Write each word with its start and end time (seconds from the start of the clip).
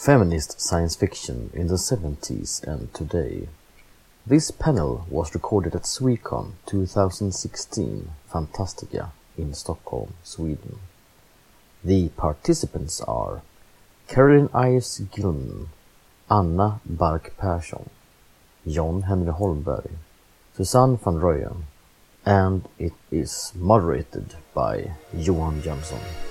Feminist 0.00 0.58
Science 0.58 0.96
Fiction 0.96 1.50
in 1.52 1.66
the 1.66 1.74
70s 1.74 2.62
and 2.66 2.88
Today. 2.94 3.48
This 4.26 4.50
panel 4.50 5.04
was 5.10 5.34
recorded 5.34 5.74
at 5.74 5.82
Swecon 5.82 6.52
2016 6.64 8.10
Fantastica 8.32 9.10
in 9.36 9.52
Stockholm, 9.52 10.14
Sweden. 10.22 10.78
The 11.84 12.08
participants 12.16 13.02
are 13.02 13.42
Carolyn 14.08 14.48
Ives 14.54 15.00
Gilman, 15.00 15.68
Anna 16.30 16.80
Bark 16.86 17.36
Persson, 17.36 17.90
John 18.66 19.02
Henry 19.02 19.34
Holmberg, 19.34 19.90
Suzanne 20.56 20.96
van 20.96 21.16
Rooyen, 21.16 21.64
and 22.24 22.66
it 22.78 22.94
is 23.10 23.52
moderated 23.54 24.36
by 24.54 24.92
Johan 25.14 25.60
Jönsson. 25.60 26.29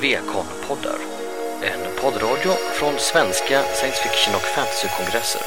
Svekon-poddar. 0.00 0.98
En 1.62 2.02
poddradio 2.02 2.52
från 2.52 2.98
svenska 2.98 3.62
science 3.62 4.02
fiction 4.02 4.34
och 4.34 4.40
fantasykongresser. 4.40 5.42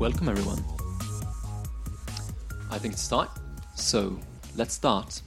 Welcome 0.00 0.30
everyone. 0.30 0.58
I 2.70 2.78
think 2.78 2.94
it's 2.94 3.08
time. 3.08 3.28
So 3.74 4.12
let's 4.56 4.74
start. 4.74 5.22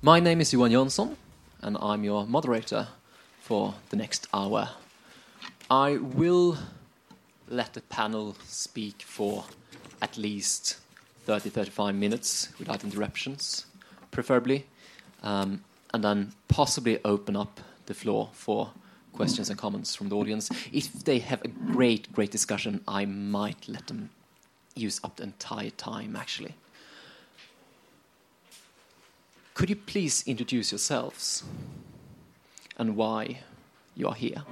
My 0.00 0.20
name 0.20 0.40
is 0.40 0.54
Johan 0.54 0.70
Jönsson 0.70 1.16
and 1.60 1.76
I'm 1.76 2.04
your 2.04 2.26
moderator 2.26 2.86
for 3.46 3.74
the 3.90 3.96
next 3.96 4.26
hour. 4.34 4.70
I 5.70 5.98
will 5.98 6.58
let 7.48 7.74
the 7.74 7.80
panel 7.82 8.34
speak 8.44 9.02
for 9.02 9.44
at 10.02 10.18
least 10.18 10.78
30 11.26 11.50
35 11.50 11.94
minutes 11.94 12.48
without 12.58 12.82
interruptions, 12.82 13.66
preferably, 14.10 14.66
um, 15.22 15.62
and 15.94 16.02
then 16.02 16.32
possibly 16.48 16.98
open 17.04 17.36
up 17.36 17.60
the 17.86 17.94
floor 17.94 18.30
for 18.32 18.72
questions 19.12 19.48
and 19.48 19.56
comments 19.56 19.94
from 19.94 20.08
the 20.08 20.16
audience. 20.16 20.50
If 20.72 21.04
they 21.04 21.20
have 21.20 21.40
a 21.42 21.48
great, 21.48 22.12
great 22.12 22.32
discussion, 22.32 22.80
I 22.88 23.04
might 23.04 23.68
let 23.68 23.86
them 23.86 24.10
use 24.74 25.00
up 25.04 25.16
the 25.16 25.22
entire 25.22 25.70
time 25.70 26.16
actually. 26.16 26.56
Could 29.54 29.70
you 29.70 29.76
please 29.76 30.24
introduce 30.26 30.72
yourselves? 30.72 31.44
And 32.76 32.96
why 32.96 33.40
you 33.94 34.08
are 34.08 34.14
here. 34.14 34.42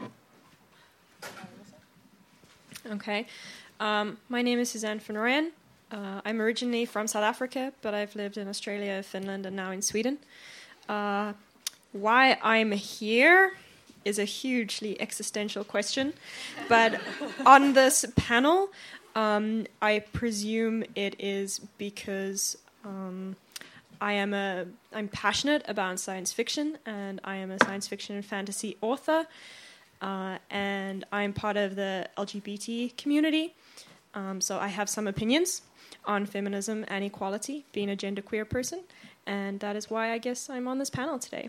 Okay. 2.91 3.27
Um, 3.81 4.19
my 4.28 4.42
name 4.42 4.58
is 4.58 4.70
Suzanne 4.70 4.98
van 4.98 5.16
Rooyen. 5.16 5.50
Uh, 5.91 6.20
I'm 6.25 6.41
originally 6.41 6.84
from 6.84 7.06
South 7.06 7.22
Africa, 7.22 7.72
but 7.83 7.94
I've 7.94 8.16
lived 8.16 8.36
in 8.36 8.48
Australia, 8.48 9.03
Finland, 9.03 9.47
and 9.47 9.56
now 9.56 9.70
in 9.70 9.83
Sweden. 9.83 10.19
Uh, 10.89 11.33
why 11.92 12.39
I'm 12.42 12.72
here 12.72 13.53
is 14.05 14.19
a 14.19 14.25
hugely 14.25 15.00
existential 15.00 15.64
question, 15.64 16.12
but 16.69 17.00
on 17.47 17.72
this 17.72 18.05
panel, 18.16 18.70
um, 19.14 19.66
I 19.81 20.00
presume 20.00 20.84
it 20.94 21.16
is 21.19 21.61
because 21.78 22.59
um, 22.84 23.36
I 24.05 24.12
am 24.12 24.34
a 24.34 24.66
I'm 24.92 25.08
passionate 25.08 25.62
about 25.66 25.98
science 25.98 26.30
fiction, 26.30 26.77
and 26.84 27.22
I 27.24 27.36
am 27.36 27.50
a 27.50 27.56
science 27.64 27.88
fiction 27.88 28.14
and 28.14 28.24
fantasy 28.24 28.77
author, 28.83 29.27
uh, 30.02 30.36
and 30.50 31.06
I'm 31.10 31.33
part 31.33 31.56
of 31.56 31.74
the 31.74 32.10
LGBT 32.19 32.98
community. 32.98 33.55
Um, 34.12 34.42
so 34.42 34.58
I 34.58 34.69
have 34.69 34.91
some 34.91 35.06
opinions 35.06 35.62
on 36.04 36.26
feminism 36.26 36.84
and 36.88 37.03
equality, 37.03 37.65
being 37.72 37.91
a 37.91 37.97
genderqueer 37.97 38.47
person, 38.47 38.81
and 39.26 39.60
that 39.60 39.75
is 39.75 39.88
why 39.88 40.12
I 40.12 40.19
guess 40.19 40.50
I'm 40.50 40.69
on 40.69 40.76
this 40.78 40.91
panel 40.91 41.19
today. 41.19 41.48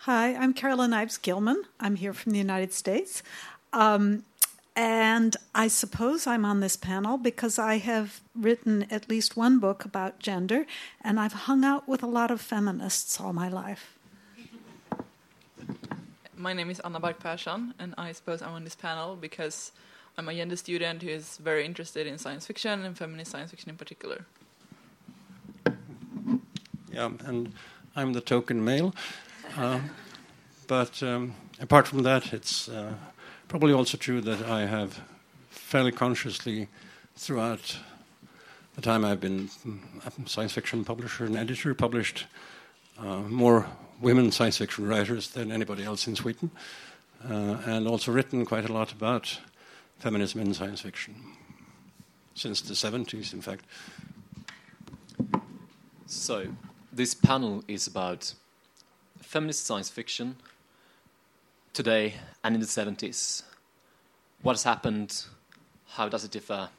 Hi, 0.00 0.34
I'm 0.34 0.52
Carolyn 0.52 0.92
Ives 0.92 1.16
Gilman. 1.16 1.62
I'm 1.80 1.96
here 1.96 2.12
from 2.12 2.32
the 2.32 2.38
United 2.38 2.74
States. 2.74 3.22
Um, 3.72 4.24
and 4.78 5.36
I 5.56 5.66
suppose 5.66 6.24
I'm 6.28 6.44
on 6.44 6.60
this 6.60 6.76
panel 6.76 7.18
because 7.18 7.58
I 7.58 7.78
have 7.78 8.20
written 8.32 8.86
at 8.92 9.10
least 9.10 9.36
one 9.36 9.58
book 9.58 9.84
about 9.84 10.20
gender, 10.20 10.66
and 11.02 11.18
I've 11.18 11.32
hung 11.32 11.64
out 11.64 11.88
with 11.88 12.00
a 12.04 12.06
lot 12.06 12.30
of 12.30 12.40
feminists 12.40 13.20
all 13.20 13.32
my 13.32 13.48
life. 13.48 13.98
My 16.36 16.52
name 16.52 16.70
is 16.70 16.78
Anna 16.78 17.00
Bark 17.00 17.18
Persson, 17.18 17.74
and 17.80 17.92
I 17.98 18.12
suppose 18.12 18.40
I'm 18.40 18.52
on 18.52 18.62
this 18.62 18.76
panel 18.76 19.16
because 19.16 19.72
I'm 20.16 20.28
a 20.28 20.34
gender 20.34 20.54
student 20.54 21.02
who 21.02 21.08
is 21.08 21.38
very 21.38 21.64
interested 21.64 22.06
in 22.06 22.16
science 22.16 22.46
fiction 22.46 22.84
and 22.84 22.96
feminist 22.96 23.32
science 23.32 23.50
fiction 23.50 23.70
in 23.70 23.76
particular. 23.76 24.26
Yeah, 26.92 27.10
and 27.26 27.52
I'm 27.96 28.12
the 28.12 28.20
token 28.20 28.64
male. 28.64 28.94
Uh, 29.56 29.80
but 30.68 31.02
um, 31.02 31.34
apart 31.60 31.88
from 31.88 32.04
that, 32.04 32.32
it's 32.32 32.68
uh, 32.68 32.94
probably 33.48 33.72
also 33.72 33.96
true 33.96 34.20
that 34.20 34.42
I 34.42 34.66
have 34.66 35.00
fairly 35.48 35.90
consciously, 35.90 36.68
throughout 37.16 37.78
the 38.76 38.82
time 38.82 39.04
I've 39.04 39.20
been 39.20 39.48
a 40.06 40.28
science 40.28 40.52
fiction 40.52 40.84
publisher 40.84 41.24
and 41.24 41.36
editor, 41.36 41.74
published 41.74 42.26
uh, 42.98 43.20
more 43.20 43.66
women 44.00 44.30
science 44.30 44.58
fiction 44.58 44.86
writers 44.86 45.30
than 45.30 45.50
anybody 45.50 45.82
else 45.82 46.06
in 46.06 46.14
Sweden, 46.14 46.50
uh, 47.28 47.56
and 47.64 47.88
also 47.88 48.12
written 48.12 48.44
quite 48.44 48.68
a 48.68 48.72
lot 48.72 48.92
about 48.92 49.40
feminism 49.98 50.40
in 50.42 50.52
science 50.52 50.82
fiction 50.82 51.14
since 52.34 52.60
the 52.60 52.74
70s, 52.74 53.32
in 53.32 53.40
fact. 53.40 53.64
So, 56.06 56.46
this 56.92 57.14
panel 57.14 57.64
is 57.66 57.86
about 57.86 58.34
feminist 59.20 59.66
science 59.66 59.88
fiction 59.90 60.36
today 61.78 62.12
and 62.42 62.56
in 62.56 62.60
the 62.60 62.66
70s. 62.66 63.44
What 64.42 64.54
has 64.54 64.64
happened? 64.64 65.26
How 65.86 66.08
does 66.08 66.24
it 66.24 66.32
differ? 66.32 66.70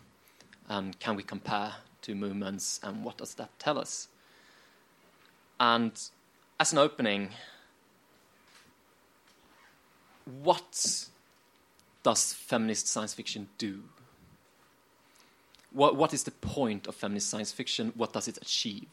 And 0.68 1.00
can 1.00 1.16
we 1.16 1.24
compare 1.24 1.72
two 2.02 2.16
movements? 2.16 2.82
And 2.84 3.06
what 3.06 3.16
does 3.18 3.34
that 3.36 3.50
tell 3.60 3.80
us? 3.80 4.10
And 5.58 5.94
as 6.60 6.74
an 6.74 6.80
opening, 6.80 7.30
what 10.42 11.08
does 12.04 12.34
feminist 12.34 12.90
science 12.90 13.14
fiction 13.14 13.48
do? 13.58 13.84
What, 15.72 15.96
what 15.96 16.14
is 16.14 16.24
the 16.24 16.32
point 16.32 16.88
of 16.88 16.96
feminist 16.96 17.30
science 17.30 17.54
fiction? 17.54 17.94
What 17.96 18.12
does 18.12 18.28
it 18.28 18.38
achieve? 18.42 18.90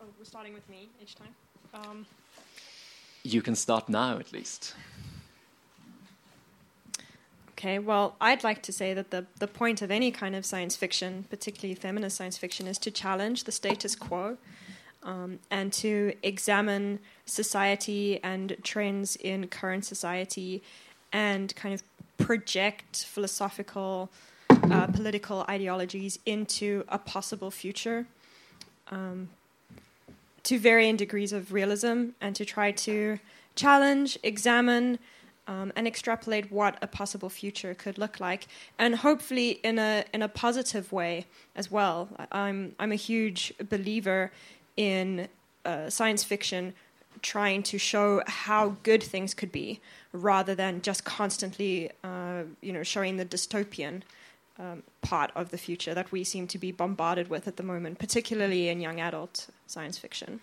Oh, 0.00 0.06
we're 0.18 0.24
starting 0.24 0.52
with 0.52 0.68
me 0.68 0.88
each 1.00 1.14
time. 1.14 1.34
Um, 1.72 2.06
you 3.22 3.42
can 3.42 3.54
start 3.54 3.88
now 3.88 4.18
at 4.18 4.32
least. 4.32 4.74
Okay, 7.58 7.80
well, 7.80 8.14
I'd 8.20 8.44
like 8.44 8.62
to 8.62 8.72
say 8.72 8.94
that 8.94 9.10
the, 9.10 9.26
the 9.40 9.48
point 9.48 9.82
of 9.82 9.90
any 9.90 10.12
kind 10.12 10.36
of 10.36 10.46
science 10.46 10.76
fiction, 10.76 11.24
particularly 11.28 11.74
feminist 11.74 12.16
science 12.16 12.38
fiction, 12.38 12.68
is 12.68 12.78
to 12.78 12.90
challenge 12.92 13.44
the 13.44 13.52
status 13.52 13.96
quo 13.96 14.38
um, 15.02 15.40
and 15.50 15.72
to 15.72 16.12
examine 16.22 17.00
society 17.26 18.20
and 18.22 18.56
trends 18.62 19.16
in 19.16 19.48
current 19.48 19.84
society 19.84 20.62
and 21.12 21.54
kind 21.56 21.74
of 21.74 21.82
project 22.16 23.04
philosophical, 23.04 24.08
uh, 24.50 24.86
political 24.86 25.44
ideologies 25.48 26.18
into 26.26 26.84
a 26.88 26.98
possible 26.98 27.50
future. 27.50 28.06
Um, 28.90 29.30
to 30.48 30.58
varying 30.58 30.96
degrees 30.96 31.32
of 31.32 31.52
realism 31.52 31.98
and 32.22 32.34
to 32.34 32.44
try 32.44 32.70
to 32.72 33.18
challenge, 33.54 34.18
examine, 34.22 34.98
um, 35.46 35.72
and 35.76 35.86
extrapolate 35.86 36.50
what 36.50 36.78
a 36.80 36.86
possible 36.86 37.28
future 37.28 37.74
could 37.74 37.98
look 37.98 38.18
like, 38.18 38.46
and 38.78 38.96
hopefully 38.96 39.50
in 39.62 39.78
a 39.78 40.04
in 40.14 40.22
a 40.22 40.28
positive 40.28 40.86
way 40.90 41.26
as 41.54 41.70
well. 41.70 42.08
I'm 42.32 42.74
I'm 42.80 42.92
a 42.92 43.00
huge 43.10 43.52
believer 43.68 44.30
in 44.76 45.28
uh, 45.64 45.90
science 45.90 46.24
fiction 46.24 46.72
trying 47.20 47.62
to 47.64 47.78
show 47.78 48.22
how 48.26 48.76
good 48.84 49.02
things 49.02 49.34
could 49.34 49.52
be, 49.52 49.80
rather 50.12 50.54
than 50.54 50.80
just 50.80 51.04
constantly, 51.04 51.90
uh, 52.04 52.42
you 52.62 52.72
know, 52.72 52.84
showing 52.84 53.16
the 53.18 53.24
dystopian 53.24 54.02
um, 54.58 54.82
part 55.02 55.30
of 55.34 55.50
the 55.50 55.58
future 55.58 55.94
that 55.94 56.10
we 56.10 56.24
seem 56.24 56.46
to 56.48 56.58
be 56.58 56.72
bombarded 56.72 57.28
with 57.28 57.46
at 57.46 57.56
the 57.56 57.62
moment, 57.62 57.98
particularly 57.98 58.68
in 58.68 58.80
young 58.80 59.00
adult 59.00 59.48
science 59.66 59.98
fiction. 59.98 60.40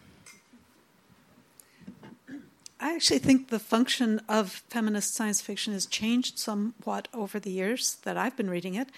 I 2.80 2.94
actually 2.94 3.20
think 3.20 3.50
the 3.50 3.60
function 3.60 4.22
of 4.28 4.64
feminist 4.70 5.16
science 5.16 5.42
fiction 5.42 5.74
has 5.74 5.86
changed 5.86 6.38
somewhat 6.38 7.08
over 7.14 7.40
the 7.40 7.52
years 7.52 7.96
that 8.04 8.18
I've 8.18 8.36
been 8.36 8.50
reading 8.50 8.76
it. 8.76 8.90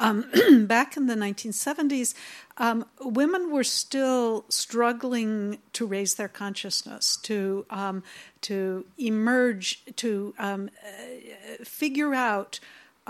Um, 0.00 0.30
back 0.66 0.96
in 0.96 1.06
the 1.06 1.14
1970s, 1.14 2.14
um, 2.56 2.86
women 3.00 3.50
were 3.52 3.64
still 3.64 4.46
struggling 4.48 5.58
to 5.74 5.86
raise 5.86 6.14
their 6.14 6.28
consciousness, 6.28 7.16
to 7.22 7.66
um, 7.70 8.02
to 8.42 8.86
emerge, 8.98 9.84
to 9.96 10.34
um, 10.38 10.70
uh, 10.82 11.64
figure 11.64 12.14
out 12.14 12.58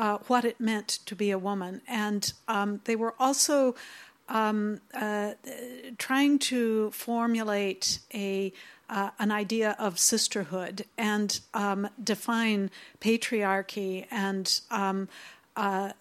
uh, 0.00 0.16
what 0.28 0.44
it 0.44 0.58
meant 0.58 0.88
to 1.04 1.14
be 1.14 1.30
a 1.30 1.38
woman, 1.38 1.82
and 1.86 2.32
um, 2.48 2.80
they 2.84 2.96
were 2.96 3.14
also 3.18 3.74
um, 4.30 4.80
uh, 4.94 5.32
trying 5.98 6.38
to 6.38 6.90
formulate 6.92 7.98
a 8.14 8.52
uh, 8.88 9.10
an 9.20 9.30
idea 9.30 9.76
of 9.78 9.98
sisterhood 9.98 10.84
and 10.98 11.40
um, 11.54 11.88
define 12.02 12.70
patriarchy 13.00 14.06
and 14.10 14.60
um, 14.70 15.08
uh, 15.56 15.92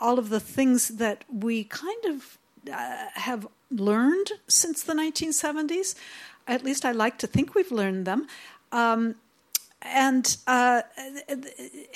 all 0.00 0.18
of 0.18 0.28
the 0.28 0.38
things 0.38 0.88
that 0.88 1.24
we 1.32 1.64
kind 1.64 2.04
of 2.04 2.38
uh, 2.72 3.06
have 3.14 3.48
learned 3.70 4.32
since 4.46 4.82
the 4.82 4.92
1970s. 4.92 5.94
At 6.46 6.62
least 6.62 6.84
I 6.84 6.92
like 6.92 7.18
to 7.18 7.26
think 7.26 7.54
we've 7.54 7.72
learned 7.72 8.06
them. 8.06 8.26
Um, 8.70 9.16
and 9.84 10.36
uh, 10.46 10.82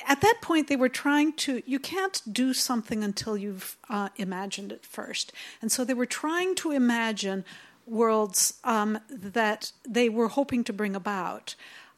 at 0.06 0.20
that 0.20 0.38
point, 0.42 0.68
they 0.68 0.76
were 0.76 0.90
trying 0.90 1.32
to, 1.34 1.62
you 1.64 1.78
can't 1.78 2.20
do 2.30 2.52
something 2.52 3.02
until 3.02 3.36
you've 3.36 3.78
uh, 3.88 4.10
imagined 4.16 4.72
it 4.72 4.84
first. 4.84 5.32
And 5.62 5.72
so 5.72 5.84
they 5.84 5.94
were 5.94 6.06
trying 6.06 6.54
to 6.56 6.70
imagine 6.70 7.44
worlds 7.86 8.54
um, 8.64 8.98
that 9.10 9.72
they 9.88 10.10
were 10.10 10.28
hoping 10.28 10.64
to 10.64 10.72
bring 10.72 10.94
about. 10.94 11.54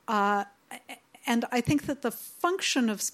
Uh, 0.06 0.44
and 1.26 1.44
I 1.50 1.60
think 1.60 1.86
that 1.86 2.02
the 2.02 2.12
function 2.12 2.88
of 2.88 3.10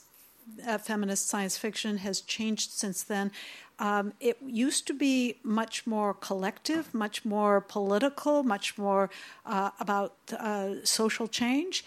uh, 0.67 0.79
feminist 0.79 1.29
science 1.29 1.56
fiction 1.56 1.99
has 1.99 2.20
changed 2.20 2.72
since 2.72 3.02
then. 3.02 3.32
Um, 3.79 4.14
it 4.20 4.38
used 4.43 4.87
to 4.87 4.94
be 4.94 5.38
much 5.43 5.87
more 5.87 6.14
collective, 6.14 6.94
much 6.94 7.25
more 7.25 7.61
political, 7.61 8.43
much 8.43 8.79
more 8.79 9.11
uh, 9.44 9.70
about 9.81 10.14
uh, 10.38 10.76
social 10.84 11.29
change. 11.29 11.84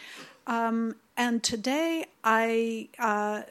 Um, 0.50 0.96
and 1.16 1.44
today, 1.44 2.06
I 2.24 2.90
uh, 2.98 3.44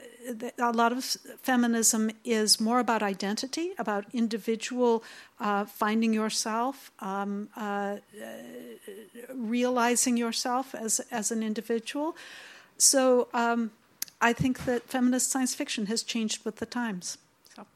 a 0.58 0.72
lot 0.72 0.92
of 0.92 1.04
feminism 1.42 2.10
is 2.24 2.60
more 2.60 2.80
about 2.80 3.02
identity, 3.02 3.72
about 3.78 4.04
individual 4.12 5.04
uh, 5.38 5.64
finding 5.64 6.12
yourself, 6.12 6.90
um, 6.98 7.48
uh, 7.56 7.98
realizing 9.32 10.16
yourself 10.16 10.74
as 10.74 11.00
as 11.10 11.30
an 11.30 11.42
individual. 11.42 12.16
So 12.78 13.28
um, 13.32 13.70
I 14.20 14.32
think 14.32 14.64
that 14.64 14.82
feminist 14.88 15.30
science 15.30 15.54
fiction 15.54 15.86
has 15.86 16.02
changed 16.02 16.44
with 16.44 16.56
the 16.56 16.66
times. 16.66 17.18
So. 17.54 17.66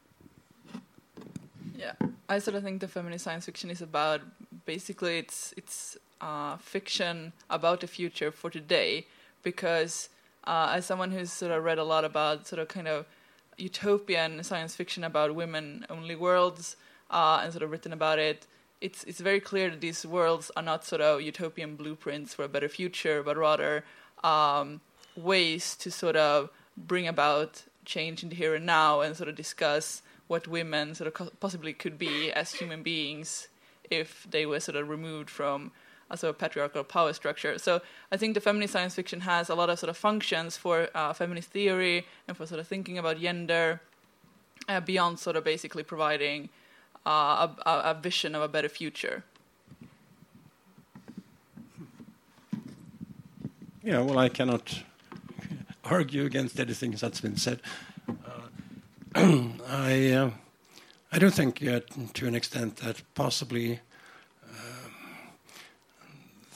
Yeah, 1.77 1.93
I 2.27 2.39
sort 2.39 2.55
of 2.55 2.63
think 2.63 2.81
the 2.81 2.89
feminist 2.89 3.23
science 3.23 3.45
fiction 3.45 3.69
is 3.69 3.81
about 3.81 4.21
basically 4.65 5.17
it's 5.17 5.53
it's 5.55 5.97
uh, 6.23 6.55
fiction 6.57 7.33
about 7.49 7.81
the 7.81 7.87
future 7.87 8.31
for 8.31 8.49
today 8.49 9.05
because 9.43 10.09
uh, 10.45 10.71
as 10.73 10.85
someone 10.85 11.11
who's 11.11 11.31
sort 11.31 11.51
of 11.51 11.63
read 11.63 11.77
a 11.77 11.83
lot 11.83 12.05
about 12.05 12.47
sort 12.47 12.61
of 12.61 12.67
kind 12.69 12.87
of 12.87 13.05
utopian 13.57 14.41
science 14.41 14.73
fiction 14.73 15.03
about 15.03 15.35
women 15.35 15.85
only 15.89 16.15
worlds 16.15 16.77
uh, 17.11 17.41
and 17.43 17.51
sort 17.51 17.61
of 17.61 17.71
written 17.71 17.91
about 17.91 18.19
it 18.19 18.47
it's 18.79 19.03
it's 19.03 19.19
very 19.19 19.41
clear 19.41 19.69
that 19.69 19.81
these 19.81 20.05
worlds 20.05 20.49
are 20.55 20.63
not 20.63 20.85
sort 20.85 21.01
of 21.01 21.21
utopian 21.21 21.75
blueprints 21.75 22.33
for 22.33 22.43
a 22.45 22.47
better 22.47 22.69
future 22.69 23.21
but 23.21 23.35
rather 23.35 23.83
um, 24.23 24.79
ways 25.17 25.75
to 25.75 25.91
sort 25.91 26.15
of 26.15 26.49
bring 26.77 27.05
about 27.05 27.63
change 27.83 28.23
in 28.23 28.29
the 28.29 28.35
here 28.35 28.55
and 28.55 28.65
now 28.65 29.01
and 29.01 29.17
sort 29.17 29.27
of 29.27 29.35
discuss 29.35 30.01
what 30.27 30.47
women 30.47 30.95
sort 30.95 31.07
of 31.07 31.39
possibly 31.41 31.73
could 31.73 31.99
be 31.99 32.31
as 32.31 32.53
human 32.53 32.81
beings 32.81 33.49
if 33.91 34.25
they 34.29 34.45
were 34.45 34.61
sort 34.61 34.77
of 34.77 34.87
removed 34.87 35.29
from 35.29 35.71
a 36.09 36.17
sort 36.17 36.29
of 36.29 36.37
patriarchal 36.37 36.83
power 36.83 37.13
structure. 37.13 37.57
So 37.57 37.81
I 38.11 38.17
think 38.17 38.33
the 38.33 38.41
feminist 38.41 38.73
science 38.73 38.95
fiction 38.95 39.21
has 39.21 39.49
a 39.49 39.55
lot 39.55 39.69
of 39.69 39.79
sort 39.79 39.89
of 39.89 39.97
functions 39.97 40.57
for 40.57 40.89
uh, 40.93 41.13
feminist 41.13 41.49
theory 41.49 42.05
and 42.27 42.37
for 42.37 42.45
sort 42.45 42.59
of 42.59 42.67
thinking 42.67 42.97
about 42.97 43.19
gender 43.19 43.81
uh, 44.69 44.79
beyond 44.79 45.19
sort 45.19 45.35
of 45.35 45.43
basically 45.43 45.83
providing 45.83 46.49
uh, 47.05 47.47
a, 47.65 47.71
a 47.91 47.99
vision 48.01 48.35
of 48.35 48.41
a 48.41 48.47
better 48.47 48.69
future. 48.69 49.23
Yeah, 53.83 53.99
well, 53.99 54.17
I 54.17 54.29
cannot 54.29 54.83
argue 55.83 56.23
against 56.23 56.59
anything 56.59 56.91
that's 56.91 57.19
been 57.19 57.35
said. 57.35 57.59
Uh, 58.07 58.47
I 59.67 60.11
uh, 60.11 60.31
I 61.11 61.19
do 61.19 61.29
think 61.29 61.61
uh, 61.61 61.81
to 62.13 62.27
an 62.27 62.33
extent 62.33 62.77
that 62.77 63.01
possibly 63.13 63.81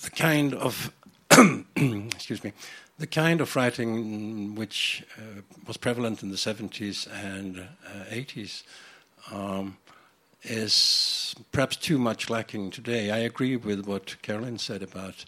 the 0.08 0.16
kind 0.16 0.54
of 0.54 0.94
excuse 1.76 2.42
me 2.44 2.54
the 2.98 3.08
kind 3.08 3.42
of 3.42 3.56
writing 3.56 4.56
which 4.56 5.04
uh, 5.18 5.42
was 5.68 5.76
prevalent 5.76 6.24
in 6.24 6.32
the 6.32 6.38
70s 6.38 7.08
and 7.12 7.68
80s 8.10 8.64
uh, 9.32 9.36
um, 9.36 9.78
is 10.44 11.36
perhaps 11.52 11.76
too 11.76 11.98
much 12.00 12.30
lacking 12.30 12.72
today. 12.72 13.12
I 13.12 13.18
agree 13.18 13.58
with 13.58 13.86
what 13.86 14.20
Carolyn 14.22 14.58
said 14.58 14.82
about 14.82 15.26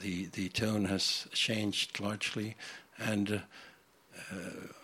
the 0.00 0.26
the 0.26 0.48
tone 0.50 0.84
has 0.84 1.26
changed 1.32 1.98
largely 1.98 2.54
and 2.98 3.42
uh, 4.30 4.34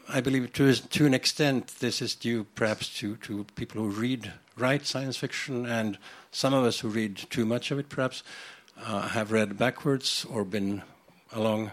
I 0.09 0.21
believe 0.21 0.53
to, 0.55 0.75
to 0.75 1.07
an 1.07 1.15
extent 1.15 1.79
this 1.79 2.03
is 2.03 2.15
due 2.15 2.45
perhaps 2.55 2.89
to, 2.99 3.17
to 3.17 3.45
people 3.55 3.83
who 3.83 3.89
read, 3.89 4.33
write 4.57 4.85
science 4.85 5.17
fiction, 5.17 5.65
and 5.65 5.97
some 6.31 6.53
of 6.53 6.65
us 6.65 6.81
who 6.81 6.89
read 6.89 7.17
too 7.31 7.47
much 7.47 7.71
of 7.71 7.79
it 7.79 7.89
perhaps 7.89 8.23
uh, 8.81 9.09
have 9.09 9.33
read 9.33 9.59
backwards 9.59 10.27
or 10.31 10.45
been 10.45 10.83
along 11.33 11.71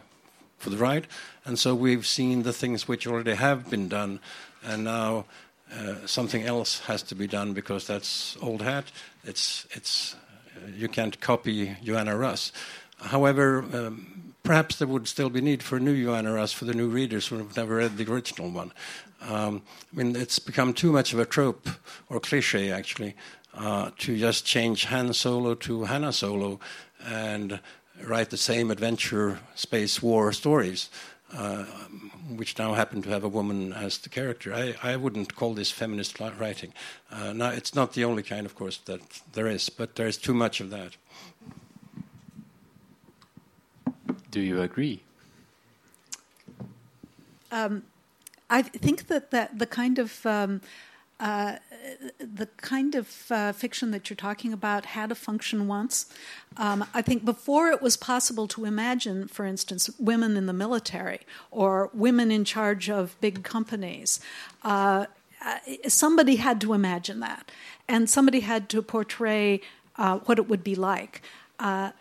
for 0.57 0.69
the 0.69 0.77
ride. 0.77 1.07
And 1.45 1.57
so 1.57 1.73
we've 1.73 2.05
seen 2.05 2.43
the 2.43 2.53
things 2.53 2.87
which 2.87 3.07
already 3.07 3.33
have 3.33 3.69
been 3.69 3.87
done, 3.87 4.19
and 4.63 4.83
now 4.83 5.25
uh, 5.73 6.05
something 6.05 6.43
else 6.43 6.79
has 6.81 7.03
to 7.03 7.15
be 7.15 7.27
done 7.27 7.53
because 7.53 7.87
that's 7.87 8.37
old 8.41 8.61
hat. 8.61 8.85
It's, 9.23 9.67
it's, 9.71 10.15
uh, 10.55 10.67
you 10.75 10.87
can't 10.87 11.19
copy 11.19 11.75
Joanna 11.83 12.17
Russ. 12.17 12.51
However, 12.97 13.63
um, 13.73 14.33
perhaps 14.43 14.77
there 14.77 14.87
would 14.87 15.07
still 15.07 15.29
be 15.29 15.41
need 15.41 15.63
for 15.63 15.77
a 15.77 15.79
new 15.79 16.03
Joanna 16.03 16.33
Russ 16.33 16.51
for 16.51 16.65
the 16.65 16.73
new 16.73 16.89
readers 16.89 17.27
who 17.27 17.37
have 17.37 17.55
never 17.55 17.75
read 17.75 17.97
the 17.97 18.11
original 18.11 18.49
one. 18.49 18.73
Um, 19.21 19.61
I 19.93 19.95
mean, 19.95 20.15
it's 20.15 20.39
become 20.39 20.73
too 20.73 20.91
much 20.91 21.13
of 21.13 21.19
a 21.19 21.25
trope 21.25 21.69
or 22.09 22.19
cliche, 22.19 22.71
actually, 22.71 23.15
uh, 23.53 23.91
to 23.99 24.17
just 24.17 24.45
change 24.45 24.85
Han 24.85 25.13
Solo 25.13 25.55
to 25.55 25.83
Hannah 25.83 26.13
Solo 26.13 26.59
and 27.05 27.59
write 28.03 28.29
the 28.29 28.37
same 28.37 28.71
adventure 28.71 29.39
space 29.55 30.01
war 30.01 30.31
stories, 30.33 30.89
uh, 31.33 31.65
which 32.35 32.57
now 32.57 32.73
happen 32.73 33.01
to 33.01 33.09
have 33.09 33.23
a 33.23 33.29
woman 33.29 33.73
as 33.73 33.97
the 33.99 34.09
character. 34.09 34.53
I, 34.53 34.75
I 34.81 34.95
wouldn't 34.95 35.35
call 35.35 35.53
this 35.53 35.71
feminist 35.71 36.19
writing. 36.19 36.73
Uh, 37.11 37.33
now, 37.33 37.49
it's 37.49 37.75
not 37.75 37.93
the 37.93 38.05
only 38.05 38.23
kind, 38.23 38.45
of 38.45 38.55
course, 38.55 38.77
that 38.85 39.01
there 39.33 39.47
is, 39.47 39.69
but 39.69 39.95
there 39.95 40.07
is 40.07 40.17
too 40.17 40.33
much 40.33 40.61
of 40.61 40.69
that. 40.69 40.95
Do 44.31 44.41
you 44.41 44.61
agree? 44.61 45.01
Um, 47.51 47.83
I 48.49 48.61
think 48.61 49.07
that, 49.07 49.31
that 49.31 49.57
the 49.57 49.65
kind 49.65 49.99
of 49.99 50.25
um, 50.25 50.61
uh, 51.19 51.57
the 52.19 52.45
kind 52.57 52.95
of 52.95 53.25
uh, 53.29 53.51
fiction 53.51 53.91
that 53.91 54.09
you're 54.09 54.15
talking 54.15 54.53
about 54.53 54.85
had 54.85 55.11
a 55.11 55.15
function 55.15 55.67
once. 55.67 56.05
Um, 56.55 56.85
I 56.93 57.01
think 57.01 57.25
before 57.25 57.69
it 57.69 57.81
was 57.81 57.97
possible 57.97 58.47
to 58.49 58.65
imagine, 58.65 59.27
for 59.27 59.45
instance, 59.45 59.89
women 59.99 60.37
in 60.37 60.45
the 60.45 60.53
military 60.53 61.21
or 61.51 61.89
women 61.93 62.31
in 62.31 62.45
charge 62.45 62.89
of 62.89 63.19
big 63.21 63.43
companies. 63.43 64.19
Uh, 64.63 65.05
uh 65.45 65.57
somebody 65.87 66.35
had 66.37 66.59
to 66.61 66.73
imagine 66.73 67.19
that, 67.19 67.51
and 67.87 68.09
somebody 68.09 68.41
had 68.41 68.69
to 68.69 68.81
portray 68.81 69.61
uh, 69.97 70.19
what 70.19 70.37
it 70.37 70.47
would 70.47 70.63
be 70.63 70.75
like. 70.75 71.21
Uh, 71.59 71.91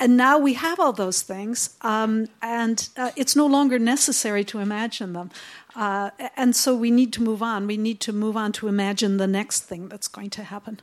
and 0.00 0.16
now 0.16 0.38
we 0.38 0.54
have 0.54 0.78
all 0.78 0.92
those 0.92 1.22
things, 1.22 1.76
um, 1.82 2.28
and 2.40 2.88
it's 3.16 3.34
no 3.34 3.46
longer 3.46 3.78
necessary 3.78 4.44
to 4.44 4.60
imagine 4.60 5.12
them. 5.12 5.30
Uh, 5.78 6.10
and 6.36 6.56
so 6.56 6.74
we 6.74 6.90
need 6.90 7.12
to 7.12 7.22
move 7.22 7.40
on. 7.40 7.68
We 7.68 7.76
need 7.76 8.00
to 8.00 8.12
move 8.12 8.36
on 8.36 8.50
to 8.54 8.66
imagine 8.66 9.16
the 9.16 9.28
next 9.28 9.60
thing 9.60 9.88
that's 9.88 10.08
going 10.08 10.30
to 10.30 10.42
happen. 10.42 10.80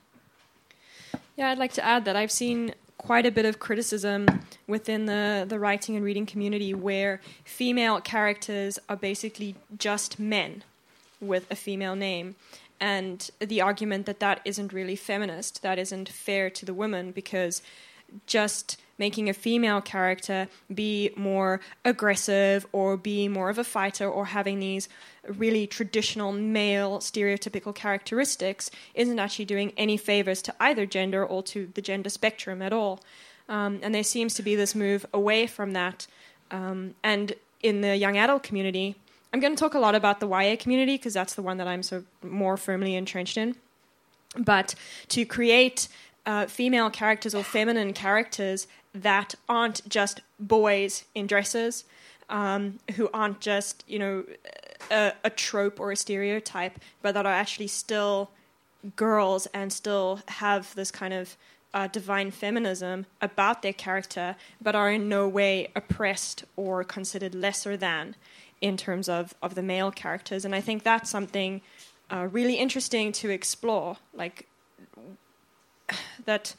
Yeah, 1.35 1.49
I'd 1.49 1.57
like 1.57 1.73
to 1.73 1.83
add 1.83 2.05
that 2.05 2.15
I've 2.15 2.31
seen 2.31 2.73
quite 2.97 3.25
a 3.25 3.31
bit 3.31 3.43
of 3.43 3.59
criticism 3.59 4.25
within 4.67 5.05
the, 5.05 5.45
the 5.45 5.59
writing 5.59 5.97
and 5.97 6.05
reading 6.05 6.25
community 6.25 6.73
where 6.73 7.19
female 7.43 7.99
characters 7.99 8.79
are 8.87 8.95
basically 8.95 9.55
just 9.77 10.17
men 10.17 10.63
with 11.19 11.45
a 11.51 11.57
female 11.57 11.97
name. 11.97 12.35
And 12.79 13.29
the 13.39 13.59
argument 13.59 14.05
that 14.05 14.21
that 14.21 14.39
isn't 14.45 14.71
really 14.71 14.95
feminist, 14.95 15.61
that 15.61 15.77
isn't 15.77 16.07
fair 16.07 16.49
to 16.51 16.65
the 16.65 16.73
women 16.73 17.11
because 17.11 17.61
just 18.25 18.77
making 18.97 19.29
a 19.29 19.33
female 19.33 19.81
character 19.81 20.47
be 20.74 21.12
more 21.15 21.59
aggressive 21.83 22.65
or 22.71 22.95
be 22.95 23.27
more 23.27 23.50
of 23.50 23.57
a 23.57 23.63
fighter 23.63 24.09
or 24.09 24.27
having 24.27 24.59
these 24.59 24.88
really 25.27 25.67
traditional 25.67 26.31
male 26.31 27.00
stereotypical 27.00 27.74
characteristics 27.75 28.71
isn't 28.93 29.19
actually 29.19 29.45
doing 29.45 29.74
any 29.75 29.97
favors 29.97 30.41
to 30.41 30.53
either 30.59 30.85
gender 30.85 31.25
or 31.25 31.43
to 31.43 31.69
the 31.74 31.81
gender 31.81 32.09
spectrum 32.09 32.62
at 32.62 32.71
all. 32.71 33.01
Um, 33.50 33.79
and 33.83 33.93
there 33.93 34.03
seems 34.03 34.33
to 34.35 34.43
be 34.43 34.55
this 34.55 34.74
move 34.74 35.05
away 35.13 35.45
from 35.47 35.74
that. 35.74 36.07
Um, 36.51 36.95
and 37.03 37.33
in 37.62 37.81
the 37.81 37.95
young 37.97 38.17
adult 38.17 38.43
community, 38.43 38.95
I'm 39.33 39.39
going 39.39 39.55
to 39.55 39.59
talk 39.59 39.74
a 39.74 39.79
lot 39.79 39.95
about 39.95 40.19
the 40.19 40.27
YA 40.27 40.55
community 40.57 40.95
because 40.95 41.13
that's 41.13 41.33
the 41.33 41.41
one 41.41 41.57
that 41.57 41.67
I'm 41.67 41.83
so 41.83 42.03
more 42.24 42.57
firmly 42.57 42.95
entrenched 42.95 43.38
in. 43.38 43.55
But 44.38 44.75
to 45.09 45.25
create 45.25 45.88
uh, 46.25 46.46
female 46.48 46.89
characters 46.89 47.36
or 47.36 47.44
feminine 47.44 47.94
characters 47.94 48.67
that 48.94 49.36
aren't 49.48 49.88
just 49.88 50.22
boys 50.39 51.05
in 51.13 51.27
dresses, 51.27 51.84
um, 52.29 52.79
who 52.96 53.10
aren't 53.13 53.39
just 53.39 53.84
you 53.88 54.00
know 54.00 54.24
a, 54.91 55.13
a, 55.24 55.29
trope 55.29 55.79
or 55.79 55.91
a 55.91 55.96
stereotype, 55.96 56.79
but 57.01 57.13
that 57.13 57.25
are 57.25 57.34
actually 57.34 57.67
still 57.67 58.32
girls 58.96 59.48
and 59.48 59.72
still 59.72 60.22
have 60.27 60.74
this 60.75 60.91
kind 60.91 61.13
of 61.13 61.38
uh, 61.74 61.88
divine 61.88 62.32
feminism 62.32 63.05
about 63.22 63.62
their 63.62 63.74
character, 63.74 64.36
but 64.62 64.75
are 64.75 64.89
in 64.89 65.10
no 65.10 65.27
way 65.27 65.67
oppressed 65.75 66.46
or 66.55 66.84
considered 66.84 67.36
lesser 67.36 67.75
than 67.75 68.15
in 68.62 68.77
terms 68.77 69.10
of, 69.10 69.36
of 69.41 69.55
the 69.55 69.62
male 69.62 69.91
characters. 69.91 70.46
And 70.46 70.55
I 70.55 70.62
think 70.62 70.84
that's 70.84 71.10
something 71.10 71.62
uh, 72.10 72.27
really 72.32 72.55
interesting 72.55 73.12
to 73.12 73.29
explore. 73.29 73.98
Like, 74.13 74.48
that 76.25 76.55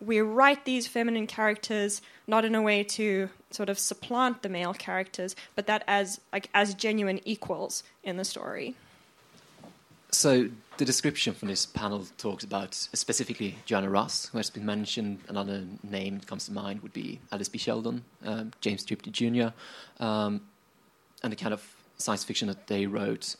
we 0.00 0.20
write 0.20 0.64
these 0.64 0.86
feminine 0.86 1.26
characters 1.26 2.02
not 2.26 2.44
in 2.44 2.54
a 2.54 2.62
way 2.62 2.82
to 2.82 3.30
sort 3.50 3.68
of 3.68 3.78
supplant 3.78 4.42
the 4.42 4.48
male 4.48 4.74
characters, 4.74 5.34
but 5.54 5.66
that 5.66 5.84
as 5.86 6.20
like 6.32 6.50
as 6.54 6.74
genuine 6.74 7.20
equals 7.24 7.82
in 8.02 8.16
the 8.16 8.24
story. 8.24 8.74
So 10.10 10.48
the 10.76 10.84
description 10.84 11.34
from 11.34 11.48
this 11.48 11.66
panel 11.66 12.06
talks 12.18 12.44
about 12.44 12.74
specifically 12.74 13.56
Joanna 13.64 13.90
Russ, 13.90 14.26
who 14.26 14.38
has 14.38 14.50
been 14.50 14.64
mentioned. 14.64 15.20
Another 15.28 15.64
name 15.82 16.18
that 16.18 16.26
comes 16.26 16.46
to 16.46 16.52
mind 16.52 16.82
would 16.82 16.92
be 16.92 17.18
Alice 17.32 17.48
B. 17.48 17.58
Sheldon, 17.58 18.04
um, 18.24 18.52
James 18.60 18.84
Tiptree 18.84 19.12
Jr., 19.12 19.48
um, 20.02 20.42
and 21.22 21.32
the 21.32 21.36
kind 21.36 21.52
of 21.52 21.62
science 21.98 22.24
fiction 22.24 22.48
that 22.48 22.66
they 22.66 22.86
wrote. 22.86 23.36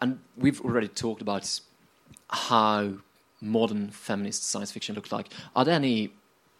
And 0.00 0.18
we've 0.36 0.60
already 0.60 0.88
talked 0.88 1.22
about 1.22 1.60
how 2.28 2.94
modern 3.40 3.90
feminist 3.90 4.44
science 4.44 4.72
fiction 4.72 4.94
looks 4.94 5.12
like. 5.12 5.28
Are 5.54 5.64
there 5.64 5.74
any 5.74 6.12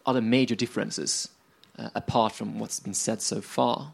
other 0.05 0.21
major 0.21 0.55
differences 0.55 1.29
uh, 1.77 1.89
apart 1.95 2.33
from 2.33 2.59
what's 2.59 2.79
been 2.79 2.93
said 2.93 3.21
so 3.21 3.41
far? 3.41 3.93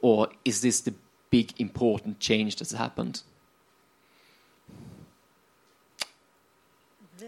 Or 0.00 0.28
is 0.44 0.60
this 0.60 0.80
the 0.80 0.94
big 1.30 1.52
important 1.58 2.20
change 2.20 2.56
that's 2.56 2.72
happened? 2.72 3.22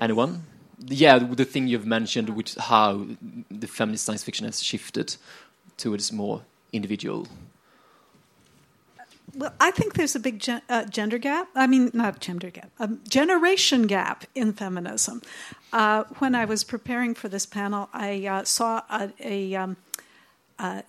Anyone? 0.00 0.42
Yeah, 0.84 1.18
the 1.18 1.44
thing 1.44 1.68
you've 1.68 1.86
mentioned, 1.86 2.30
which 2.30 2.54
how 2.54 3.06
the 3.50 3.66
feminist 3.66 4.04
science 4.04 4.22
fiction 4.22 4.44
has 4.44 4.62
shifted 4.62 5.16
towards 5.76 6.12
more 6.12 6.42
individual 6.72 7.26
well, 9.36 9.52
I 9.60 9.70
think 9.70 9.94
there's 9.94 10.16
a 10.16 10.20
big 10.20 10.38
gen- 10.38 10.62
uh, 10.68 10.84
gender 10.84 11.18
gap. 11.18 11.48
I 11.54 11.66
mean, 11.66 11.90
not 11.92 12.20
gender 12.20 12.50
gap, 12.50 12.70
a 12.78 12.88
generation 13.08 13.86
gap 13.86 14.24
in 14.34 14.52
feminism. 14.52 15.22
Uh, 15.72 16.04
when 16.18 16.34
I 16.34 16.44
was 16.46 16.64
preparing 16.64 17.14
for 17.14 17.28
this 17.28 17.44
panel, 17.44 17.88
I 17.92 18.26
uh, 18.26 18.44
saw 18.44 18.82
a, 18.90 19.12
a 19.20 19.54
um, 19.54 19.76
uh, 20.58 20.82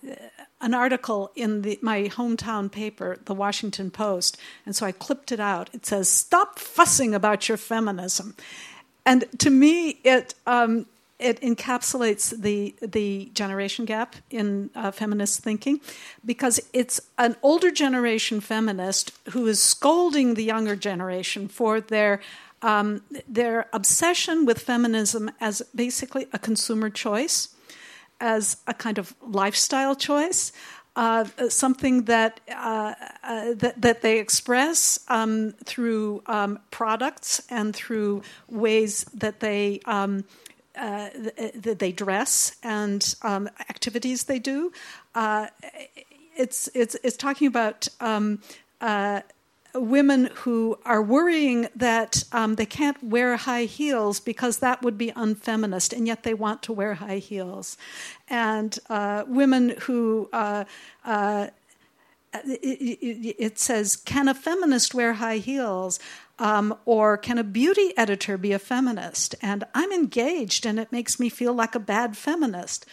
an 0.60 0.72
article 0.72 1.30
in 1.36 1.62
the, 1.62 1.78
my 1.82 2.04
hometown 2.04 2.72
paper, 2.72 3.18
the 3.26 3.34
Washington 3.34 3.90
Post, 3.90 4.38
and 4.64 4.74
so 4.74 4.86
I 4.86 4.92
clipped 4.92 5.30
it 5.30 5.40
out. 5.40 5.68
It 5.74 5.84
says, 5.84 6.08
"Stop 6.08 6.58
fussing 6.58 7.14
about 7.14 7.48
your 7.48 7.58
feminism," 7.58 8.34
and 9.04 9.26
to 9.38 9.50
me, 9.50 10.00
it 10.04 10.34
um, 10.46 10.86
it 11.18 11.40
encapsulates 11.40 12.30
the 12.40 12.74
the 12.80 13.30
generation 13.34 13.84
gap 13.84 14.16
in 14.30 14.70
uh, 14.74 14.90
feminist 14.90 15.40
thinking 15.40 15.80
because 16.24 16.60
it's 16.72 17.00
an 17.16 17.36
older 17.42 17.70
generation 17.70 18.40
feminist 18.40 19.12
who 19.30 19.46
is 19.46 19.62
scolding 19.62 20.34
the 20.34 20.44
younger 20.44 20.76
generation 20.76 21.48
for 21.48 21.80
their 21.80 22.20
um, 22.62 23.02
their 23.28 23.68
obsession 23.72 24.44
with 24.44 24.58
feminism 24.60 25.30
as 25.40 25.62
basically 25.74 26.26
a 26.32 26.38
consumer 26.38 26.90
choice, 26.90 27.54
as 28.20 28.58
a 28.66 28.74
kind 28.74 28.98
of 28.98 29.14
lifestyle 29.20 29.94
choice. 29.94 30.52
Uh, 30.96 31.24
something 31.48 32.06
that, 32.06 32.40
uh, 32.50 32.92
uh, 33.22 33.54
that, 33.54 33.80
that 33.80 34.02
they 34.02 34.18
express 34.18 34.98
um, 35.06 35.52
through 35.64 36.20
um, 36.26 36.58
products 36.72 37.40
and 37.50 37.72
through 37.72 38.20
ways 38.48 39.04
that 39.14 39.38
they 39.38 39.78
um, 39.84 40.24
uh, 40.78 41.10
that 41.54 41.78
they 41.78 41.92
dress 41.92 42.56
and 42.62 43.14
um, 43.22 43.48
activities 43.68 44.24
they 44.24 44.38
do. 44.38 44.72
Uh, 45.14 45.48
it's, 46.36 46.68
it's, 46.74 46.96
it's 47.02 47.16
talking 47.16 47.48
about 47.48 47.88
um, 48.00 48.40
uh, 48.80 49.22
women 49.74 50.30
who 50.34 50.78
are 50.84 51.02
worrying 51.02 51.68
that 51.74 52.24
um, 52.32 52.54
they 52.54 52.66
can't 52.66 53.02
wear 53.02 53.36
high 53.36 53.64
heels 53.64 54.20
because 54.20 54.58
that 54.58 54.82
would 54.82 54.96
be 54.96 55.12
unfeminist, 55.14 55.92
and 55.92 56.06
yet 56.06 56.22
they 56.22 56.34
want 56.34 56.62
to 56.62 56.72
wear 56.72 56.94
high 56.94 57.18
heels. 57.18 57.76
And 58.28 58.78
uh, 58.88 59.24
women 59.26 59.74
who 59.80 60.28
uh, 60.32 60.64
uh, 61.04 61.48
it, 62.32 63.36
it, 63.38 63.58
says, 63.58 63.96
Can 63.96 64.28
a 64.28 64.34
feminist 64.34 64.94
wear 64.94 65.14
high 65.14 65.38
heels? 65.38 65.98
Um, 66.38 66.76
or 66.84 67.16
can 67.16 67.38
a 67.38 67.44
beauty 67.44 67.92
editor 67.96 68.38
be 68.38 68.52
a 68.52 68.58
feminist? 68.58 69.34
And 69.42 69.64
I'm 69.74 69.90
engaged, 69.92 70.66
and 70.66 70.78
it 70.78 70.92
makes 70.92 71.18
me 71.18 71.28
feel 71.28 71.52
like 71.52 71.74
a 71.74 71.80
bad 71.80 72.16
feminist. 72.16 72.86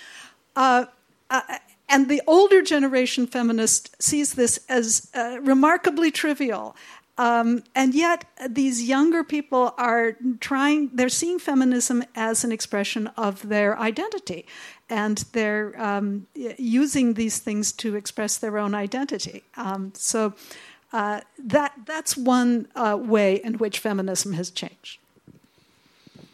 Uh, 0.55 0.85
uh, 1.29 1.41
and 1.87 2.09
the 2.09 2.21
older 2.25 2.61
generation 2.61 3.27
feminist 3.27 4.01
sees 4.01 4.33
this 4.33 4.59
as 4.67 5.09
uh, 5.13 5.37
remarkably 5.41 6.11
trivial. 6.11 6.75
Um, 7.17 7.63
and 7.73 7.93
yet, 7.93 8.25
these 8.49 8.83
younger 8.83 9.23
people 9.23 9.73
are 9.77 10.17
trying, 10.41 10.89
they're 10.93 11.07
seeing 11.07 11.39
feminism 11.39 12.03
as 12.13 12.43
an 12.43 12.51
expression 12.51 13.07
of 13.15 13.47
their 13.47 13.79
identity. 13.79 14.45
And 14.89 15.19
they're 15.31 15.81
um, 15.81 16.27
using 16.57 17.13
these 17.13 17.39
things 17.39 17.71
to 17.73 17.95
express 17.95 18.37
their 18.37 18.57
own 18.57 18.75
identity. 18.75 19.43
Um, 19.55 19.93
so, 19.95 20.33
uh, 20.95 21.19
that 21.37 21.73
that's 21.85 22.15
one 22.15 22.69
uh, 22.73 22.97
way 22.97 23.35
in 23.43 23.55
which 23.57 23.79
feminism 23.79 24.31
has 24.31 24.49
changed. 24.49 24.97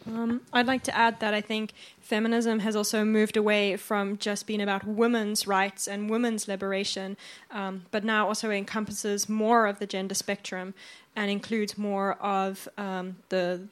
Um, 0.06 0.42
I'd 0.52 0.68
like 0.68 0.84
to 0.84 0.96
add 0.96 1.18
that 1.18 1.34
I 1.34 1.40
think 1.40 1.72
feminism 2.00 2.60
has 2.60 2.76
also 2.76 3.04
moved 3.04 3.36
away 3.36 3.76
from 3.76 4.18
just 4.18 4.46
being 4.46 4.60
about 4.60 4.86
women's 4.86 5.48
rights 5.48 5.88
and 5.88 6.08
women's 6.08 6.46
liberation, 6.46 7.16
um, 7.50 7.86
but 7.90 8.04
now 8.04 8.28
also 8.28 8.50
encompasses 8.50 9.28
more 9.28 9.66
of 9.66 9.80
the 9.80 9.86
gender 9.86 10.14
spectrum 10.14 10.74
and 11.16 11.28
includes 11.28 11.76
more 11.76 12.12
of 12.20 12.68
um, 12.78 13.16
the 13.30 13.62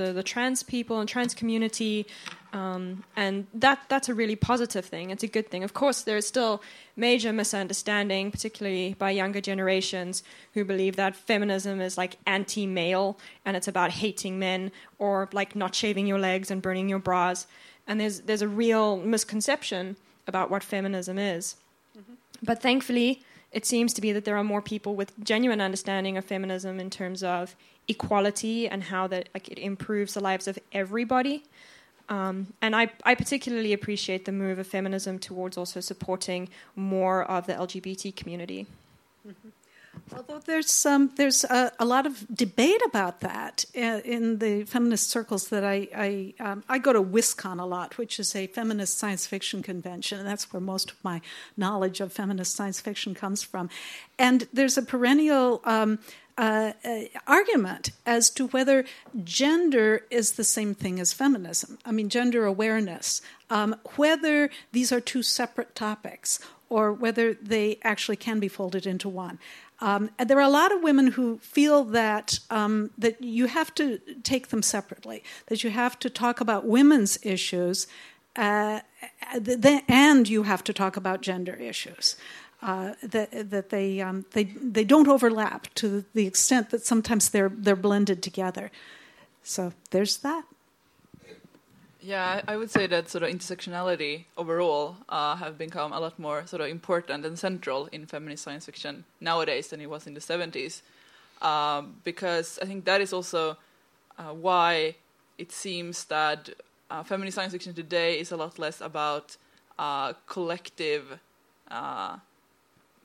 the, 0.00 0.12
the 0.12 0.22
trans 0.22 0.62
people 0.62 1.00
and 1.00 1.08
trans 1.08 1.34
community, 1.34 2.06
um, 2.52 3.04
and 3.16 3.46
that 3.54 3.78
that's 3.88 4.08
a 4.08 4.14
really 4.14 4.36
positive 4.36 4.84
thing. 4.84 5.10
It's 5.10 5.22
a 5.22 5.28
good 5.36 5.48
thing. 5.50 5.62
Of 5.64 5.72
course, 5.72 6.02
there 6.02 6.16
is 6.16 6.26
still 6.26 6.62
major 6.96 7.32
misunderstanding, 7.32 8.30
particularly 8.30 8.94
by 8.98 9.10
younger 9.10 9.40
generations 9.40 10.22
who 10.54 10.64
believe 10.64 10.96
that 10.96 11.14
feminism 11.14 11.80
is 11.80 11.98
like 11.98 12.16
anti-male 12.26 13.18
and 13.44 13.56
it's 13.56 13.68
about 13.68 13.90
hating 14.02 14.38
men 14.38 14.72
or 14.98 15.28
like 15.32 15.54
not 15.54 15.74
shaving 15.74 16.06
your 16.06 16.18
legs 16.18 16.50
and 16.50 16.62
burning 16.62 16.88
your 16.88 16.98
bras. 16.98 17.46
And 17.86 18.00
there's 18.00 18.20
there's 18.20 18.42
a 18.42 18.48
real 18.48 18.96
misconception 18.96 19.96
about 20.26 20.50
what 20.50 20.62
feminism 20.64 21.18
is. 21.18 21.56
Mm-hmm. 21.96 22.14
But 22.42 22.62
thankfully, 22.62 23.22
it 23.52 23.66
seems 23.66 23.92
to 23.94 24.00
be 24.00 24.12
that 24.12 24.24
there 24.24 24.36
are 24.36 24.44
more 24.44 24.62
people 24.62 24.94
with 24.94 25.12
genuine 25.24 25.60
understanding 25.60 26.16
of 26.16 26.24
feminism 26.24 26.78
in 26.78 26.90
terms 26.90 27.22
of 27.22 27.56
equality 27.88 28.68
and 28.68 28.84
how 28.84 29.06
that 29.08 29.28
like 29.34 29.48
it 29.48 29.58
improves 29.58 30.14
the 30.14 30.20
lives 30.20 30.46
of 30.46 30.58
everybody. 30.72 31.42
Um, 32.08 32.48
and 32.60 32.74
I, 32.74 32.90
I 33.04 33.14
particularly 33.14 33.72
appreciate 33.72 34.24
the 34.24 34.32
move 34.32 34.58
of 34.58 34.66
feminism 34.66 35.18
towards 35.18 35.56
also 35.56 35.80
supporting 35.80 36.48
more 36.74 37.22
of 37.22 37.46
the 37.46 37.54
LGBT 37.54 38.14
community. 38.16 38.66
Mm-hmm. 39.26 39.48
Although 40.16 40.40
there's 40.40 40.86
there's 41.16 41.44
a, 41.44 41.72
a, 41.78 41.84
lot 41.84 42.06
of 42.06 42.26
debate 42.34 42.80
about 42.84 43.20
that 43.20 43.64
in, 43.74 44.00
in 44.00 44.38
the 44.38 44.64
feminist 44.64 45.08
circles 45.08 45.48
that 45.48 45.64
I 45.64 45.88
I, 45.94 46.34
um, 46.40 46.64
I, 46.68 46.78
go 46.78 46.92
to 46.92 47.02
WisCon 47.02 47.60
a 47.60 47.64
lot, 47.64 47.96
which 47.98 48.18
is 48.18 48.34
a 48.34 48.46
feminist 48.48 48.98
science 48.98 49.26
fiction 49.26 49.62
convention, 49.62 50.18
and 50.18 50.26
that's 50.26 50.52
where 50.52 50.60
most 50.60 50.90
of 50.90 50.96
my 51.04 51.20
knowledge 51.56 52.00
of 52.00 52.12
feminist 52.12 52.56
science 52.56 52.80
fiction 52.80 53.14
comes 53.14 53.42
from. 53.42 53.70
And 54.18 54.48
there's 54.52 54.76
a 54.76 54.82
perennial 54.82 55.60
um, 55.64 56.00
uh, 56.38 56.72
uh, 56.84 57.02
argument 57.26 57.90
as 58.06 58.30
to 58.30 58.46
whether 58.48 58.84
gender 59.22 60.06
is 60.10 60.32
the 60.32 60.44
same 60.44 60.74
thing 60.74 60.98
as 60.98 61.12
feminism. 61.12 61.78
I 61.84 61.92
mean, 61.92 62.08
gender 62.08 62.46
awareness, 62.46 63.20
um, 63.50 63.76
whether 63.96 64.50
these 64.72 64.90
are 64.90 65.00
two 65.00 65.22
separate 65.22 65.74
topics 65.74 66.40
or 66.70 66.92
whether 66.92 67.34
they 67.34 67.78
actually 67.82 68.16
can 68.16 68.40
be 68.40 68.48
folded 68.48 68.86
into 68.86 69.08
one. 69.08 69.38
Um, 69.80 70.10
and 70.18 70.28
there 70.28 70.38
are 70.38 70.42
a 70.42 70.48
lot 70.48 70.72
of 70.72 70.82
women 70.82 71.08
who 71.08 71.38
feel 71.38 71.84
that 71.84 72.38
um, 72.50 72.90
that 72.98 73.22
you 73.22 73.46
have 73.46 73.74
to 73.76 73.98
take 74.22 74.48
them 74.48 74.62
separately, 74.62 75.22
that 75.46 75.64
you 75.64 75.70
have 75.70 75.98
to 76.00 76.10
talk 76.10 76.40
about 76.40 76.66
women's 76.66 77.18
issues, 77.24 77.86
uh, 78.36 78.80
and 79.88 80.28
you 80.28 80.42
have 80.42 80.62
to 80.64 80.72
talk 80.72 80.96
about 80.96 81.22
gender 81.22 81.54
issues 81.54 82.16
uh, 82.62 82.92
that 83.02 83.50
that 83.50 83.70
they 83.70 84.00
um, 84.00 84.24
they 84.32 84.44
they 84.44 84.84
don't 84.84 85.08
overlap 85.08 85.72
to 85.74 86.04
the 86.14 86.26
extent 86.26 86.70
that 86.70 86.84
sometimes 86.84 87.30
they're 87.30 87.48
they're 87.48 87.76
blended 87.76 88.22
together. 88.22 88.70
So 89.42 89.72
there's 89.90 90.18
that. 90.18 90.44
Yeah, 92.02 92.40
I 92.48 92.56
would 92.56 92.70
say 92.70 92.86
that 92.86 93.10
sort 93.10 93.24
of 93.24 93.30
intersectionality 93.30 94.24
overall 94.38 94.96
uh, 95.08 95.36
have 95.36 95.58
become 95.58 95.92
a 95.92 96.00
lot 96.00 96.18
more 96.18 96.46
sort 96.46 96.62
of 96.62 96.68
important 96.68 97.26
and 97.26 97.38
central 97.38 97.86
in 97.92 98.06
feminist 98.06 98.44
science 98.44 98.64
fiction 98.64 99.04
nowadays 99.20 99.68
than 99.68 99.82
it 99.82 99.90
was 99.90 100.06
in 100.06 100.14
the 100.14 100.20
70s, 100.20 100.80
um, 101.42 101.96
because 102.02 102.58
I 102.62 102.64
think 102.64 102.86
that 102.86 103.02
is 103.02 103.12
also 103.12 103.58
uh, 104.18 104.32
why 104.32 104.94
it 105.36 105.52
seems 105.52 106.04
that 106.06 106.48
uh, 106.90 107.02
feminist 107.02 107.34
science 107.34 107.52
fiction 107.52 107.74
today 107.74 108.18
is 108.18 108.32
a 108.32 108.36
lot 108.36 108.58
less 108.58 108.80
about 108.80 109.36
uh, 109.78 110.14
collective 110.26 111.18
uh, 111.70 112.16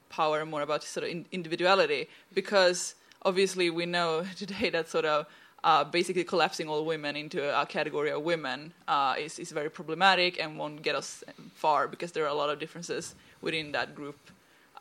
power 0.10 0.46
more 0.46 0.62
about 0.62 0.84
sort 0.84 1.04
of 1.04 1.10
in 1.10 1.26
individuality. 1.34 2.08
Because 2.34 2.96
obviously 3.24 3.70
we 3.70 3.86
know 3.86 4.26
today 4.38 4.70
that 4.70 4.88
sort 4.90 5.06
of 5.06 5.26
uh, 5.66 5.84
basically 5.84 6.24
collapsing 6.24 6.70
all 6.70 6.86
women 6.86 7.16
into 7.16 7.40
a 7.60 7.66
category 7.66 8.12
of 8.12 8.22
women 8.22 8.72
uh, 8.88 9.16
is, 9.18 9.40
is 9.40 9.52
very 9.52 9.70
problematic 9.70 10.40
and 10.40 10.60
won't 10.60 10.84
get 10.84 10.96
us 10.96 11.24
far 11.56 11.88
because 11.88 12.12
there 12.12 12.24
are 12.24 12.30
a 12.30 12.34
lot 12.36 12.52
of 12.52 12.60
differences 12.60 13.16
within 13.42 13.72
that 13.72 13.96
group 13.96 14.16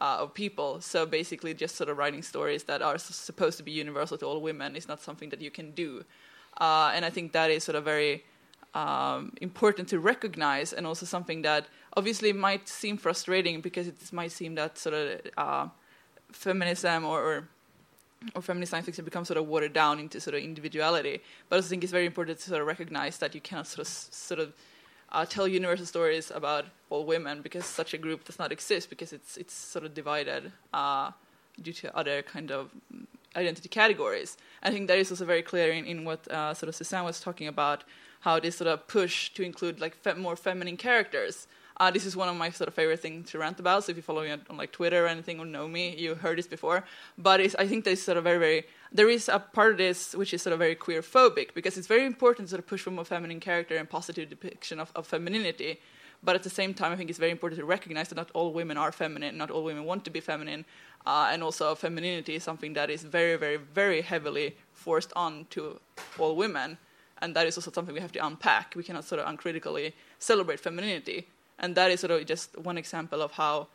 uh, 0.00 0.19
of 0.21 0.35
people. 0.35 0.83
So 0.83 1.07
basically, 1.07 1.55
just 1.55 1.76
sort 1.76 1.88
of 1.88 1.97
writing 1.97 2.23
stories 2.23 2.64
that 2.64 2.83
are 2.83 2.99
supposed 2.99 3.57
to 3.57 3.62
be 3.62 3.73
universal 3.73 4.19
to 4.19 4.26
all 4.26 4.43
women 4.43 4.76
is 4.76 4.87
not 4.87 5.00
something 5.00 5.31
that 5.31 5.41
you 5.41 5.50
can 5.50 5.71
do. 5.71 6.05
Uh, 6.61 6.93
and 6.95 7.03
I 7.03 7.11
think 7.11 7.33
that 7.33 7.50
is 7.50 7.64
sort 7.64 7.76
of 7.76 7.85
very 7.85 8.25
um, 8.75 9.33
important 9.41 9.88
to 9.88 9.99
recognize 10.00 10.75
and 10.75 10.87
also 10.87 11.07
something 11.07 11.41
that 11.43 11.67
obviously 11.97 12.33
might 12.33 12.69
seem 12.69 12.99
frustrating 12.99 13.62
because 13.62 13.87
it 13.87 14.12
might 14.12 14.33
seem 14.33 14.55
that 14.57 14.76
sort 14.76 14.95
of 14.95 15.21
uh, 15.38 15.69
feminism 16.31 17.05
or, 17.05 17.23
or, 17.23 17.49
or 18.35 18.43
feminist 18.43 18.71
science 18.71 18.87
fiction 18.87 19.04
becomes 19.04 19.28
sort 19.28 19.38
of 19.38 19.47
watered 19.47 19.73
down 19.73 19.99
into 19.99 20.21
sort 20.21 20.35
of 20.35 20.43
individuality. 20.43 21.23
But 21.49 21.57
I 21.57 21.59
also 21.59 21.69
think 21.69 21.83
it's 21.83 21.93
very 21.93 22.07
important 22.07 22.38
to 22.38 22.49
sort 22.49 22.61
of 22.61 22.66
recognize 22.66 23.19
that 23.19 23.35
you 23.35 23.40
cannot 23.40 23.66
sort 23.66 23.87
of 23.87 23.88
sort 23.88 24.40
of 24.40 24.52
uh, 25.12 25.25
tell 25.25 25.47
universal 25.47 25.87
stories 25.87 26.31
about 26.31 26.64
all 26.90 27.04
women 27.04 27.40
because 27.43 27.64
such 27.64 27.95
a 27.95 27.99
group 27.99 28.25
does 28.25 28.38
not 28.38 28.50
exist 28.52 28.90
because 28.90 29.12
it's 29.12 29.37
it's 29.37 29.54
sort 29.54 29.85
of 29.85 29.95
divided 29.95 30.52
uh, 30.73 31.11
due 31.62 31.73
to 31.73 31.97
other 31.97 32.23
kind 32.23 32.50
of 32.50 32.71
identity 33.37 33.69
categories. 33.69 34.37
I 34.62 34.71
think 34.71 34.88
that 34.88 34.99
is 34.99 35.11
also 35.11 35.25
very 35.25 35.43
clear 35.43 35.73
in, 35.73 35.85
in 35.85 36.04
what 36.04 36.26
uh, 36.28 36.54
sort 36.54 36.69
of 36.69 36.75
Suzanne 36.75 37.04
was 37.04 37.21
talking 37.21 37.49
about, 37.49 37.85
how 38.21 38.40
this 38.40 38.57
sort 38.57 38.69
of 38.69 38.87
push 38.88 39.31
to 39.35 39.43
include 39.43 39.81
like 39.81 39.95
fe- 39.97 40.14
more 40.14 40.37
feminine 40.37 40.76
characters 40.76 41.47
uh, 41.78 41.90
this 41.90 42.07
is 42.07 42.14
one 42.14 42.28
of 42.28 42.37
my 42.37 42.50
sort 42.50 42.69
of 42.69 42.75
favorite 42.75 43.00
things 43.00 43.31
to 43.31 43.38
rant 43.38 43.59
about. 43.59 43.85
So 43.85 43.90
if 43.90 43.97
you 43.97 44.02
follow 44.02 44.23
me 44.23 44.31
on, 44.31 44.43
on 44.49 44.57
like 44.57 44.71
Twitter 44.71 45.04
or 45.04 45.09
anything 45.09 45.40
or 45.40 45.47
know 45.47 45.66
me, 45.66 45.97
you 45.97 46.14
heard 46.14 46.38
this 46.38 46.47
before. 46.47 46.85
But 47.19 47.40
I 47.40 47.66
think 47.66 47.85
there's 47.85 48.02
sort 48.02 48.16
of 48.16 48.25
very, 48.25 48.38
very 48.38 48.64
there 48.93 49.09
is 49.09 49.28
a 49.28 49.40
part 49.40 49.73
of 49.73 49.78
this 49.78 50.14
which 50.14 50.33
is 50.33 50.43
sort 50.43 50.52
of 50.52 50.61
very 50.61 50.76
queer 50.76 51.02
phobic 51.02 51.52
because 51.52 51.76
it's 51.76 51.88
very 51.88 52.07
important 52.07 52.47
to 52.47 52.50
sort 52.50 52.61
of 52.61 52.66
push 52.66 52.83
for 52.83 52.93
more 52.93 53.04
feminine 53.04 53.40
character 53.40 53.76
and 53.76 53.90
positive 53.90 54.31
depiction 54.31 54.78
of, 54.78 54.93
of 54.95 55.07
femininity. 55.07 55.81
But 56.23 56.37
at 56.37 56.43
the 56.43 56.50
same 56.50 56.73
time, 56.73 56.93
I 56.93 56.97
think 56.97 57.11
it's 57.11 57.19
very 57.19 57.33
important 57.33 57.59
to 57.59 57.66
recognize 57.66 58.09
that 58.09 58.14
not 58.14 58.31
all 58.33 58.52
women 58.52 58.78
are 58.78 58.93
feminine, 58.93 59.37
not 59.37 59.50
all 59.50 59.62
women 59.62 59.85
want 59.85 60.04
to 60.07 60.11
be 60.11 60.21
feminine, 60.21 60.64
uh, 61.04 61.28
and 61.31 61.43
also 61.43 61.75
femininity 61.75 62.37
is 62.37 62.43
something 62.43 62.73
that 62.75 62.88
is 62.88 63.02
very, 63.02 63.37
very, 63.37 63.57
very 63.57 64.00
heavily 64.00 64.57
forced 64.73 65.12
on 65.16 65.47
to 65.50 65.78
all 66.19 66.35
women, 66.35 66.78
and 67.21 67.37
that 67.37 67.47
is 67.47 67.59
also 67.59 67.71
something 67.71 67.95
we 67.95 68.00
have 68.00 68.12
to 68.12 68.25
unpack. 68.25 68.73
We 68.75 68.85
cannot 68.85 69.04
sort 69.04 69.21
of 69.21 69.28
uncritically 69.28 69.95
celebrate 70.19 70.61
femininity 70.61 71.26
and 71.58 71.75
that 71.75 71.90
is 71.90 72.00
sort 72.00 72.11
of 72.11 72.25
just 72.26 72.56
one 72.58 72.78
example 72.78 73.23
of 73.23 73.32
how 73.32 73.68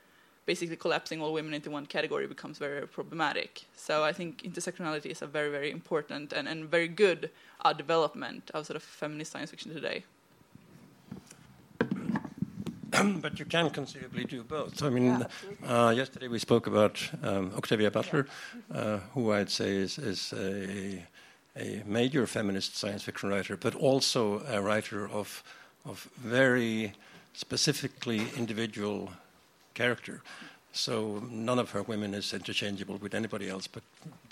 basically 0.46 0.76
collapsing 0.76 1.22
all 1.22 1.32
women 1.32 1.54
into 1.54 1.70
one 1.70 1.86
category 1.86 2.26
becomes 2.26 2.58
very 2.58 2.88
problematic. 2.88 3.66
So 3.76 4.04
I 4.04 4.14
think 4.14 4.42
intersectionality 4.44 5.08
is 5.08 5.22
a 5.22 5.28
very, 5.28 5.52
very 5.52 5.70
important 5.70 6.34
and, 6.34 6.48
and 6.48 6.66
very 6.66 6.88
good 6.88 7.30
uh, 7.64 7.74
development 7.74 8.50
of 8.54 8.66
sort 8.66 8.76
of 8.76 8.84
feminist 8.84 9.32
science 9.32 9.52
fiction 9.52 9.74
today. 9.74 10.04
but 13.22 13.40
you 13.40 13.46
can 13.46 13.70
conceivably 13.70 14.26
do 14.26 14.44
both. 14.44 14.82
I 14.82 14.90
mean, 14.90 15.26
uh, 15.66 15.94
yesterday 15.96 16.28
we 16.28 16.40
spoke 16.40 16.68
about 16.68 17.00
um, 17.24 17.52
Octavia 17.56 17.92
Butler, 17.92 18.26
uh, 18.74 18.98
who 19.14 19.32
I'd 19.32 19.50
say 19.50 19.76
is, 19.76 19.98
is 19.98 20.34
a, 20.34 21.06
a, 21.56 21.84
major 21.86 22.26
feminist 22.26 22.76
science 22.78 23.04
fiction 23.04 23.30
writer, 23.30 23.56
but 23.56 23.76
also 23.76 24.42
a 24.48 24.62
writer 24.62 25.08
of, 25.08 25.44
of 25.86 26.10
very 26.18 26.94
specifically 27.40 28.28
individual 28.36 29.10
character. 29.74 30.22
So 30.74 31.24
none 31.32 31.58
of 31.58 31.72
her 31.72 31.84
women 31.84 32.14
is 32.14 32.34
interchangeable 32.34 32.98
with 32.98 33.14
anybody 33.14 33.50
else, 33.50 33.66
but 33.66 33.84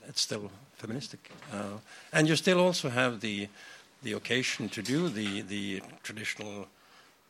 it's 0.10 0.20
still 0.20 0.52
feministic. 0.76 1.32
Uh, 1.54 1.80
and 2.12 2.28
you 2.28 2.36
still 2.36 2.60
also 2.60 2.90
have 2.90 3.22
the 3.22 3.48
the 4.04 4.14
occasion 4.14 4.70
to 4.70 4.82
do 4.82 5.10
the 5.10 5.42
the 5.42 5.82
traditional 6.04 6.68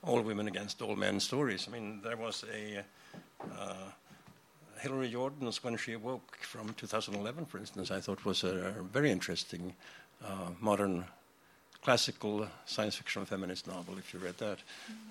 all 0.02 0.22
women 0.22 0.48
against 0.48 0.82
all 0.82 0.96
men 0.96 1.20
stories. 1.20 1.68
I 1.68 1.72
mean, 1.72 2.02
there 2.02 2.18
was 2.18 2.44
a 2.52 2.84
uh, 3.60 3.92
Hillary 4.80 5.10
Jordan's 5.10 5.64
When 5.64 5.78
She 5.78 5.94
Awoke 5.94 6.38
from 6.42 6.74
2011, 6.74 7.46
for 7.46 7.60
instance. 7.60 7.92
I 7.92 8.02
thought 8.02 8.26
was 8.26 8.44
a, 8.44 8.74
a 8.80 8.84
very 8.84 9.12
interesting 9.12 9.74
uh, 10.26 10.50
modern 10.60 11.06
classical 11.82 12.48
science 12.66 12.96
fiction 12.96 13.26
feminist 13.26 13.68
novel, 13.68 13.98
if 13.98 14.14
you 14.14 14.20
read 14.20 14.38
that. 14.38 14.60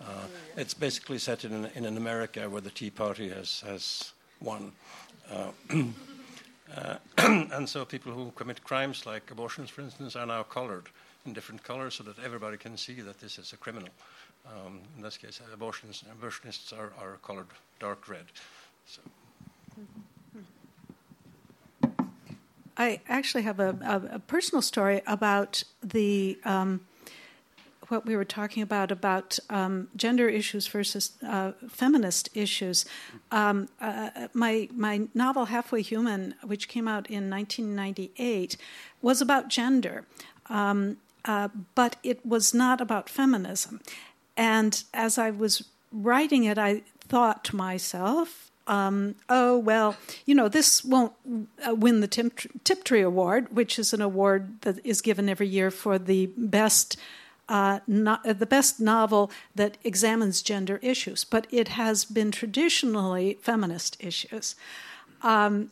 Uh, 0.00 0.26
it's 0.56 0.74
basically 0.74 1.18
set 1.18 1.44
in, 1.44 1.66
in 1.74 1.84
an 1.84 1.96
America 1.96 2.48
where 2.48 2.60
the 2.60 2.70
Tea 2.70 2.90
Party 2.90 3.28
has, 3.30 3.60
has 3.66 4.12
won. 4.40 4.72
Uh, 5.30 5.50
uh, 6.76 6.96
and 7.18 7.68
so 7.68 7.84
people 7.84 8.12
who 8.12 8.30
commit 8.32 8.62
crimes 8.64 9.06
like 9.06 9.30
abortions, 9.30 9.70
for 9.70 9.80
instance, 9.80 10.16
are 10.16 10.26
now 10.26 10.42
colored 10.42 10.88
in 11.24 11.32
different 11.32 11.62
colors 11.62 11.94
so 11.94 12.04
that 12.04 12.18
everybody 12.24 12.56
can 12.56 12.76
see 12.76 13.00
that 13.00 13.20
this 13.20 13.38
is 13.38 13.52
a 13.52 13.56
criminal. 13.56 13.88
Um, 14.46 14.80
in 14.96 15.02
this 15.02 15.16
case, 15.16 15.40
abortions, 15.52 16.04
abortionists 16.20 16.72
are, 16.72 16.92
are 17.00 17.18
colored 17.22 17.48
dark 17.80 18.08
red. 18.08 18.26
So. 18.86 19.00
Mm-hmm. 19.80 20.00
I 22.76 23.00
actually 23.08 23.42
have 23.42 23.60
a, 23.60 23.76
a, 23.82 24.16
a 24.16 24.18
personal 24.18 24.62
story 24.62 25.02
about 25.06 25.62
the 25.82 26.38
um, 26.44 26.80
what 27.88 28.04
we 28.04 28.16
were 28.16 28.24
talking 28.24 28.62
about 28.62 28.90
about 28.90 29.38
um, 29.48 29.88
gender 29.96 30.28
issues 30.28 30.66
versus 30.66 31.12
uh, 31.26 31.52
feminist 31.68 32.28
issues. 32.34 32.84
Um, 33.30 33.68
uh, 33.80 34.28
my 34.32 34.68
my 34.74 35.08
novel 35.14 35.46
Halfway 35.46 35.82
Human, 35.82 36.34
which 36.44 36.68
came 36.68 36.88
out 36.88 37.08
in 37.08 37.30
1998, 37.30 38.56
was 39.02 39.20
about 39.20 39.48
gender, 39.48 40.04
um, 40.46 40.96
uh, 41.24 41.48
but 41.74 41.96
it 42.02 42.24
was 42.24 42.52
not 42.52 42.80
about 42.80 43.08
feminism. 43.08 43.80
And 44.36 44.82
as 44.92 45.16
I 45.16 45.30
was 45.30 45.64
writing 45.92 46.44
it, 46.44 46.58
I 46.58 46.82
thought 47.00 47.44
to 47.44 47.56
myself, 47.56 48.45
um, 48.66 49.14
oh, 49.28 49.58
well, 49.58 49.96
you 50.24 50.34
know, 50.34 50.48
this 50.48 50.84
won't 50.84 51.12
uh, 51.66 51.74
win 51.74 52.00
the 52.00 52.08
Tiptree 52.08 53.02
Award, 53.02 53.54
which 53.54 53.78
is 53.78 53.92
an 53.92 54.02
award 54.02 54.60
that 54.62 54.84
is 54.84 55.00
given 55.00 55.28
every 55.28 55.48
year 55.48 55.70
for 55.70 55.98
the 55.98 56.26
best. 56.36 56.96
Uh, 57.48 57.78
no, 57.86 58.18
uh, 58.24 58.32
the 58.32 58.46
best 58.46 58.80
novel 58.80 59.30
that 59.54 59.78
examines 59.84 60.42
gender 60.42 60.80
issues, 60.82 61.22
but 61.22 61.46
it 61.52 61.68
has 61.68 62.04
been 62.04 62.32
traditionally 62.32 63.38
feminist 63.40 63.96
issues. 64.00 64.56
Um, 65.22 65.70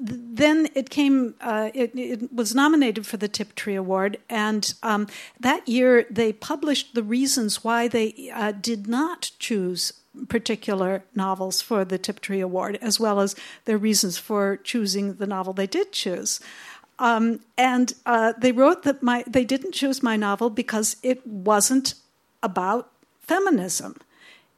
then 0.00 0.68
it 0.74 0.88
came, 0.88 1.34
uh, 1.42 1.70
it, 1.74 1.90
it, 1.94 2.32
was 2.32 2.54
nominated 2.54 3.06
for 3.06 3.18
the 3.18 3.28
Tiptree 3.28 3.74
Award, 3.74 4.18
and 4.30 4.72
um, 4.82 5.06
that 5.38 5.68
year 5.68 6.06
they 6.08 6.32
published 6.32 6.94
the 6.94 7.02
reasons 7.02 7.62
why 7.62 7.88
they 7.88 8.30
uh, 8.32 8.52
did 8.52 8.86
not 8.86 9.32
choose 9.38 9.92
particular 10.26 11.04
novels 11.14 11.62
for 11.62 11.84
the 11.84 11.98
Tiptree 11.98 12.40
Award, 12.40 12.78
as 12.80 12.98
well 12.98 13.20
as 13.20 13.36
their 13.64 13.78
reasons 13.78 14.18
for 14.18 14.56
choosing 14.56 15.14
the 15.14 15.26
novel 15.26 15.52
they 15.52 15.66
did 15.66 15.92
choose. 15.92 16.40
Um, 16.98 17.40
and 17.56 17.92
uh, 18.06 18.32
they 18.38 18.52
wrote 18.52 18.82
that 18.82 19.02
my 19.02 19.24
they 19.26 19.44
didn't 19.44 19.72
choose 19.72 20.02
my 20.02 20.16
novel 20.16 20.50
because 20.50 20.96
it 21.02 21.24
wasn't 21.26 21.94
about 22.42 22.90
feminism. 23.20 23.96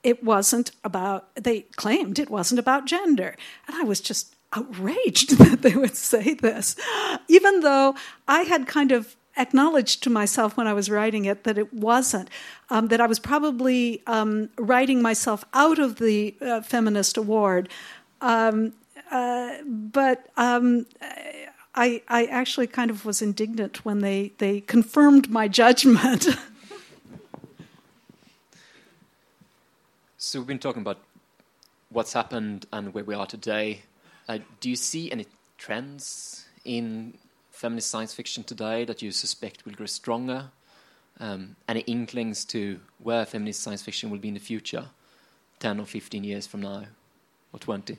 It 0.02 0.24
wasn't 0.24 0.70
about. 0.82 1.34
They 1.34 1.62
claimed 1.76 2.18
it 2.18 2.30
wasn't 2.30 2.58
about 2.58 2.86
gender, 2.86 3.36
and 3.66 3.76
I 3.76 3.82
was 3.84 4.00
just 4.00 4.34
outraged 4.52 5.30
that 5.38 5.62
they 5.62 5.76
would 5.76 5.96
say 5.96 6.34
this, 6.34 6.76
even 7.28 7.60
though 7.60 7.94
I 8.26 8.42
had 8.42 8.66
kind 8.66 8.92
of 8.92 9.16
acknowledged 9.40 10.02
to 10.04 10.10
myself 10.10 10.56
when 10.56 10.66
I 10.66 10.72
was 10.72 10.90
writing 10.90 11.24
it 11.24 11.44
that 11.44 11.56
it 11.58 11.72
wasn't, 11.72 12.28
um, 12.68 12.88
that 12.88 13.00
I 13.00 13.06
was 13.06 13.18
probably 13.18 14.02
um, 14.06 14.50
writing 14.58 15.00
myself 15.02 15.44
out 15.54 15.78
of 15.78 15.96
the 15.96 16.34
uh, 16.40 16.60
feminist 16.60 17.16
award. 17.16 17.68
Um, 18.20 18.74
uh, 19.10 19.56
but 19.64 20.28
um, 20.36 20.86
I, 21.74 22.02
I 22.08 22.26
actually 22.26 22.66
kind 22.66 22.90
of 22.90 23.04
was 23.04 23.22
indignant 23.22 23.84
when 23.84 24.00
they, 24.00 24.32
they 24.38 24.60
confirmed 24.60 25.30
my 25.30 25.48
judgment. 25.48 26.26
so 30.18 30.38
we've 30.38 30.46
been 30.46 30.58
talking 30.58 30.82
about 30.82 30.98
what's 31.90 32.12
happened 32.12 32.66
and 32.72 32.92
where 32.94 33.04
we 33.04 33.14
are 33.14 33.26
today. 33.26 33.82
Uh, 34.28 34.38
do 34.60 34.70
you 34.70 34.76
see 34.76 35.10
any 35.10 35.26
trends 35.58 36.46
in 36.64 37.14
feminist 37.60 37.90
science 37.90 38.14
fiction 38.14 38.42
today 38.42 38.86
that 38.86 39.02
you 39.02 39.12
suspect 39.12 39.66
will 39.66 39.74
grow 39.74 39.84
stronger? 39.84 40.46
Um, 41.18 41.56
any 41.68 41.80
inklings 41.80 42.46
to 42.46 42.80
where 42.98 43.26
feminist 43.26 43.60
science 43.62 43.82
fiction 43.82 44.08
will 44.08 44.18
be 44.18 44.28
in 44.28 44.34
the 44.34 44.40
future, 44.40 44.86
10 45.58 45.78
or 45.78 45.84
15 45.84 46.24
years 46.24 46.46
from 46.46 46.62
now, 46.62 46.84
or 47.52 47.58
20? 47.58 47.98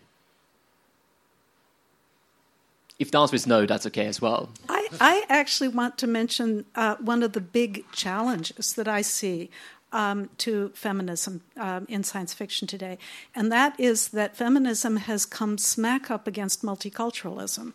If 2.97 3.11
the 3.11 3.19
answer 3.19 3.35
is 3.35 3.45
no, 3.45 3.67
that's 3.67 3.85
okay 3.85 4.07
as 4.07 4.19
well. 4.19 4.49
I, 4.67 4.87
I 4.99 5.25
actually 5.29 5.69
want 5.69 5.99
to 5.99 6.07
mention 6.07 6.65
uh, 6.73 6.95
one 6.95 7.21
of 7.21 7.33
the 7.33 7.41
big 7.41 7.85
challenges 7.91 8.73
that 8.73 8.87
I 8.87 9.03
see 9.03 9.51
um, 9.91 10.29
to 10.39 10.69
feminism 10.73 11.41
um, 11.57 11.85
in 11.87 12.03
science 12.03 12.33
fiction 12.33 12.67
today, 12.67 12.97
and 13.35 13.51
that 13.51 13.79
is 13.79 14.09
that 14.09 14.37
feminism 14.37 14.95
has 14.97 15.25
come 15.25 15.57
smack 15.57 16.09
up 16.09 16.27
against 16.27 16.63
multiculturalism. 16.63 17.73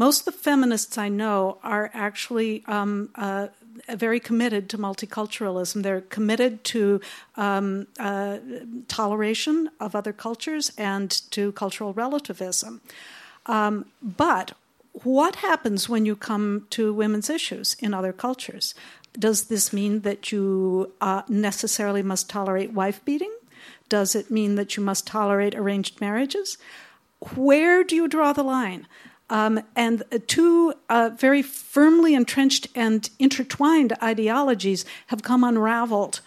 Most 0.00 0.20
of 0.20 0.32
the 0.32 0.40
feminists 0.40 0.96
I 0.96 1.10
know 1.10 1.58
are 1.62 1.90
actually 1.92 2.64
um, 2.66 3.10
uh, 3.16 3.48
very 3.90 4.18
committed 4.18 4.70
to 4.70 4.78
multiculturalism. 4.78 5.82
They're 5.82 6.00
committed 6.00 6.64
to 6.72 7.02
um, 7.36 7.86
uh, 7.98 8.38
toleration 8.88 9.68
of 9.78 9.94
other 9.94 10.14
cultures 10.14 10.72
and 10.78 11.10
to 11.32 11.52
cultural 11.52 11.92
relativism. 11.92 12.80
Um, 13.44 13.84
but 14.00 14.54
what 15.04 15.36
happens 15.36 15.86
when 15.86 16.06
you 16.06 16.16
come 16.16 16.66
to 16.70 16.94
women's 16.94 17.28
issues 17.28 17.76
in 17.78 17.92
other 17.92 18.14
cultures? 18.14 18.74
Does 19.12 19.48
this 19.48 19.70
mean 19.70 20.00
that 20.00 20.32
you 20.32 20.94
uh, 21.02 21.24
necessarily 21.28 22.02
must 22.02 22.30
tolerate 22.30 22.72
wife 22.72 23.04
beating? 23.04 23.34
Does 23.90 24.14
it 24.14 24.30
mean 24.30 24.54
that 24.54 24.78
you 24.78 24.82
must 24.82 25.06
tolerate 25.06 25.54
arranged 25.54 26.00
marriages? 26.00 26.56
Where 27.34 27.84
do 27.84 27.94
you 27.94 28.08
draw 28.08 28.32
the 28.32 28.42
line? 28.42 28.86
Um, 29.30 29.60
and 29.76 30.02
two 30.26 30.74
uh, 30.88 31.10
very 31.16 31.40
firmly 31.40 32.14
entrenched 32.14 32.66
and 32.74 33.08
intertwined 33.18 33.92
ideologies 34.02 34.84
have 35.06 35.22
come 35.22 35.44
unraveled. 35.44 36.20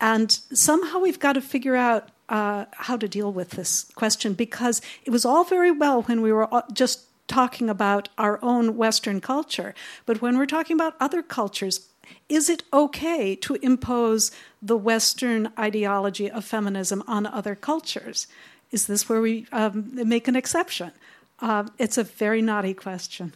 And 0.00 0.30
somehow 0.30 0.98
we've 0.98 1.18
got 1.18 1.32
to 1.32 1.40
figure 1.40 1.74
out 1.74 2.10
uh, 2.28 2.66
how 2.72 2.96
to 2.96 3.08
deal 3.08 3.32
with 3.32 3.50
this 3.50 3.84
question 3.94 4.34
because 4.34 4.82
it 5.04 5.10
was 5.10 5.24
all 5.24 5.44
very 5.44 5.70
well 5.70 6.02
when 6.02 6.20
we 6.20 6.32
were 6.32 6.48
just 6.72 7.06
talking 7.26 7.70
about 7.70 8.10
our 8.18 8.38
own 8.42 8.76
Western 8.76 9.20
culture. 9.20 9.74
But 10.04 10.20
when 10.20 10.36
we're 10.36 10.46
talking 10.46 10.76
about 10.76 10.96
other 11.00 11.22
cultures, 11.22 11.88
is 12.28 12.50
it 12.50 12.62
okay 12.72 13.34
to 13.36 13.54
impose 13.56 14.30
the 14.60 14.76
Western 14.76 15.50
ideology 15.58 16.30
of 16.30 16.44
feminism 16.44 17.02
on 17.06 17.26
other 17.26 17.54
cultures? 17.54 18.26
Is 18.70 18.86
this 18.86 19.08
where 19.08 19.20
we 19.20 19.46
um, 19.52 19.90
make 19.92 20.28
an 20.28 20.36
exception? 20.36 20.92
Uh, 21.44 21.64
it's 21.78 21.98
a 21.98 22.02
very 22.02 22.40
naughty 22.40 22.72
question. 22.72 23.34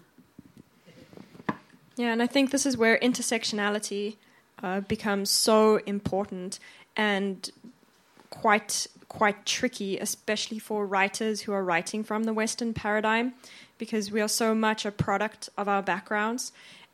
Yeah, 1.97 2.11
and 2.11 2.23
I 2.23 2.27
think 2.27 2.51
this 2.51 2.65
is 2.65 2.75
where 2.75 2.99
intersectionality 3.01 4.17
uh, 4.63 4.81
becomes 4.81 5.29
so 5.29 5.77
important 5.85 6.59
and 6.97 7.51
quite 8.31 8.87
quite 9.09 9.45
tricky, 9.45 9.99
especially 9.99 10.59
for 10.59 10.87
writers 10.87 11.43
who 11.43 11.53
are 11.53 11.63
writing 11.63 12.03
from 12.03 12.25
the 12.25 12.33
Western 12.33 12.73
paradigm, 12.73 13.35
because 13.77 14.11
we 14.11 14.23
are 14.23 14.29
so 14.29 14.55
much 14.55 14.87
a 14.87 14.91
product 14.91 15.51
of 15.59 15.69
our 15.69 15.83
backgrounds, 15.83 16.51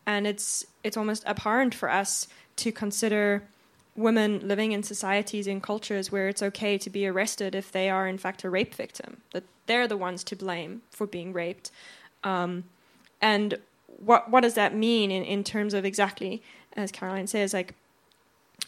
and 0.07 0.27
it's 0.27 0.67
it's 0.83 0.97
almost 0.97 1.25
abhorrent 1.27 1.77
for 1.77 1.89
us 1.89 2.27
to 2.57 2.73
consider 2.73 3.45
women 3.95 4.49
living 4.49 4.73
in 4.73 4.83
societies 4.83 5.47
and 5.47 5.63
cultures 5.63 6.11
where 6.11 6.29
it's 6.29 6.43
okay 6.43 6.77
to 6.77 6.91
be 6.91 7.07
arrested 7.07 7.55
if 7.55 7.71
they 7.71 7.89
are 7.89 8.09
in 8.09 8.19
fact 8.19 8.43
a 8.43 8.51
rape 8.51 8.75
victim 8.75 9.19
that 9.33 9.45
they're 9.67 9.89
the 9.89 9.97
ones 9.97 10.25
to 10.25 10.37
blame 10.37 10.83
for 10.91 11.07
being 11.07 11.33
raped. 11.33 11.71
Um, 12.23 12.65
and 13.21 13.59
what 13.87 14.31
what 14.31 14.43
does 14.43 14.55
that 14.55 14.75
mean 14.75 15.11
in, 15.11 15.25
in 15.25 15.45
terms 15.45 15.75
of 15.75 15.85
exactly 15.85 16.43
as 16.75 16.91
Carolyn 16.91 17.27
says 17.27 17.55
like 17.55 17.75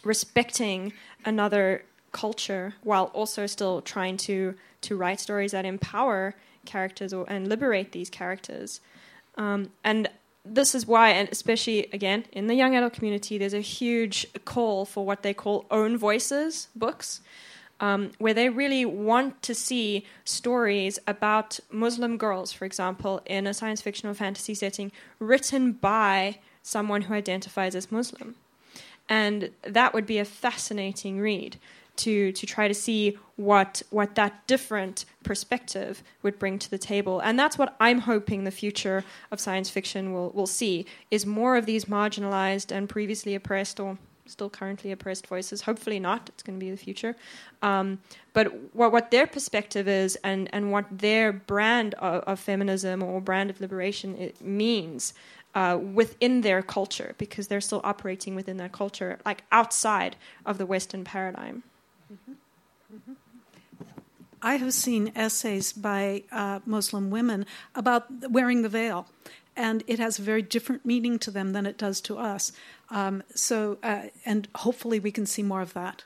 respecting 0.03 0.93
another 1.25 1.83
culture 2.11 2.73
while 2.83 3.05
also 3.13 3.45
still 3.45 3.81
trying 3.81 4.17
to 4.17 4.55
to 4.81 4.95
write 4.95 5.19
stories 5.19 5.51
that 5.51 5.65
empower 5.65 6.35
characters 6.65 7.13
or, 7.13 7.25
and 7.29 7.47
liberate 7.47 7.91
these 7.91 8.09
characters? 8.09 8.81
Um, 9.37 9.71
and 9.83 10.09
this 10.43 10.73
is 10.73 10.87
why, 10.87 11.09
and 11.09 11.29
especially 11.29 11.87
again 11.91 12.25
in 12.31 12.47
the 12.47 12.55
young 12.55 12.75
adult 12.75 12.93
community, 12.93 13.37
there's 13.37 13.53
a 13.53 13.59
huge 13.61 14.25
call 14.45 14.85
for 14.85 15.05
what 15.05 15.23
they 15.23 15.33
call 15.33 15.65
own 15.69 15.97
voices 15.97 16.69
books, 16.75 17.21
um, 17.79 18.11
where 18.17 18.33
they 18.33 18.49
really 18.49 18.85
want 18.85 19.41
to 19.43 19.53
see 19.53 20.05
stories 20.25 20.99
about 21.07 21.59
Muslim 21.71 22.17
girls, 22.17 22.51
for 22.51 22.65
example, 22.65 23.21
in 23.25 23.47
a 23.47 23.53
science 23.53 23.81
fiction 23.81 24.09
or 24.09 24.13
fantasy 24.13 24.53
setting, 24.53 24.91
written 25.19 25.73
by 25.73 26.39
someone 26.63 27.03
who 27.03 27.13
identifies 27.13 27.75
as 27.75 27.91
Muslim. 27.91 28.35
And 29.09 29.51
that 29.63 29.93
would 29.93 30.05
be 30.05 30.17
a 30.17 30.25
fascinating 30.25 31.19
read 31.19 31.57
to 31.97 32.31
to 32.31 32.45
try 32.45 32.67
to 32.67 32.73
see 32.73 33.17
what 33.35 33.81
what 33.89 34.15
that 34.15 34.45
different 34.47 35.05
perspective 35.23 36.03
would 36.21 36.39
bring 36.39 36.57
to 36.59 36.69
the 36.69 36.77
table 36.77 37.19
and 37.19 37.37
that's 37.37 37.57
what 37.57 37.75
i'm 37.79 37.99
hoping 37.99 38.43
the 38.43 38.51
future 38.51 39.03
of 39.31 39.39
science 39.39 39.69
fiction 39.69 40.13
will 40.13 40.29
will 40.29 40.47
see 40.47 40.85
is 41.11 41.25
more 41.25 41.57
of 41.57 41.65
these 41.65 41.85
marginalized 41.85 42.71
and 42.71 42.87
previously 42.87 43.35
oppressed 43.35 43.79
or 43.79 43.97
still 44.27 44.49
currently 44.49 44.91
oppressed 44.91 45.27
voices 45.27 45.61
hopefully 45.61 45.99
not 45.99 46.29
it's 46.29 46.43
going 46.43 46.59
to 46.59 46.63
be 46.63 46.69
the 46.69 46.77
future 46.77 47.15
um, 47.61 47.99
but 48.33 48.53
what 48.73 48.91
what 48.91 49.11
their 49.11 49.25
perspective 49.25 49.87
is 49.87 50.17
and 50.23 50.49
and 50.53 50.71
what 50.71 50.85
their 50.91 51.31
brand 51.31 51.93
of, 51.95 52.23
of 52.23 52.39
feminism 52.39 53.01
or 53.01 53.19
brand 53.21 53.49
of 53.49 53.59
liberation 53.61 54.31
means 54.41 55.13
uh, 55.57 55.75
within 55.75 56.41
their 56.41 56.61
culture 56.61 57.15
because 57.17 57.47
they're 57.47 57.61
still 57.61 57.81
operating 57.83 58.35
within 58.35 58.57
that 58.57 58.71
culture, 58.71 59.17
like 59.25 59.43
outside 59.51 60.15
of 60.45 60.59
the 60.59 60.67
Western 60.67 61.03
paradigm. 61.03 61.63
I 64.39 64.57
have 64.57 64.71
seen 64.75 65.11
essays 65.15 65.73
by 65.73 66.23
uh, 66.31 66.59
Muslim 66.67 67.09
women 67.09 67.43
about 67.73 68.05
wearing 68.29 68.61
the 68.61 68.69
veil, 68.69 69.07
and 69.55 69.83
it 69.87 69.97
has 69.97 70.19
a 70.19 70.21
very 70.21 70.43
different 70.43 70.85
meaning 70.85 71.17
to 71.19 71.31
them 71.31 71.53
than 71.53 71.65
it 71.65 71.75
does 71.75 72.01
to 72.01 72.19
us. 72.19 72.51
Um, 72.89 73.23
so, 73.35 73.77
uh, 73.83 74.03
and 74.25 74.47
hopefully, 74.55 74.99
we 74.99 75.11
can 75.11 75.25
see 75.25 75.43
more 75.43 75.61
of 75.61 75.73
that. 75.73 76.03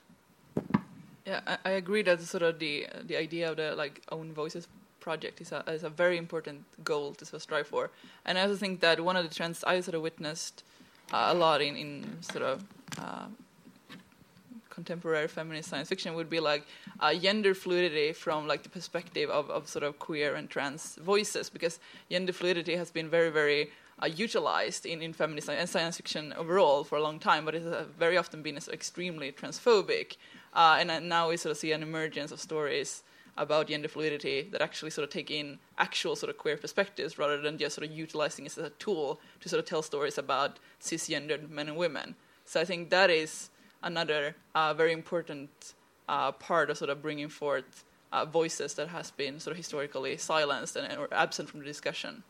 Yeah, 1.25 1.41
I, 1.45 1.57
I, 1.63 1.69
agree 1.71 2.01
that 2.01 2.19
sort 2.21 2.41
of 2.41 2.57
the 2.57 2.87
the 3.03 3.15
idea 3.15 3.51
of 3.51 3.57
the 3.57 3.75
like 3.75 4.01
own 4.11 4.33
voices 4.33 4.67
project 4.99 5.39
is 5.41 5.51
a 5.51 5.63
is 5.67 5.83
a 5.83 5.89
very 5.89 6.17
important 6.17 6.63
goal 6.83 7.13
to 7.13 7.25
sort 7.25 7.35
of 7.35 7.41
strive 7.43 7.67
for, 7.67 7.91
and 8.25 8.37
I 8.37 8.41
also 8.41 8.55
think 8.55 8.79
that 8.79 8.99
one 8.99 9.15
of 9.15 9.27
the 9.27 9.33
trends 9.33 9.63
I 9.63 9.79
sort 9.81 9.95
of 9.95 10.01
witnessed 10.01 10.63
uh, 11.13 11.27
a 11.29 11.35
lot 11.35 11.61
in 11.61 11.75
in 11.75 12.17
sort 12.21 12.43
of 12.43 12.63
uh, 12.97 13.27
contemporary 14.71 15.27
feminist 15.27 15.69
science 15.69 15.89
fiction 15.89 16.15
would 16.15 16.29
be 16.29 16.39
like 16.39 16.65
uh, 16.99 17.13
gender 17.13 17.53
fluidity 17.53 18.13
from 18.13 18.47
like 18.47 18.63
the 18.63 18.69
perspective 18.69 19.29
of, 19.29 19.49
of 19.51 19.67
sort 19.67 19.83
of 19.83 19.99
queer 19.99 20.33
and 20.33 20.49
trans 20.49 20.95
voices 20.95 21.49
because 21.49 21.79
gender 22.09 22.33
fluidity 22.33 22.75
has 22.75 22.89
been 22.89 23.07
very 23.09 23.29
very 23.29 23.69
uh, 24.01 24.07
utilized 24.07 24.85
in, 24.85 25.01
in 25.01 25.13
feminist 25.13 25.49
and 25.49 25.69
science 25.69 25.97
fiction 25.97 26.33
overall 26.33 26.83
for 26.83 26.97
a 26.97 27.01
long 27.01 27.19
time 27.19 27.45
but 27.45 27.55
it 27.55 27.63
has 27.63 27.85
very 27.97 28.17
often 28.17 28.41
been 28.41 28.57
extremely 28.57 29.31
transphobic 29.31 30.17
uh, 30.53 30.77
and 30.79 31.07
now 31.07 31.29
we 31.29 31.37
sort 31.37 31.51
of 31.51 31.57
see 31.57 31.71
an 31.71 31.83
emergence 31.83 32.31
of 32.31 32.39
stories 32.39 33.03
about 33.37 33.67
gender 33.67 33.87
fluidity 33.87 34.47
that 34.51 34.61
actually 34.61 34.91
sort 34.91 35.03
of 35.03 35.09
take 35.09 35.31
in 35.31 35.57
actual 35.77 36.15
sort 36.15 36.29
of 36.29 36.37
queer 36.37 36.57
perspectives 36.57 37.17
rather 37.17 37.41
than 37.41 37.57
just 37.57 37.75
sort 37.75 37.87
of 37.87 37.95
utilizing 37.95 38.45
it 38.45 38.57
as 38.57 38.65
a 38.65 38.69
tool 38.71 39.19
to 39.39 39.49
sort 39.49 39.59
of 39.59 39.65
tell 39.65 39.81
stories 39.81 40.17
about 40.17 40.59
cisgendered 40.81 41.49
men 41.49 41.67
and 41.67 41.77
women. 41.77 42.15
So 42.45 42.59
I 42.59 42.65
think 42.65 42.89
that 42.89 43.09
is 43.09 43.49
another 43.81 44.35
uh, 44.53 44.73
very 44.73 44.91
important 44.91 45.73
uh, 46.09 46.31
part 46.33 46.69
of 46.69 46.77
sort 46.77 46.89
of 46.89 47.01
bringing 47.01 47.29
forth 47.29 47.85
uh, 48.11 48.25
voices 48.25 48.73
that 48.73 48.89
has 48.89 49.11
been 49.11 49.39
sort 49.39 49.51
of 49.51 49.57
historically 49.57 50.17
silenced 50.17 50.75
and 50.75 50.97
or 50.97 51.07
absent 51.13 51.49
from 51.49 51.61
the 51.61 51.65
discussion. 51.65 52.23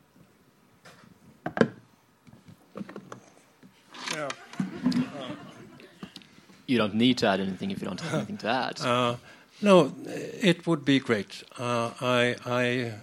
Yeah. 4.14 4.30
you 6.68 6.78
don't 6.78 6.96
need 6.96 7.18
to 7.20 7.28
add 7.28 7.40
anything 7.40 7.72
if 7.72 7.82
you 7.82 7.88
don't 7.88 8.00
have 8.02 8.14
anything 8.14 8.38
to 8.38 8.48
add. 8.48 8.82
Uh, 8.82 9.16
no, 9.62 9.94
it 10.06 10.66
would 10.68 10.84
be 10.86 11.00
great. 11.00 11.44
Uh, 11.58 11.92
I, 12.02 12.36
I 12.46 12.94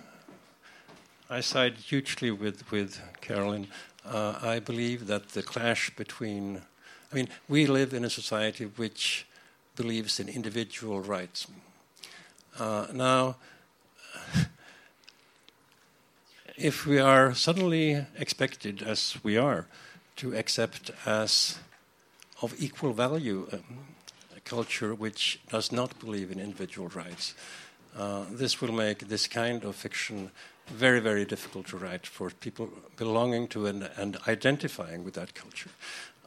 I 1.31 1.41
side 1.41 1.75
hugely 1.77 2.31
with 2.31 2.71
with 2.71 3.01
Carolyn. 3.21 3.67
Uh, 4.05 4.39
I 4.43 4.59
believe 4.61 5.07
that 5.07 5.31
the 5.31 5.43
clash 5.43 5.91
between, 5.95 6.63
I 7.13 7.15
mean, 7.15 7.29
we 7.49 7.67
live 7.67 7.93
in 7.93 8.05
a 8.05 8.11
society 8.11 8.65
which 8.65 9.27
believes 9.77 10.19
in 10.19 10.29
individual 10.29 11.01
rights. 11.01 11.47
Uh, 12.59 12.87
now, 12.95 13.37
if 16.57 16.87
we 16.87 16.99
are 16.99 17.35
suddenly 17.35 18.07
expected, 18.19 18.83
as 18.83 19.19
we 19.23 19.37
are, 19.37 19.67
to 20.19 20.37
accept 20.37 20.91
as 21.07 21.59
of 22.43 22.55
equal 22.59 22.93
value 22.93 23.49
um, 23.53 23.63
a 24.37 24.41
culture 24.41 24.95
which 24.95 25.41
does 25.49 25.73
not 25.73 25.99
believe 26.01 26.31
in 26.31 26.41
individual 26.41 26.89
rights, 26.89 27.35
uh, 27.97 28.25
this 28.31 28.61
will 28.61 28.73
make 28.73 29.09
this 29.09 29.27
kind 29.27 29.65
of 29.65 29.75
fiction 29.75 30.31
very, 30.67 31.01
very 31.01 31.25
difficult 31.25 31.67
to 31.69 31.77
write 31.77 32.07
for 32.07 32.31
people 32.31 32.69
belonging 32.97 33.49
to 33.49 33.67
and, 33.67 33.89
and 33.97 34.19
identifying 34.29 35.05
with 35.05 35.15
that 35.15 35.35
culture. 35.35 35.71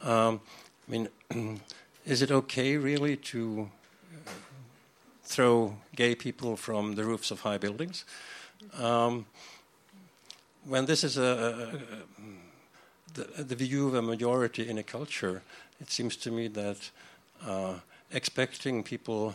Um, 0.02 0.40
I 0.88 0.90
mean, 0.90 1.08
is 2.06 2.22
it 2.22 2.30
okay 2.30 2.76
really 2.76 3.16
to 3.16 3.70
uh, 4.26 4.30
throw 5.22 5.76
gay 5.94 6.14
people 6.14 6.56
from 6.56 6.94
the 6.94 7.04
roofs 7.04 7.30
of 7.30 7.40
high 7.40 7.58
buildings? 7.58 8.04
Um, 8.78 9.26
when 10.64 10.86
this 10.86 11.04
is 11.04 11.18
a, 11.18 11.22
a, 11.22 11.76
a 11.76 12.22
the, 13.14 13.44
the, 13.44 13.54
view 13.54 13.88
of 13.88 13.94
a 13.94 14.02
majority 14.02 14.68
in 14.68 14.78
a 14.78 14.82
culture, 14.82 15.42
it 15.80 15.90
seems 15.90 16.16
to 16.16 16.30
me 16.30 16.48
that 16.48 16.90
uh, 17.46 17.74
expecting 18.10 18.82
people 18.82 19.34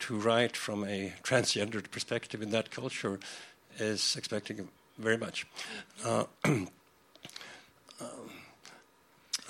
to 0.00 0.16
write 0.16 0.56
from 0.56 0.84
a 0.84 1.12
transgendered 1.22 1.90
perspective 1.90 2.42
in 2.42 2.50
that 2.50 2.70
culture 2.70 3.18
is 3.78 4.16
expecting 4.16 4.68
very 4.98 5.16
much. 5.16 5.46
Uh, 6.04 6.24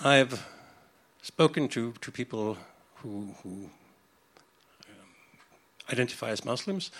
I've 0.04 0.46
spoken 1.22 1.68
to, 1.68 1.92
to 2.00 2.12
people 2.12 2.56
who, 2.96 3.34
who 3.42 3.48
um, 3.48 3.70
identify 5.92 6.30
as 6.30 6.44
Muslims 6.44 6.90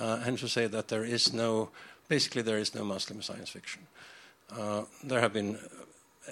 uh, 0.00 0.20
and 0.24 0.36
to 0.38 0.48
say 0.48 0.66
that 0.66 0.88
there 0.88 1.04
is 1.04 1.32
no, 1.32 1.70
basically, 2.08 2.42
there 2.42 2.58
is 2.58 2.74
no 2.74 2.84
Muslim 2.84 3.22
science 3.22 3.50
fiction. 3.50 3.86
Uh, 4.50 4.82
there 5.04 5.20
have 5.20 5.32
been 5.32 5.58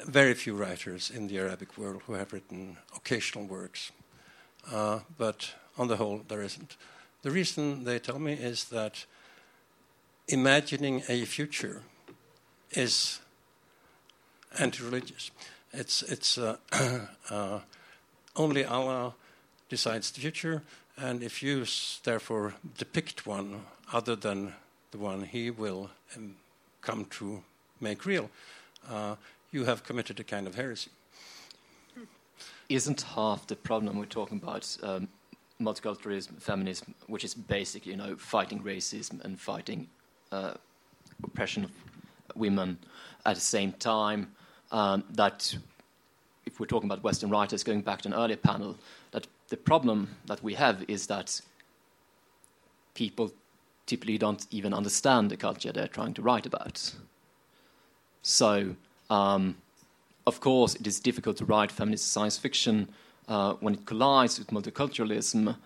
very 0.07 0.35
few 0.35 0.55
writers 0.55 1.11
in 1.11 1.29
the 1.29 1.39
Arabic 1.39 1.77
world 1.79 2.03
who 2.07 2.15
have 2.15 2.33
written 2.33 2.77
occasional 2.97 3.45
works, 3.47 3.93
uh, 4.71 5.01
but 5.19 5.55
on 5.79 5.89
the 5.89 5.97
whole, 5.97 6.23
there 6.29 6.43
isn't. 6.43 6.77
The 7.23 7.31
reason 7.31 7.85
they 7.85 7.99
tell 7.99 8.19
me 8.19 8.33
is 8.33 8.65
that 8.65 9.05
imagining 10.29 11.03
a 11.09 11.25
future 11.25 11.83
is 12.73 13.21
anti-religious. 14.59 15.31
It's 15.73 16.03
it's 16.03 16.39
uh, 16.39 16.57
uh, 17.31 17.61
only 18.37 18.65
Allah 18.65 19.15
decides 19.69 20.11
the 20.11 20.21
future, 20.21 20.63
and 20.97 21.23
if 21.23 21.43
you 21.43 21.65
therefore 22.05 22.55
depict 22.79 23.27
one 23.27 23.63
other 23.93 24.17
than 24.17 24.55
the 24.91 24.99
one 24.99 25.25
He 25.25 25.51
will 25.51 25.91
um, 26.17 26.37
come 26.81 27.05
to 27.19 27.43
make 27.81 28.05
real, 28.07 28.31
uh, 28.89 29.17
you 29.53 29.65
have 29.65 29.85
committed 29.85 30.21
a 30.21 30.25
kind 30.25 30.47
of 30.47 30.55
heresy. 30.55 30.91
Isn't 32.69 33.03
half 33.03 33.47
the 33.47 33.57
problem 33.57 33.99
we're 33.99 34.05
talking 34.05 34.39
about 34.39 34.77
um, 34.83 35.09
multiculturalism, 35.61 36.41
feminism, 36.41 36.95
which 37.07 37.25
is 37.25 37.35
basically 37.35 37.93
you 37.93 37.99
know 37.99 38.17
fighting 38.17 38.63
racism 38.63 39.23
and 39.25 39.39
fighting 39.41 39.89
uh, 40.31 40.55
oppression 41.25 41.65
of 41.65 41.71
women 42.35 42.79
at 43.27 43.35
the 43.35 43.41
same 43.41 43.73
time. 43.73 44.33
Um, 44.73 45.03
that 45.11 45.57
if 46.47 46.61
we're 46.61 46.67
talking 46.67 46.89
about 46.89 47.03
Western 47.03 47.29
writers, 47.29 47.65
going 47.65 47.83
back 47.83 48.03
to 48.03 48.09
an 48.09 48.15
earlier 48.15 48.37
panel, 48.37 48.77
that 49.11 49.27
the 49.49 49.57
problem 49.57 50.17
that 50.27 50.43
we 50.45 50.55
have 50.55 50.85
is 50.87 51.09
that 51.09 51.41
people 52.95 53.33
typically 53.87 54.17
don't 54.17 54.47
even 54.53 54.73
understand 54.73 55.31
the 55.31 55.37
culture 55.37 55.73
they're 55.73 55.89
trying 55.89 56.15
to 56.15 56.23
write 56.23 56.47
about. 56.47 56.95
So, 58.23 58.77
um, 59.11 59.57
of 60.27 60.41
course, 60.41 60.75
it 60.77 60.87
is 60.87 61.01
difficult 61.01 61.37
to 61.39 61.45
write 61.45 61.73
feminist 61.73 62.13
science 62.13 62.39
fiction 62.39 62.89
uh, 63.29 63.55
when 63.55 63.75
it 63.75 63.85
collides 63.85 64.39
with 64.39 64.49
multiculturalism 64.49 65.57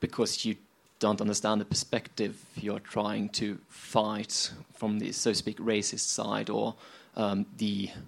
because 0.00 0.44
you 0.44 0.56
don't 0.98 1.20
understand 1.20 1.60
the 1.60 1.64
perspective 1.64 2.44
you're 2.56 2.80
trying 2.80 3.28
to 3.28 3.58
fight 3.68 4.52
from 4.74 4.98
the, 4.98 5.12
so 5.12 5.30
to 5.30 5.34
speak, 5.34 5.58
racist 5.58 6.06
side 6.08 6.48
or 6.50 6.74
um, 7.16 7.46
the. 7.58 7.90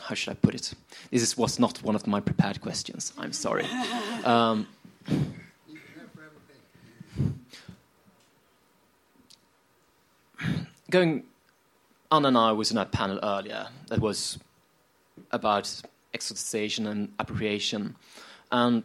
How 0.00 0.14
should 0.14 0.30
I 0.30 0.34
put 0.34 0.54
it? 0.54 0.72
This 1.10 1.22
is, 1.22 1.36
was 1.36 1.58
not 1.58 1.82
one 1.82 1.94
of 1.94 2.06
my 2.06 2.20
prepared 2.20 2.60
questions. 2.60 3.12
I'm 3.18 3.32
sorry. 3.32 3.66
Um, 4.24 4.66
going, 10.90 11.22
Anna 12.10 12.28
and 12.28 12.38
I 12.38 12.52
was 12.52 12.70
in 12.70 12.78
a 12.78 12.86
panel 12.86 13.18
earlier 13.22 13.68
that 13.88 14.00
was 14.00 14.38
about 15.30 15.82
exoticization 16.14 16.86
and 16.86 17.12
appropriation, 17.18 17.96
and 18.50 18.82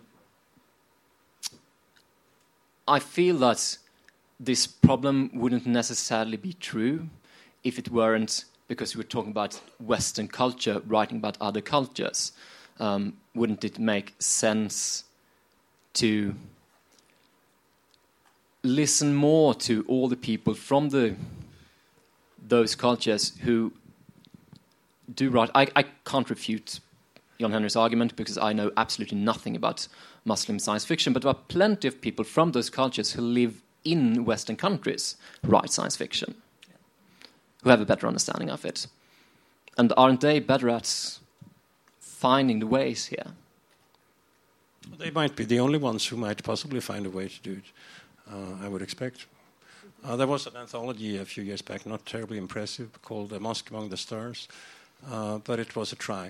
I 2.86 3.00
feel 3.00 3.38
that 3.38 3.78
this 4.40 4.68
problem 4.68 5.32
wouldn't 5.34 5.66
necessarily 5.66 6.36
be 6.36 6.54
true 6.54 7.08
if 7.64 7.80
it 7.80 7.90
weren't 7.90 8.44
because 8.68 8.96
we're 8.96 9.04
talking 9.04 9.32
about 9.32 9.62
Western 9.80 10.28
culture 10.28 10.82
writing 10.86 11.18
about 11.18 11.38
other 11.40 11.62
cultures. 11.62 12.34
Um, 12.80 13.14
wouldn't 13.34 13.64
it 13.64 13.80
make 13.80 14.16
sense 14.20 15.06
to 15.94 16.36
listen 18.64 19.14
more 19.14 19.54
to 19.54 19.86
all 19.88 20.10
the 20.10 20.18
people 20.18 20.54
from 20.54 20.90
the 20.90 21.16
those 22.48 22.76
cultures 22.76 23.34
who 23.42 23.74
do 25.14 25.30
write? 25.30 25.50
I, 25.56 25.68
I 25.76 25.84
can't 26.06 26.30
refute 26.30 26.80
John 27.40 27.52
Henry's 27.52 27.76
argument 27.76 28.16
because 28.16 28.38
I 28.38 28.54
know 28.54 28.72
absolutely 28.78 29.18
nothing 29.18 29.56
about 29.56 29.88
Muslim 30.26 30.60
science 30.60 30.86
fiction, 30.86 31.14
but 31.14 31.24
there 31.24 31.32
are 31.32 31.46
plenty 31.48 31.88
of 31.88 32.02
people 32.02 32.24
from 32.24 32.52
those 32.52 32.70
cultures 32.70 33.14
who 33.14 33.22
live 33.22 33.62
in 33.84 34.24
Western 34.26 34.56
countries 34.56 35.18
who 35.44 35.52
write 35.52 35.72
science 35.72 35.96
fiction, 35.96 36.36
who 37.64 37.70
have 37.70 37.82
a 37.82 37.86
better 37.86 38.08
understanding 38.08 38.50
of 38.50 38.66
it. 38.66 38.88
And 39.78 39.92
aren't 39.98 40.22
they 40.22 40.40
better 40.40 40.70
at 40.70 41.20
finding 42.00 42.60
the 42.60 42.68
ways 42.68 43.08
here? 43.08 43.34
They 44.98 45.12
might 45.12 45.36
be 45.36 45.46
the 45.46 45.60
only 45.60 45.78
ones 45.78 46.06
who 46.08 46.18
might 46.18 46.44
possibly 46.44 46.80
find 46.80 47.06
a 47.06 47.10
way 47.10 47.28
to 47.28 47.42
do 47.42 47.52
it, 47.54 47.64
uh, 48.32 48.64
I 48.66 48.68
would 48.68 48.82
expect. 48.82 49.26
Uh, 50.06 50.18
there 50.18 50.28
was 50.28 50.46
an 50.48 50.58
anthology 50.58 51.18
a 51.18 51.24
few 51.24 51.44
years 51.44 51.62
back, 51.62 51.86
not 51.86 52.06
terribly 52.06 52.38
impressive, 52.38 53.02
called 53.04 53.32
A 53.32 53.40
Mosque 53.40 53.70
Among 53.70 53.88
the 53.88 53.96
Stars, 53.96 54.50
uh, 55.10 55.38
but 55.38 55.60
it 55.60 55.78
was 55.78 55.94
a 55.94 55.96
try, 55.96 56.30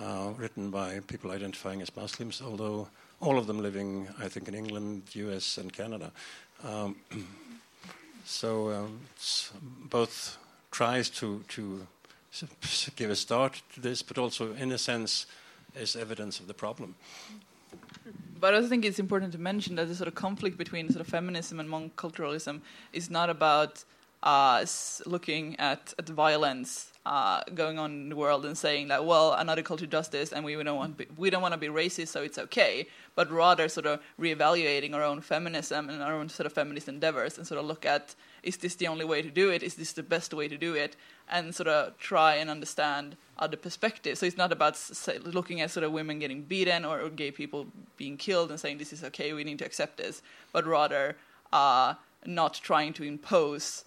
uh, 0.00 0.30
written 0.38 0.70
by 0.70 1.00
people 1.00 1.30
identifying 1.30 1.82
as 1.82 1.94
Muslims, 1.94 2.40
although 2.40 2.88
all 3.20 3.36
of 3.36 3.46
them 3.46 3.60
living, 3.60 4.08
I 4.18 4.28
think, 4.28 4.48
in 4.48 4.54
England, 4.54 5.02
US, 5.12 5.58
and 5.58 5.70
Canada. 5.70 6.12
Um, 6.64 6.96
so 8.24 8.70
um, 8.70 9.00
it's 9.14 9.52
both 9.90 10.38
tries 10.70 11.10
to, 11.10 11.44
to 11.48 11.86
give 12.96 13.10
a 13.10 13.16
start 13.16 13.60
to 13.74 13.80
this, 13.80 14.00
but 14.02 14.16
also, 14.16 14.54
in 14.54 14.72
a 14.72 14.78
sense, 14.78 15.26
is 15.76 15.94
evidence 15.94 16.40
of 16.40 16.46
the 16.46 16.54
problem. 16.54 16.94
But 18.40 18.54
I 18.54 18.56
also 18.56 18.68
think 18.68 18.84
it's 18.84 18.98
important 18.98 19.32
to 19.32 19.38
mention 19.38 19.76
that 19.76 19.88
the 19.88 19.94
sort 19.94 20.08
of 20.08 20.14
conflict 20.14 20.56
between 20.56 20.88
sort 20.88 21.02
of 21.02 21.06
feminism 21.06 21.60
and 21.60 21.68
multiculturalism 21.68 22.62
is 22.92 23.10
not 23.10 23.28
about 23.28 23.84
uh, 24.22 24.64
looking 25.06 25.58
at, 25.58 25.94
at 25.98 26.08
violence 26.08 26.92
uh, 27.06 27.42
going 27.54 27.78
on 27.78 27.90
in 27.92 28.08
the 28.10 28.16
world 28.16 28.44
and 28.44 28.56
saying 28.56 28.88
that 28.88 29.04
well 29.06 29.32
another 29.32 29.62
culture 29.62 29.86
does 29.86 30.08
this 30.08 30.32
and 30.32 30.44
we 30.44 30.54
don't 30.62 30.76
want 30.76 30.96
be, 30.98 31.06
we 31.16 31.30
don't 31.30 31.40
want 31.40 31.52
to 31.52 31.58
be 31.58 31.68
racist 31.68 32.08
so 32.08 32.22
it's 32.22 32.38
okay 32.38 32.86
but 33.14 33.30
rather 33.30 33.68
sort 33.68 33.86
of 33.86 34.00
reevaluating 34.20 34.92
our 34.92 35.02
own 35.02 35.22
feminism 35.22 35.88
and 35.88 36.02
our 36.02 36.12
own 36.12 36.28
sort 36.28 36.46
of 36.46 36.52
feminist 36.52 36.88
endeavors 36.88 37.38
and 37.38 37.46
sort 37.46 37.58
of 37.58 37.64
look 37.64 37.86
at 37.86 38.14
is 38.42 38.56
this 38.58 38.74
the 38.74 38.86
only 38.86 39.04
way 39.04 39.22
to 39.22 39.30
do 39.30 39.50
it 39.50 39.62
is 39.62 39.74
this 39.74 39.92
the 39.92 40.02
best 40.02 40.32
way 40.32 40.48
to 40.48 40.56
do 40.56 40.74
it 40.74 40.96
and 41.28 41.54
sort 41.54 41.68
of 41.68 41.96
try 41.98 42.34
and 42.34 42.50
understand 42.50 43.16
other 43.38 43.56
perspectives 43.56 44.20
so 44.20 44.26
it's 44.26 44.36
not 44.36 44.52
about 44.52 44.78
looking 45.24 45.60
at 45.60 45.70
sort 45.70 45.84
of 45.84 45.92
women 45.92 46.18
getting 46.18 46.42
beaten 46.42 46.84
or, 46.84 47.00
or, 47.00 47.08
gay 47.08 47.30
people 47.30 47.66
being 47.96 48.16
killed 48.16 48.50
and 48.50 48.60
saying 48.60 48.78
this 48.78 48.92
is 48.92 49.04
okay 49.04 49.32
we 49.32 49.44
need 49.44 49.58
to 49.58 49.64
accept 49.64 49.96
this 49.96 50.22
but 50.52 50.66
rather 50.66 51.16
uh, 51.52 51.94
not 52.26 52.54
trying 52.54 52.92
to 52.92 53.02
impose 53.02 53.84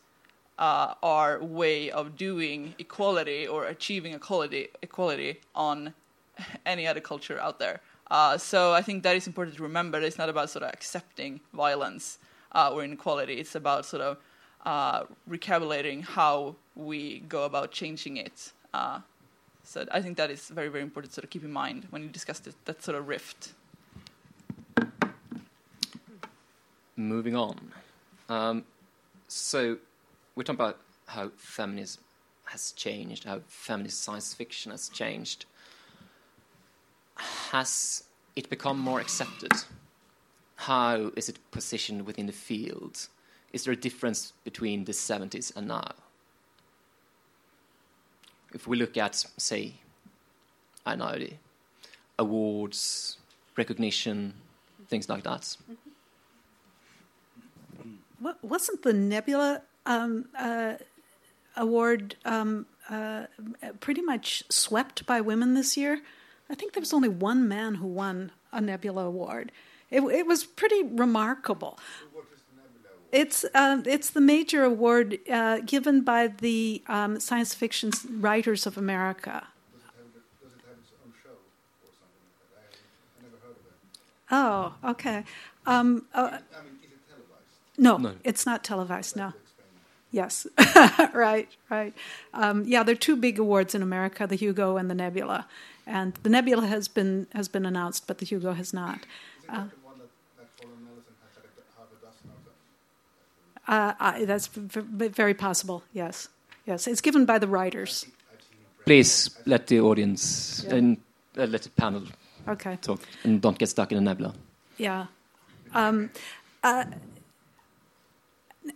uh, 0.57 0.93
our 1.01 1.43
way 1.43 1.89
of 1.89 2.15
doing 2.15 2.75
equality 2.77 3.47
or 3.47 3.65
achieving 3.65 4.13
equality 4.13 4.67
equality 4.81 5.39
on 5.55 5.93
any 6.65 6.87
other 6.87 6.99
culture 6.99 7.39
out 7.39 7.59
there. 7.59 7.81
Uh, 8.11 8.37
so 8.37 8.73
I 8.73 8.81
think 8.81 9.03
that 9.03 9.15
is 9.15 9.27
important 9.27 9.57
to 9.57 9.63
remember. 9.63 9.99
It's 9.99 10.17
not 10.17 10.29
about 10.29 10.49
sort 10.49 10.63
of 10.63 10.69
accepting 10.69 11.39
violence 11.53 12.19
uh, 12.51 12.71
or 12.71 12.83
inequality. 12.83 13.35
It's 13.39 13.55
about 13.55 13.85
sort 13.85 14.01
of 14.03 14.17
uh, 14.63 15.03
how 16.01 16.55
we 16.75 17.19
go 17.19 17.43
about 17.43 17.71
changing 17.71 18.17
it. 18.17 18.51
Uh, 18.73 18.99
so 19.63 19.85
I 19.91 20.01
think 20.01 20.17
that 20.17 20.29
is 20.29 20.49
very, 20.49 20.67
very 20.69 20.83
important 20.83 21.11
to 21.11 21.15
sort 21.15 21.23
of 21.23 21.29
keep 21.29 21.43
in 21.43 21.51
mind 21.51 21.87
when 21.89 22.01
you 22.01 22.09
discuss 22.09 22.39
that 22.39 22.83
sort 22.83 22.97
of 22.97 23.07
rift. 23.07 23.53
Moving 26.95 27.35
on. 27.35 27.71
Um, 28.29 28.65
so 29.27 29.77
we're 30.35 30.43
talking 30.43 30.59
about 30.59 30.79
how 31.07 31.31
feminism 31.37 32.03
has 32.45 32.71
changed, 32.73 33.23
how 33.23 33.41
feminist 33.47 34.01
science 34.01 34.33
fiction 34.33 34.71
has 34.71 34.89
changed. 34.89 35.45
Has 37.15 38.03
it 38.35 38.49
become 38.49 38.79
more 38.79 38.99
accepted? 38.99 39.51
How 40.55 41.11
is 41.15 41.29
it 41.29 41.39
positioned 41.51 42.05
within 42.05 42.25
the 42.25 42.33
field? 42.33 43.07
Is 43.53 43.63
there 43.63 43.73
a 43.73 43.77
difference 43.77 44.33
between 44.43 44.85
the 44.85 44.91
70s 44.91 45.55
and 45.55 45.67
now? 45.67 45.91
If 48.53 48.67
we 48.67 48.77
look 48.77 48.97
at, 48.97 49.23
say, 49.37 49.75
I 50.85 50.95
know 50.95 51.17
the 51.17 51.33
awards, 52.19 53.17
recognition, 53.55 54.33
things 54.87 55.07
like 55.07 55.23
that. 55.23 55.55
Wasn't 58.41 58.83
the 58.83 58.93
Nebula 58.93 59.61
um, 59.85 60.25
uh, 60.37 60.75
award 61.55 62.15
um, 62.25 62.65
uh, 62.89 63.25
pretty 63.79 64.01
much 64.01 64.43
swept 64.49 65.05
by 65.05 65.21
women 65.21 65.53
this 65.53 65.77
year? 65.77 66.01
I 66.49 66.55
think 66.55 66.73
there 66.73 66.81
was 66.81 66.93
only 66.93 67.09
one 67.09 67.47
man 67.47 67.75
who 67.75 67.87
won 67.87 68.31
a 68.51 68.61
Nebula 68.61 69.05
award. 69.05 69.51
It, 69.89 70.01
it 70.01 70.25
was 70.25 70.43
pretty 70.43 70.83
remarkable. 70.83 71.77
It's 73.13 73.45
uh, 73.53 73.83
it's 73.85 74.09
the 74.09 74.21
major 74.21 74.63
award 74.63 75.19
uh, 75.29 75.59
given 75.59 76.01
by 76.01 76.27
the 76.27 76.81
um, 76.87 77.19
Science 77.19 77.53
Fiction 77.53 77.91
Writers 78.09 78.65
of 78.65 78.75
America. 78.75 79.47
Oh, 84.31 84.73
okay. 84.83 85.23
Um, 85.67 86.05
uh, 86.13 86.39
no, 87.77 87.97
No. 87.97 88.15
it's 88.23 88.47
not 88.47 88.63
televised. 88.63 89.15
No. 89.15 89.33
Yes, 90.11 90.47
right, 91.13 91.49
right. 91.69 91.93
Um, 92.33 92.63
yeah, 92.65 92.83
there 92.83 92.93
are 92.93 92.95
two 92.95 93.15
big 93.15 93.37
awards 93.37 93.75
in 93.75 93.83
America: 93.83 94.25
the 94.25 94.35
Hugo 94.35 94.77
and 94.77 94.89
the 94.89 94.95
Nebula. 94.95 95.47
And 95.85 96.13
the 96.23 96.29
Nebula 96.29 96.65
has 96.65 96.87
been 96.87 97.27
has 97.33 97.47
been 97.47 97.65
announced, 97.65 98.07
but 98.07 98.17
the 98.17 98.25
Hugo 98.25 98.53
has 98.53 98.73
not. 98.73 99.01
Uh, 99.47 99.65
uh, 103.67 103.93
I, 103.99 104.25
that's 104.25 104.47
very 104.47 105.33
possible. 105.33 105.83
Yes, 105.93 106.29
yes. 106.65 106.87
It's 106.87 107.01
given 107.01 107.25
by 107.25 107.39
the 107.39 107.47
writers. 107.47 108.05
Please 108.85 109.29
let 109.45 109.67
the 109.67 109.79
audience 109.79 110.63
and 110.65 110.97
uh, 111.37 111.45
let 111.45 111.61
the 111.61 111.69
panel 111.69 112.03
Okay. 112.47 112.77
talk 112.81 112.99
and 113.23 113.41
don't 113.41 113.57
get 113.57 113.69
stuck 113.69 113.91
in 113.91 113.97
a 113.97 114.01
nebula. 114.01 114.33
Yeah. 114.77 115.05
Um, 115.73 116.09
uh, 116.63 116.85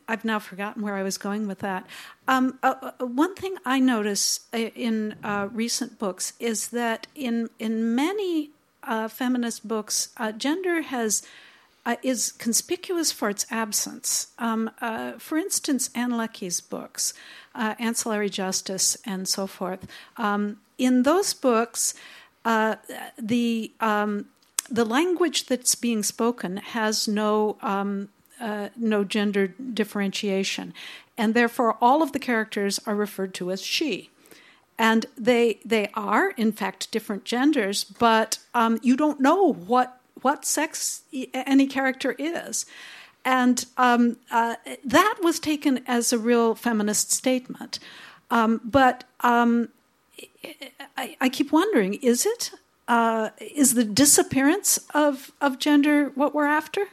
I've 0.07 0.25
now 0.25 0.39
forgotten 0.39 0.81
where 0.81 0.95
I 0.95 1.03
was 1.03 1.17
going 1.17 1.47
with 1.47 1.59
that. 1.59 1.85
Um, 2.27 2.57
uh, 2.63 2.91
uh, 2.99 3.05
one 3.05 3.35
thing 3.35 3.55
I 3.65 3.79
notice 3.79 4.41
uh, 4.53 4.57
in 4.75 5.15
uh, 5.23 5.47
recent 5.51 5.97
books 5.99 6.33
is 6.39 6.69
that 6.69 7.07
in 7.15 7.49
in 7.59 7.95
many 7.95 8.51
uh, 8.83 9.07
feminist 9.07 9.67
books, 9.67 10.09
uh, 10.17 10.31
gender 10.31 10.81
has 10.81 11.23
uh, 11.87 11.95
is 12.03 12.33
conspicuous 12.33 13.13
for 13.13 13.29
its 13.29 13.45
absence. 13.49 14.27
Um, 14.37 14.69
uh, 14.81 15.13
for 15.13 15.37
instance, 15.37 15.89
Ann 15.95 16.11
Leckie's 16.11 16.59
books, 16.59 17.13
uh, 17.55 17.75
Ancillary 17.79 18.29
Justice, 18.29 18.97
and 19.05 19.25
so 19.25 19.47
forth. 19.47 19.87
Um, 20.17 20.57
in 20.77 21.03
those 21.03 21.33
books, 21.33 21.93
uh, 22.43 22.75
the 23.17 23.71
um, 23.79 24.25
the 24.69 24.83
language 24.83 25.45
that's 25.45 25.75
being 25.75 26.03
spoken 26.03 26.57
has 26.57 27.07
no 27.07 27.57
um, 27.61 28.09
uh, 28.41 28.67
no 28.75 29.05
gender 29.05 29.47
differentiation, 29.47 30.73
and 31.17 31.33
therefore 31.33 31.77
all 31.79 32.03
of 32.03 32.11
the 32.11 32.19
characters 32.19 32.81
are 32.85 32.95
referred 32.95 33.33
to 33.35 33.49
as 33.49 33.61
she. 33.61 34.09
And 34.77 35.05
they 35.17 35.61
they 35.63 35.89
are 35.93 36.31
in 36.31 36.51
fact 36.51 36.91
different 36.91 37.23
genders, 37.23 37.85
but 37.85 38.39
um, 38.53 38.77
you 38.83 38.97
don't 38.97 39.21
know 39.21 39.53
what 39.53 40.01
what 40.21 40.45
sex 40.45 41.03
any 41.33 41.67
character 41.67 42.15
is, 42.17 42.65
and 43.25 43.65
um, 43.77 44.17
uh, 44.31 44.55
that 44.85 45.17
was 45.21 45.39
taken 45.39 45.83
as 45.87 46.13
a 46.13 46.17
real 46.19 46.55
feminist 46.55 47.11
statement. 47.11 47.79
Um, 48.31 48.61
but 48.63 49.03
um, 49.21 49.69
I, 50.97 51.17
I 51.21 51.29
keep 51.29 51.51
wondering: 51.51 51.95
is 51.95 52.25
it 52.25 52.51
uh, 52.87 53.29
is 53.39 53.73
the 53.73 53.83
disappearance 53.83 54.79
of 54.93 55.31
of 55.41 55.59
gender 55.59 56.11
what 56.15 56.35
we're 56.35 56.47
after? 56.47 56.87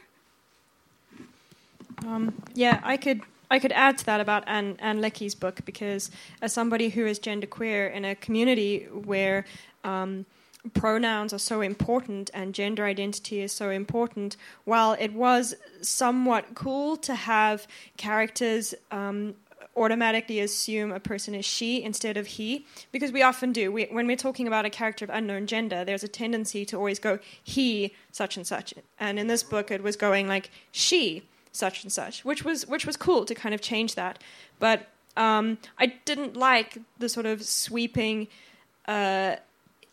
Yeah, 2.53 2.81
I 2.83 2.97
could 2.97 3.21
I 3.51 3.59
could 3.59 3.71
add 3.71 3.97
to 3.99 4.05
that 4.05 4.21
about 4.21 4.43
Ann, 4.47 4.77
Ann 4.79 5.01
Leckie's 5.01 5.35
book 5.35 5.61
because 5.65 6.11
as 6.41 6.53
somebody 6.53 6.89
who 6.89 7.05
is 7.05 7.19
genderqueer 7.19 7.93
in 7.93 8.05
a 8.05 8.15
community 8.15 8.87
where 8.91 9.45
um, 9.83 10.25
pronouns 10.73 11.33
are 11.33 11.39
so 11.39 11.61
important 11.61 12.29
and 12.33 12.53
gender 12.53 12.85
identity 12.85 13.41
is 13.41 13.51
so 13.51 13.69
important, 13.69 14.37
while 14.63 14.93
it 14.93 15.13
was 15.13 15.55
somewhat 15.81 16.55
cool 16.55 16.97
to 16.97 17.15
have 17.15 17.67
characters 17.97 18.73
um, 18.91 19.35
automatically 19.77 20.39
assume 20.39 20.91
a 20.91 20.99
person 20.99 21.35
is 21.35 21.45
she 21.45 21.83
instead 21.83 22.17
of 22.17 22.27
he, 22.27 22.65
because 22.91 23.11
we 23.11 23.21
often 23.21 23.51
do. 23.51 23.71
We, 23.71 23.85
when 23.85 24.07
we're 24.07 24.15
talking 24.15 24.47
about 24.47 24.65
a 24.65 24.69
character 24.69 25.03
of 25.03 25.11
unknown 25.11 25.47
gender, 25.47 25.83
there's 25.83 26.03
a 26.03 26.07
tendency 26.07 26.65
to 26.65 26.77
always 26.77 26.99
go 26.99 27.19
he 27.43 27.93
such 28.11 28.37
and 28.37 28.47
such, 28.47 28.73
and 28.99 29.19
in 29.19 29.27
this 29.27 29.43
book 29.43 29.71
it 29.71 29.83
was 29.83 29.95
going 29.95 30.27
like 30.27 30.49
she 30.71 31.23
such 31.51 31.83
and 31.83 31.91
such, 31.91 32.23
which 32.23 32.43
was 32.43 32.67
which 32.67 32.85
was 32.85 32.97
cool 32.97 33.25
to 33.25 33.35
kind 33.35 33.53
of 33.53 33.61
change 33.61 33.95
that. 33.95 34.19
But 34.59 34.87
um, 35.17 35.57
I 35.77 35.87
didn't 36.05 36.35
like 36.35 36.77
the 36.97 37.09
sort 37.09 37.25
of 37.25 37.43
sweeping 37.43 38.27
uh, 38.87 39.37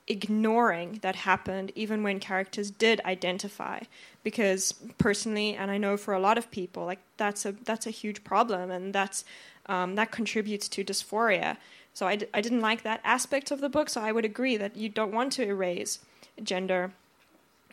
ignoring 0.08 0.98
that 1.02 1.16
happened, 1.16 1.72
even 1.74 2.02
when 2.02 2.20
characters 2.20 2.70
did 2.70 3.00
identify. 3.04 3.80
Because 4.22 4.74
personally, 4.98 5.54
and 5.54 5.70
I 5.70 5.78
know 5.78 5.96
for 5.96 6.14
a 6.14 6.20
lot 6.20 6.38
of 6.38 6.50
people, 6.50 6.84
like 6.84 7.00
that's 7.16 7.44
a 7.44 7.52
that's 7.52 7.86
a 7.86 7.90
huge 7.90 8.24
problem, 8.24 8.70
and 8.70 8.92
that's 8.92 9.24
um, 9.66 9.94
that 9.94 10.10
contributes 10.10 10.68
to 10.68 10.84
dysphoria. 10.84 11.56
So 11.94 12.06
I, 12.06 12.16
d- 12.16 12.26
I 12.32 12.40
didn't 12.40 12.62
like 12.62 12.82
that 12.82 13.00
aspect 13.04 13.50
of 13.50 13.60
the 13.60 13.68
book. 13.68 13.90
So 13.90 14.00
I 14.00 14.12
would 14.12 14.24
agree 14.24 14.56
that 14.56 14.76
you 14.76 14.88
don't 14.88 15.12
want 15.12 15.32
to 15.34 15.42
erase 15.42 15.98
gender. 16.42 16.92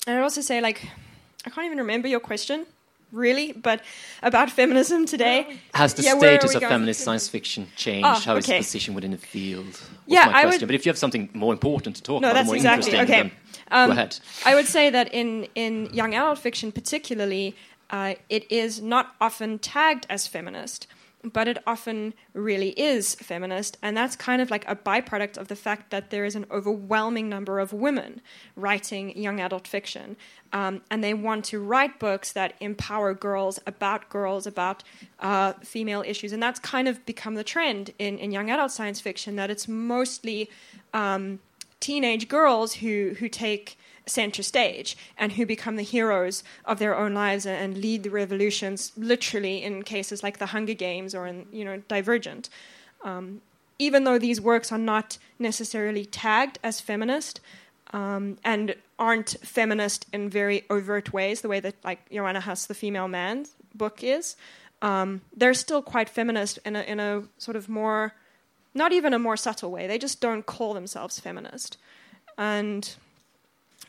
And 0.06 0.18
I'd 0.18 0.24
also 0.24 0.42
say 0.42 0.62
like 0.62 0.90
I 1.46 1.50
can't 1.50 1.66
even 1.66 1.78
remember 1.78 2.08
your 2.08 2.20
question 2.20 2.66
really, 3.12 3.52
but 3.54 3.82
about 4.22 4.50
feminism 4.52 5.06
today. 5.06 5.58
Has 5.74 5.94
the 5.94 6.04
Yeah, 6.04 6.18
status 6.18 6.56
of 6.56 6.62
feminist 6.62 7.02
science 7.02 7.28
fiction 7.28 7.68
changed? 7.76 8.06
Oh, 8.08 8.14
How 8.14 8.36
is 8.38 8.46
okay. 8.46 8.60
its 8.60 8.68
position 8.68 8.94
within 8.96 9.12
the 9.12 9.18
field? 9.18 9.66
Was 9.68 9.80
Yeah, 10.08 10.26
my 10.26 10.32
I 10.32 10.44
would- 10.46 10.50
question. 10.52 10.68
But 10.68 10.76
if 10.76 10.86
you 10.86 10.90
have 10.90 10.98
something 10.98 11.30
more 11.34 11.54
important 11.54 11.96
to 11.98 12.04
talk 12.04 12.22
No, 12.22 12.28
about, 12.30 12.36
that's 12.36 12.46
more 12.48 12.56
exactly 12.56 12.92
interesting, 12.92 13.16
okay. 13.16 13.30
then 13.30 13.32
Um, 13.72 13.88
go 13.88 13.92
ahead. 13.94 14.20
I 14.46 14.56
would 14.56 14.68
say 14.68 14.90
that 14.90 15.14
in 15.14 15.48
in 15.56 15.90
young 15.94 16.14
adult 16.16 16.40
fiction, 16.40 16.72
particularly, 16.72 17.56
uh, 17.92 18.14
it 18.30 18.52
is 18.52 18.82
not 18.82 19.16
often 19.20 19.60
tagged 19.60 20.06
as 20.10 20.28
feminist, 20.28 20.88
but 21.24 21.48
it 21.48 21.58
often 21.68 22.14
really 22.34 22.70
is 22.80 23.16
feminist, 23.16 23.78
and 23.82 23.96
that's 23.96 24.16
kind 24.16 24.42
of 24.42 24.50
like 24.50 24.68
a 24.70 24.76
byproduct 24.76 25.38
of 25.38 25.48
the 25.48 25.56
fact 25.56 25.90
that 25.92 26.10
there 26.10 26.26
is 26.26 26.36
an 26.36 26.46
overwhelming 26.52 27.28
number 27.28 27.60
of 27.60 27.74
women 27.74 28.22
writing 28.56 29.18
young 29.18 29.40
adult 29.40 29.68
fiction, 29.68 30.16
um, 30.54 30.82
and 30.90 31.04
they 31.04 31.14
want 31.14 31.46
to 31.46 31.60
write 31.60 32.00
books 32.00 32.32
that 32.32 32.54
empower 32.60 33.14
girls 33.14 33.60
about 33.66 34.10
girls 34.10 34.46
about 34.48 34.84
uh, 35.20 35.54
female 35.64 36.04
issues, 36.06 36.32
and 36.32 36.42
that's 36.42 36.60
kind 36.60 36.88
of 36.88 37.06
become 37.06 37.36
the 37.36 37.44
trend 37.44 37.94
in 37.98 38.18
in 38.18 38.32
young 38.32 38.50
adult 38.50 38.72
science 38.72 39.02
fiction 39.02 39.36
that 39.36 39.50
it's 39.50 39.68
mostly 39.68 40.50
um, 40.94 41.40
teenage 41.80 42.28
girls 42.28 42.76
who 42.76 43.16
who 43.20 43.28
take 43.28 43.79
center 44.10 44.44
stage 44.44 44.98
and 45.18 45.34
who 45.34 45.46
become 45.46 45.76
the 45.76 45.84
heroes 45.84 46.44
of 46.66 46.80
their 46.80 46.96
own 46.96 47.14
lives 47.14 47.46
and, 47.46 47.78
lead 47.80 48.04
the 48.04 48.10
revolutions 48.10 48.92
literally 48.98 49.64
in 49.64 49.84
cases 49.84 50.24
like 50.24 50.40
the 50.40 50.48
hunger 50.48 50.74
games 50.74 51.16
or 51.16 51.28
in 51.28 51.46
you 51.52 51.64
know 51.64 51.78
divergent. 51.88 52.50
Um, 53.04 53.42
even 53.78 54.04
though 54.04 54.20
these 54.20 54.42
works 54.42 54.72
are 54.72 54.78
not 54.78 55.18
necessarily 55.38 56.04
tagged 56.04 56.60
as 56.64 56.82
feminist 56.82 57.40
um, 57.94 58.38
and 58.44 58.76
aren't 58.98 59.38
feminist 59.42 60.06
in 60.12 60.30
very 60.30 60.66
overt 60.70 61.14
ways 61.14 61.40
the 61.42 61.48
way 61.48 61.62
that 61.62 61.76
like 61.86 62.10
joanna 62.12 62.44
Russ 62.46 62.66
the 62.66 62.74
female 62.74 63.08
man 63.08 63.46
book 63.74 64.04
is 64.04 64.36
um, 64.82 65.22
they're 65.36 65.54
still 65.54 65.82
quite 65.82 66.10
feminist 66.10 66.60
in 66.66 66.76
a, 66.76 66.82
in 66.82 67.00
a 67.00 67.24
sort 67.38 67.56
of 67.56 67.70
more 67.70 68.14
not 68.74 68.92
even 68.92 69.14
a 69.14 69.20
more 69.20 69.38
subtle 69.38 69.72
way. 69.72 69.88
They 69.88 69.98
just 69.98 70.22
don't 70.22 70.46
call 70.46 70.74
themselves 70.74 71.20
feminist. 71.20 71.78
And 72.38 72.96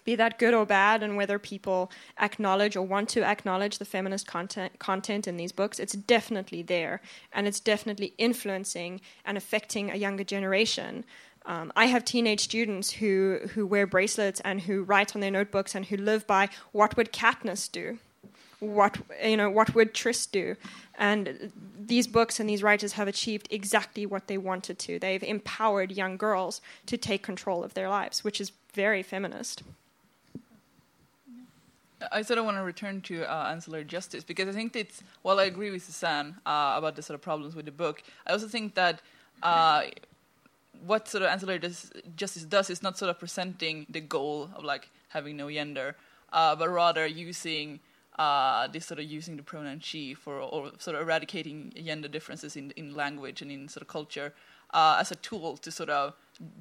be 0.05 0.15
that 0.17 0.39
good 0.39 0.55
or 0.55 0.67
bad, 0.67 1.03
and 1.03 1.17
whether 1.17 1.39
people 1.39 1.91
acknowledge 2.21 2.77
or 2.77 2.87
want 2.87 3.09
to 3.11 3.23
acknowledge 3.23 3.79
the 3.79 3.85
feminist 3.85 4.27
content 4.27 4.79
content 4.79 5.27
in 5.27 5.37
these 5.37 5.53
books, 5.53 5.79
it's 5.79 5.93
definitely 5.93 6.63
there, 6.63 7.01
and 7.33 7.47
it's 7.47 7.61
definitely 7.61 8.15
influencing 8.19 9.01
and 9.25 9.37
affecting 9.37 9.91
a 9.91 9.97
younger 9.97 10.25
generation. 10.25 11.05
Um, 11.47 11.73
I 11.75 11.87
have 11.87 12.05
teenage 12.05 12.41
students 12.41 12.91
who 12.93 13.41
who 13.55 13.67
wear 13.67 13.87
bracelets 13.87 14.41
and 14.45 14.61
who 14.61 14.83
write 14.83 15.15
on 15.15 15.21
their 15.21 15.31
notebooks 15.31 15.75
and 15.75 15.87
who 15.87 15.97
live 15.97 16.27
by 16.27 16.49
what 16.73 16.97
would 16.97 17.13
Katniss 17.13 17.71
do, 17.71 17.99
what 18.59 18.99
you 19.25 19.37
know 19.37 19.51
what 19.51 19.75
would 19.75 19.95
Tris 19.95 20.27
do, 20.27 20.57
and 20.97 21.51
these 21.79 22.07
books 22.07 22.39
and 22.39 22.49
these 22.49 22.63
writers 22.63 22.93
have 22.93 23.09
achieved 23.09 23.49
exactly 23.51 24.05
what 24.05 24.29
they 24.29 24.39
wanted 24.39 24.79
to. 24.81 24.99
They've 24.99 25.23
empowered 25.23 25.93
young 25.93 26.17
girls 26.17 26.61
to 26.87 26.97
take 26.97 27.23
control 27.23 27.65
of 27.65 27.75
their 27.75 27.89
lives, 27.89 28.23
which 28.23 28.41
is 28.41 28.53
very 28.75 29.03
feminist. 29.03 29.63
I 32.13 32.23
sort 32.23 32.39
of 32.39 32.45
want 32.45 32.57
to 32.57 32.63
return 32.63 33.01
to 33.03 33.25
uh, 33.25 33.49
ancillary 33.51 33.85
justice 33.85 34.25
because 34.25 34.49
I 34.49 34.53
think 34.53 34.75
it's 34.77 35.03
while 35.23 35.39
I 35.39 35.45
agree 35.45 35.71
with 35.71 35.85
Suzanne 35.85 36.37
uh, 36.47 36.75
about 36.77 36.97
the 36.97 37.03
sort 37.03 37.15
of 37.15 37.23
problems 37.23 37.55
with 37.55 37.67
the 37.67 37.73
book, 37.73 38.03
I 38.27 38.33
also 38.33 38.49
think 38.49 38.75
that 38.75 39.03
uh, 39.43 39.83
what 40.87 41.09
sort 41.09 41.23
of 41.23 41.31
ancillary 41.31 41.59
justice 41.59 42.45
does 42.45 42.71
is 42.71 42.83
not 42.83 42.99
sort 42.99 43.11
of 43.11 43.19
presenting 43.19 43.87
the 43.89 44.01
goal 44.01 44.51
of 44.55 44.65
like 44.65 44.91
having 45.09 45.37
no 45.37 45.51
gender, 45.51 45.97
uh, 46.33 46.57
but 46.57 46.69
rather 46.69 47.07
using 47.07 47.81
uh, 48.19 48.67
this 48.69 48.87
sort 48.87 49.01
of 49.01 49.07
using 49.07 49.37
the 49.37 49.43
pronoun 49.43 49.81
she 49.81 50.15
for 50.15 50.41
or 50.41 50.71
sort 50.79 50.97
of 50.97 51.03
eradicating 51.03 51.73
gender 51.85 52.09
differences 52.09 52.57
in 52.57 52.71
in 52.73 52.95
language 52.95 53.43
and 53.43 53.51
in 53.51 53.69
sort 53.69 53.83
of 53.83 53.89
culture 53.89 54.33
uh, 54.73 54.99
as 55.01 55.11
a 55.11 55.17
tool 55.17 55.57
to 55.57 55.71
sort 55.71 55.91
of 55.91 56.15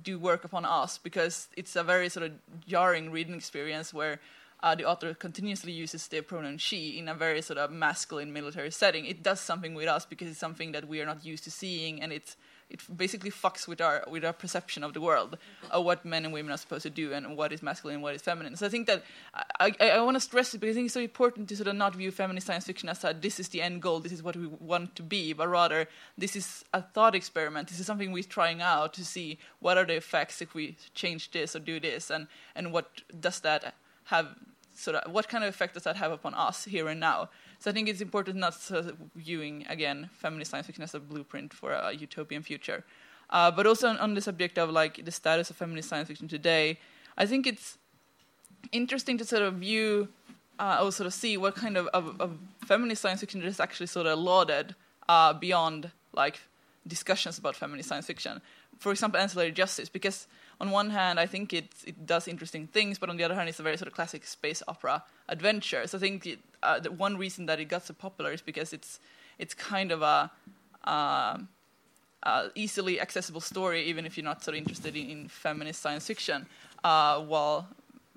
do 0.03 0.19
work 0.19 0.43
upon 0.43 0.65
us 0.65 0.97
because 0.97 1.47
it's 1.55 1.75
a 1.75 1.83
very 1.83 2.09
sort 2.09 2.25
of 2.25 2.31
jarring 2.67 3.11
reading 3.11 3.35
experience 3.35 3.93
where 3.93 4.19
uh, 4.61 4.75
the 4.75 4.85
author 4.85 5.13
continuously 5.13 5.71
uses 5.71 6.07
the 6.07 6.21
pronoun 6.21 6.57
she 6.57 6.97
in 6.97 7.07
a 7.07 7.13
very 7.13 7.41
sort 7.41 7.57
of 7.59 7.71
masculine 7.71 8.33
military 8.33 8.71
setting. 8.71 9.05
It 9.05 9.23
does 9.23 9.39
something 9.39 9.73
with 9.73 9.87
us 9.87 10.05
because 10.05 10.27
it's 10.29 10.39
something 10.39 10.73
that 10.73 10.87
we 10.87 11.01
are 11.01 11.05
not 11.05 11.25
used 11.25 11.45
to 11.45 11.51
seeing, 11.51 12.01
and 12.01 12.11
it's 12.11 12.35
it 12.69 12.81
basically 12.95 13.31
fucks 13.31 13.67
with 13.67 13.81
our 13.81 14.03
with 14.07 14.23
our 14.23 14.33
perception 14.33 14.83
of 14.83 14.93
the 14.93 15.01
world 15.01 15.37
of 15.71 15.83
what 15.83 16.05
men 16.05 16.23
and 16.23 16.33
women 16.33 16.51
are 16.51 16.57
supposed 16.57 16.83
to 16.83 16.89
do 16.89 17.13
and 17.13 17.35
what 17.35 17.51
is 17.51 17.63
masculine 17.63 17.95
and 17.95 18.03
what 18.03 18.13
is 18.13 18.21
feminine. 18.21 18.55
So 18.55 18.65
I 18.65 18.69
think 18.69 18.85
that 18.87 19.03
I, 19.59 19.73
I, 19.79 19.89
I 19.91 20.01
want 20.01 20.15
to 20.15 20.21
stress 20.21 20.53
it 20.53 20.59
because 20.59 20.73
I 20.73 20.75
think 20.75 20.85
it's 20.85 20.93
so 20.93 20.99
important 20.99 21.49
to 21.49 21.55
sort 21.55 21.67
of 21.67 21.75
not 21.75 21.95
view 21.95 22.11
feminist 22.11 22.45
science 22.45 22.65
fiction 22.65 22.89
as 22.89 23.03
a 23.03 23.13
this 23.19 23.39
is 23.39 23.49
the 23.49 23.61
end 23.61 23.81
goal, 23.81 23.99
this 23.99 24.11
is 24.11 24.21
what 24.21 24.35
we 24.35 24.45
want 24.45 24.95
to 24.97 25.03
be, 25.03 25.33
but 25.33 25.47
rather 25.47 25.87
this 26.17 26.35
is 26.35 26.63
a 26.73 26.81
thought 26.81 27.15
experiment. 27.15 27.69
This 27.69 27.79
is 27.79 27.85
something 27.85 28.11
we're 28.11 28.23
trying 28.23 28.61
out 28.61 28.93
to 28.93 29.05
see 29.05 29.39
what 29.59 29.77
are 29.77 29.85
the 29.85 29.95
effects 29.95 30.41
if 30.41 30.53
we 30.53 30.77
change 30.93 31.31
this 31.31 31.55
or 31.55 31.59
do 31.59 31.79
this, 31.79 32.11
and 32.11 32.27
and 32.55 32.71
what 32.71 33.01
does 33.19 33.39
that 33.39 33.73
have 34.09 34.27
sort 34.75 34.95
of 34.95 35.11
what 35.11 35.27
kind 35.27 35.43
of 35.43 35.49
effect 35.49 35.73
does 35.73 35.83
that 35.83 35.95
have 35.97 36.11
upon 36.11 36.33
us 36.33 36.65
here 36.65 36.87
and 36.87 36.99
now? 36.99 37.29
So 37.59 37.69
I 37.69 37.73
think 37.73 37.89
it's 37.89 38.01
important 38.01 38.37
not 38.37 38.59
to 38.67 38.95
viewing 39.15 39.65
again 39.69 40.09
feminist 40.13 40.51
science 40.51 40.67
fiction 40.67 40.83
as 40.83 40.95
a 40.95 40.99
blueprint 40.99 41.53
for 41.53 41.71
a 41.71 41.91
utopian 41.91 42.43
future, 42.43 42.83
uh, 43.29 43.51
but 43.51 43.67
also 43.67 43.87
on, 43.89 43.97
on, 43.97 44.13
the 44.13 44.21
subject 44.21 44.57
of 44.57 44.69
like 44.69 45.03
the 45.03 45.11
status 45.11 45.49
of 45.49 45.57
feminist 45.57 45.89
science 45.89 46.07
fiction 46.07 46.27
today. 46.27 46.79
I 47.17 47.25
think 47.25 47.45
it's 47.45 47.77
interesting 48.71 49.17
to 49.17 49.25
sort 49.25 49.41
of 49.43 49.55
view 49.55 50.07
uh, 50.59 50.79
or 50.81 50.91
sort 50.91 51.07
of 51.07 51.13
see 51.13 51.37
what 51.37 51.55
kind 51.55 51.77
of, 51.77 51.87
of, 51.87 52.19
of 52.19 52.37
feminist 52.65 53.01
science 53.01 53.19
fiction 53.19 53.41
is 53.43 53.59
actually 53.59 53.87
sort 53.87 54.07
of 54.07 54.17
lauded 54.19 54.75
uh, 55.07 55.33
beyond 55.33 55.91
like 56.13 56.39
discussions 56.87 57.37
about 57.37 57.55
feminist 57.55 57.89
science 57.89 58.07
fiction. 58.07 58.41
For 58.79 58.91
example, 58.91 59.19
ancillary 59.19 59.51
justice, 59.51 59.89
because 59.89 60.27
on 60.61 60.71
one 60.71 60.89
hand, 60.89 61.19
I 61.19 61.27
think 61.27 61.53
it 61.53 61.67
it 61.85 62.05
does 62.05 62.27
interesting 62.27 62.67
things, 62.67 62.99
but 62.99 63.09
on 63.09 63.17
the 63.17 63.23
other 63.23 63.35
hand, 63.35 63.49
it's 63.49 63.59
a 63.59 63.63
very 63.63 63.77
sort 63.77 63.87
of 63.87 63.93
classic 63.93 64.25
space 64.25 64.63
opera 64.67 65.03
adventure. 65.27 65.85
So 65.87 65.97
I 65.97 66.01
think 66.01 66.25
it, 66.25 66.39
uh, 66.63 66.79
the 66.79 66.91
one 66.91 67.17
reason 67.17 67.45
that 67.45 67.59
it 67.59 67.65
got 67.65 67.85
so 67.85 67.93
popular 67.93 68.31
is 68.33 68.41
because 68.41 68.73
it's 68.73 68.99
it's 69.37 69.53
kind 69.53 69.91
of 69.91 70.01
a 70.01 70.31
uh, 70.85 71.37
uh, 72.23 72.49
easily 72.55 72.99
accessible 72.99 73.41
story, 73.41 73.83
even 73.83 74.05
if 74.05 74.17
you're 74.17 74.23
not 74.25 74.43
sort 74.43 74.55
of 74.55 74.59
interested 74.59 74.95
in, 74.95 75.09
in 75.09 75.27
feminist 75.27 75.81
science 75.81 76.07
fiction. 76.07 76.45
Uh, 76.83 77.19
while 77.19 77.67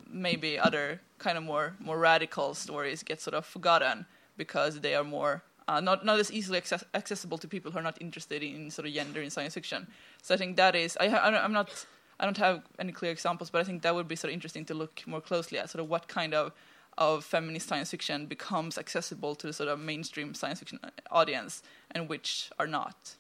maybe 0.09 0.59
other 0.59 1.01
kind 1.19 1.37
of 1.39 1.45
more 1.45 1.75
more 1.81 1.99
radical 1.99 2.55
stories 2.55 3.03
get 3.03 3.21
sort 3.21 3.35
of 3.35 3.45
forgotten 3.45 4.07
because 4.37 4.81
they 4.81 4.95
are 4.95 5.05
more 5.05 5.43
uh, 5.73 5.81
not 5.81 6.05
not 6.05 6.19
as 6.19 6.31
easily 6.31 6.59
access- 6.59 6.85
accessible 6.95 7.39
to 7.39 7.49
people 7.49 7.73
who 7.73 7.79
are 7.79 7.83
not 7.91 7.97
interested 8.01 8.43
in 8.43 8.71
sort 8.71 8.87
of 8.87 8.93
gender 8.93 9.23
in 9.23 9.31
science 9.31 9.55
fiction. 9.55 9.87
So 10.23 10.35
I 10.35 10.39
think 10.39 10.57
that 10.57 10.75
is 10.75 10.97
I, 11.01 11.07
am 11.07 11.53
not 11.53 11.87
I 12.21 12.25
don't 12.25 12.37
have 12.37 12.63
any 12.79 12.93
clear 12.93 13.11
examples, 13.11 13.51
but 13.51 13.61
I 13.61 13.65
think 13.65 13.83
that 13.83 13.95
would 13.95 14.09
be 14.09 14.17
sort 14.17 14.31
of 14.31 14.35
interesting 14.35 14.67
to 14.67 14.75
look 14.75 15.03
more 15.07 15.21
closely 15.21 15.59
at 15.59 15.71
sort 15.71 15.83
of 15.83 15.89
what 15.89 16.09
kind 16.09 16.35
of 16.35 16.53
of 16.99 17.25
feminist 17.25 17.69
science 17.69 17.91
fiction 17.91 18.27
becomes 18.27 18.77
accessible 18.77 19.35
to 19.35 19.47
the 19.47 19.53
sort 19.53 19.71
of 19.71 19.81
mainstream 19.81 20.35
science 20.35 20.59
fiction 20.59 20.79
audience 21.11 21.63
and 21.91 22.09
which 22.09 22.51
are 22.59 22.67
not. 22.67 23.17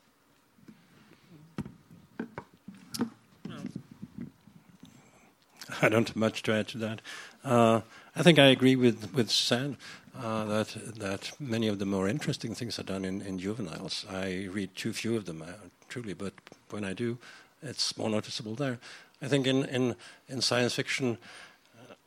I 5.80 5.88
don't 5.88 6.06
have 6.06 6.16
much 6.16 6.42
to 6.42 6.52
add 6.52 6.68
to 6.68 6.78
that. 6.78 7.00
Uh, 7.42 7.80
I 8.14 8.22
think 8.22 8.38
I 8.38 8.46
agree 8.46 8.76
with 8.76 9.14
with 9.14 9.30
Sam 9.30 9.78
uh, 10.20 10.44
that 10.44 10.76
that 10.98 11.32
many 11.40 11.68
of 11.68 11.78
the 11.78 11.86
more 11.86 12.08
interesting 12.08 12.54
things 12.54 12.78
are 12.78 12.84
done 12.84 13.04
in, 13.04 13.22
in 13.22 13.38
juveniles. 13.38 14.04
I 14.10 14.48
read 14.50 14.74
too 14.74 14.92
few 14.92 15.16
of 15.16 15.24
them, 15.24 15.42
uh, 15.42 15.52
truly, 15.88 16.14
but 16.14 16.34
when 16.70 16.84
I 16.84 16.92
do, 16.92 17.18
it's 17.62 17.96
more 17.96 18.10
noticeable 18.10 18.54
there. 18.54 18.78
I 19.22 19.28
think 19.28 19.46
in, 19.46 19.64
in, 19.66 19.94
in 20.28 20.40
science 20.40 20.74
fiction, 20.74 21.16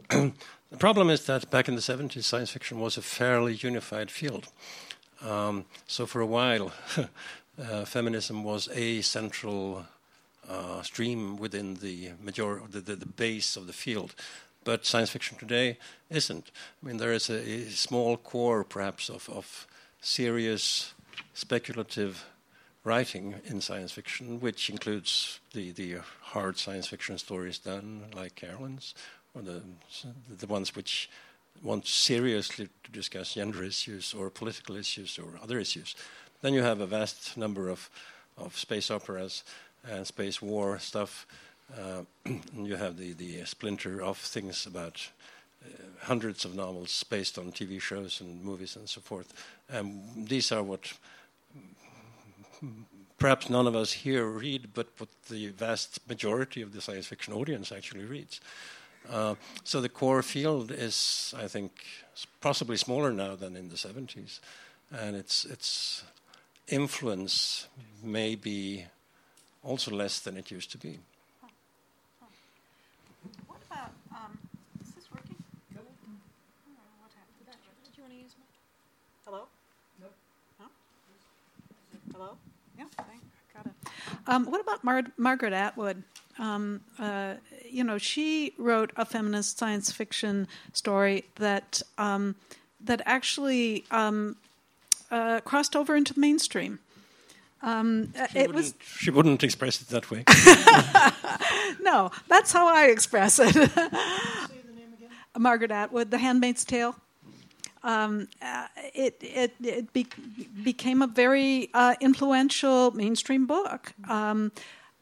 uh, 0.09 0.29
the 0.69 0.77
problem 0.77 1.09
is 1.09 1.25
that 1.25 1.49
back 1.49 1.67
in 1.69 1.75
the 1.75 1.81
70s, 1.81 2.23
science 2.23 2.51
fiction 2.51 2.79
was 2.79 2.97
a 2.97 3.01
fairly 3.01 3.53
unified 3.53 4.11
field. 4.11 4.49
Um, 5.21 5.65
so 5.87 6.05
for 6.05 6.19
a 6.19 6.25
while, 6.25 6.73
uh, 7.61 7.85
feminism 7.85 8.43
was 8.43 8.67
a 8.73 9.01
central 9.01 9.85
uh, 10.49 10.81
stream 10.81 11.37
within 11.37 11.75
the 11.75 12.11
major 12.21 12.61
the, 12.69 12.81
the, 12.81 12.95
the, 12.95 13.05
base 13.05 13.55
of 13.55 13.65
the 13.65 13.73
field. 13.73 14.13
But 14.66 14.86
science 14.86 15.11
fiction 15.11 15.38
today 15.38 15.78
isn't. 16.09 16.51
I 16.84 16.88
mean, 16.88 16.97
there 16.97 17.13
is 17.13 17.30
a, 17.30 17.39
a 17.39 17.70
small 17.70 18.18
core, 18.18 18.66
perhaps, 18.66 19.09
of, 19.09 19.30
of 19.30 19.68
serious 20.01 20.93
speculative 21.34 22.26
writing 22.84 23.36
in 23.45 23.61
science 23.61 23.91
fiction, 23.93 24.39
which 24.39 24.70
includes 24.70 25.39
the, 25.53 25.72
the 25.72 25.97
hard 26.22 26.57
science 26.57 26.88
fiction 26.88 27.18
stories 27.18 27.57
done, 27.59 28.03
like 28.13 28.36
Carolyn's, 28.36 28.93
or 29.34 29.41
the, 29.41 29.61
the 30.30 30.47
ones 30.47 30.76
which 30.76 31.09
want 31.63 31.88
seriously 31.88 32.70
to 32.84 32.91
discuss 32.91 33.36
gender 33.36 33.63
issues 33.63 34.13
or 34.13 34.30
political 34.30 34.76
issues 34.76 35.18
or 35.18 35.39
other 35.41 35.59
issues. 35.59 35.95
Then 36.41 36.53
you 36.53 36.63
have 36.63 36.82
a 36.82 36.86
vast 36.86 37.38
number 37.38 37.70
of, 37.70 37.89
of 38.38 38.57
space 38.57 38.91
operas 38.91 39.43
and 39.89 40.05
space 40.05 40.41
war 40.41 40.80
stuff. 40.80 41.26
Uh, 41.74 42.03
you 42.55 42.76
have 42.76 42.97
the, 42.97 43.13
the 43.13 43.43
splinter 43.45 44.01
of 44.01 44.18
things 44.18 44.66
about 44.66 45.09
uh, 45.63 45.68
hundreds 46.01 46.45
of 46.45 46.55
novels 46.55 47.03
based 47.03 47.38
on 47.38 47.51
TV 47.51 47.82
shows 47.82 48.22
and 48.22 48.43
movies 48.43 48.76
and 48.76 48.88
so 48.88 49.01
forth. 49.01 49.34
And 49.70 50.28
these 50.28 50.51
are 50.51 50.63
what 50.63 50.93
perhaps 53.18 53.49
none 53.49 53.68
of 53.68 53.76
us 53.76 53.91
here 53.91 54.26
read, 54.26 54.70
but 54.74 54.88
what 54.97 55.09
the 55.30 55.49
vast 55.49 55.99
majority 56.07 56.61
of 56.61 56.74
the 56.74 56.82
science 56.82 57.07
fiction 57.07 57.34
audience 57.34 57.72
actually 57.72 58.05
reads. 58.05 58.39
Uh, 59.09 59.36
so 59.63 59.82
the 59.82 59.89
core 59.89 60.24
field 60.24 60.72
is, 60.72 61.34
I 61.38 61.47
think, 61.47 61.72
possibly 62.41 62.78
smaller 62.78 63.11
now 63.11 63.36
than 63.36 63.55
in 63.55 63.70
the 63.70 63.76
70s, 63.76 64.39
and 64.91 65.16
its 65.16 65.45
its 65.45 66.03
influence 66.68 67.68
may 68.03 68.36
be 68.36 68.86
also 69.63 69.91
less 69.91 70.20
than 70.20 70.38
it 70.38 70.49
used 70.51 70.72
to 70.72 70.78
be. 70.78 70.99
What 73.47 73.59
about? 73.70 73.91
Um, 74.11 74.38
is 74.82 74.91
this 74.91 75.11
working? 75.11 75.36
Hello. 79.26 79.47
No. 79.99 80.07
No. 80.59 80.66
Hello. 82.11 82.38
Yeah, 82.78 82.86
got 83.53 83.66
it. 83.66 83.74
Um, 84.28 84.45
what 84.45 84.61
about 84.61 84.84
Mar- 84.84 85.11
Margaret 85.17 85.53
Atwood? 85.53 86.03
Um, 86.38 86.82
uh, 86.99 87.36
you 87.69 87.84
know, 87.84 87.97
she 87.97 88.53
wrote 88.57 88.91
a 88.95 89.05
feminist 89.05 89.57
science 89.57 89.91
fiction 89.91 90.47
story 90.73 91.26
that 91.36 91.82
um, 91.97 92.36
that 92.84 93.01
actually 93.05 93.86
um, 93.91 94.36
uh, 95.11 95.39
crossed 95.41 95.76
over 95.76 95.95
into 95.95 96.13
the 96.13 96.19
mainstream. 96.19 96.80
Um, 97.61 98.13
she, 98.32 98.39
it 98.39 98.53
was, 98.53 98.76
she 98.86 99.09
wouldn't 99.09 99.43
express 99.43 99.82
it 99.82 99.88
that 99.88 100.11
way. 100.11 100.23
no, 101.82 102.11
that's 102.28 102.51
how 102.51 102.67
I 102.67 102.88
express 102.88 103.39
it. 103.41 103.55
Margaret 105.38 105.71
Atwood, 105.71 106.11
The 106.11 106.17
Handmaid's 106.17 106.63
Tale 106.63 106.95
um, 107.86 108.27
uh, 108.41 108.67
it 108.93 109.15
it, 109.21 109.53
it 109.63 109.93
be, 109.93 110.07
became 110.63 111.01
a 111.01 111.07
very 111.07 111.69
uh, 111.73 111.95
influential 112.01 112.91
mainstream 112.91 113.45
book. 113.45 113.93
Um, 114.09 114.51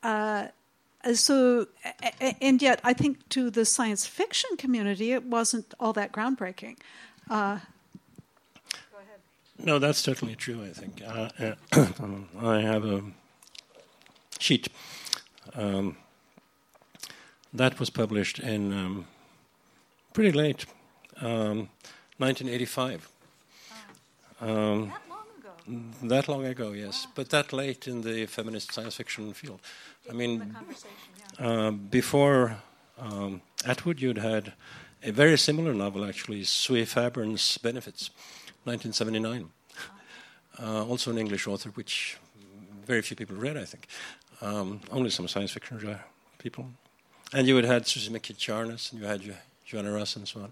uh, 0.03 0.47
so, 1.13 1.67
and 2.41 2.61
yet, 2.61 2.79
I 2.84 2.93
think 2.93 3.27
to 3.29 3.49
the 3.49 3.65
science 3.65 4.05
fiction 4.05 4.55
community, 4.57 5.11
it 5.11 5.23
wasn't 5.23 5.73
all 5.79 5.93
that 5.93 6.11
groundbreaking. 6.11 6.77
Uh, 7.29 7.59
no, 9.57 9.79
that's 9.79 9.99
certainly 9.99 10.36
true. 10.36 10.63
I 10.63 10.69
think 10.69 11.01
uh, 11.05 11.29
uh 11.39 11.88
I 12.41 12.61
have 12.61 12.86
a 12.86 13.03
sheet 14.39 14.67
um, 15.55 15.97
that 17.53 17.79
was 17.79 17.89
published 17.89 18.39
in 18.39 18.73
um, 18.73 19.05
pretty 20.13 20.31
late, 20.31 20.65
um, 22.20 22.28
1985. 22.28 23.09
Um, 24.41 24.91
that 24.91 25.09
long 25.09 25.26
ago. 25.39 26.07
That 26.07 26.28
long 26.28 26.45
ago, 26.45 26.72
yes, 26.72 27.05
wow. 27.05 27.11
but 27.16 27.30
that 27.30 27.53
late 27.53 27.88
in 27.88 28.01
the 28.01 28.26
feminist 28.26 28.74
science 28.74 28.95
fiction 28.95 29.34
field. 29.34 29.61
I 30.09 30.14
mean, 30.14 30.55
yeah. 31.39 31.47
uh, 31.47 31.72
before 31.72 32.57
um, 32.99 33.41
Atwood, 33.66 34.01
you'd 34.01 34.18
had 34.18 34.53
a 35.01 35.11
very 35.11 35.38
similar 35.38 35.74
novel, 35.74 36.05
actually, 36.05 36.41
Zoë 36.41 36.86
Fairbairns' 36.88 37.57
Benefits, 37.61 38.09
1979. 38.66 39.49
Uh, 40.61 40.86
also 40.86 41.11
an 41.11 41.18
English 41.18 41.47
author, 41.47 41.70
which 41.70 42.18
very 42.86 43.01
few 43.01 43.16
people 43.16 43.36
read, 43.36 43.57
I 43.57 43.66
think. 43.66 43.88
Um, 44.41 44.82
only 44.91 45.09
some 45.09 45.28
science 45.28 45.51
fiction 45.51 45.97
people. 46.38 46.68
And 47.34 47.47
you 47.47 47.55
had 47.55 47.66
had 47.66 47.88
Suzy 47.88 48.11
McKee 48.11 48.91
and 48.91 49.01
you 49.01 49.07
had 49.07 49.22
Joanna 49.74 49.97
and 49.97 50.28
so 50.28 50.39
on. 50.41 50.51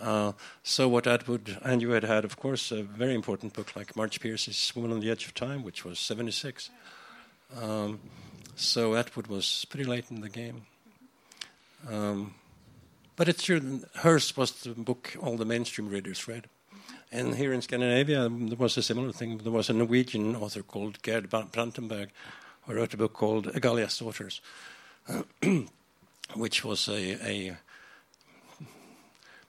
Uh, 0.00 0.32
so 0.62 0.88
what 0.88 1.06
Atwood, 1.06 1.58
and 1.62 1.82
you 1.82 1.90
had 1.90 2.04
had, 2.04 2.24
of 2.24 2.36
course, 2.36 2.70
a 2.70 2.82
very 2.82 3.14
important 3.14 3.52
book 3.52 3.74
like 3.74 3.96
Marge 3.96 4.20
Piercy's 4.20 4.72
Woman 4.76 4.92
on 4.92 5.00
the 5.00 5.10
Edge 5.10 5.26
of 5.26 5.34
Time, 5.34 5.64
which 5.64 5.84
was 5.84 5.98
76. 5.98 6.70
Um, 7.60 7.98
so 8.54 8.94
Atwood 8.94 9.26
was 9.26 9.66
pretty 9.68 9.84
late 9.84 10.10
in 10.10 10.20
the 10.20 10.28
game. 10.28 10.62
Um, 11.90 12.34
but 13.16 13.28
it's 13.28 13.42
true, 13.42 13.80
hers 13.96 14.36
was 14.36 14.52
the 14.62 14.70
book 14.70 15.16
all 15.20 15.36
the 15.36 15.44
mainstream 15.44 15.88
readers 15.88 16.28
read. 16.28 16.46
And 17.12 17.34
here 17.34 17.52
in 17.52 17.60
Scandinavia, 17.60 18.28
there 18.30 18.56
was 18.56 18.78
a 18.78 18.82
similar 18.82 19.10
thing. 19.10 19.38
There 19.38 19.50
was 19.50 19.68
a 19.68 19.72
Norwegian 19.72 20.36
author 20.36 20.62
called 20.62 21.02
Gerd 21.02 21.28
Brantenberg 21.28 22.10
who 22.66 22.74
wrote 22.74 22.94
a 22.94 22.96
book 22.96 23.14
called 23.14 23.46
Egalia's 23.52 23.98
Daughters, 23.98 24.40
which 26.34 26.64
was 26.64 26.88
a, 26.88 27.28
a, 27.28 27.56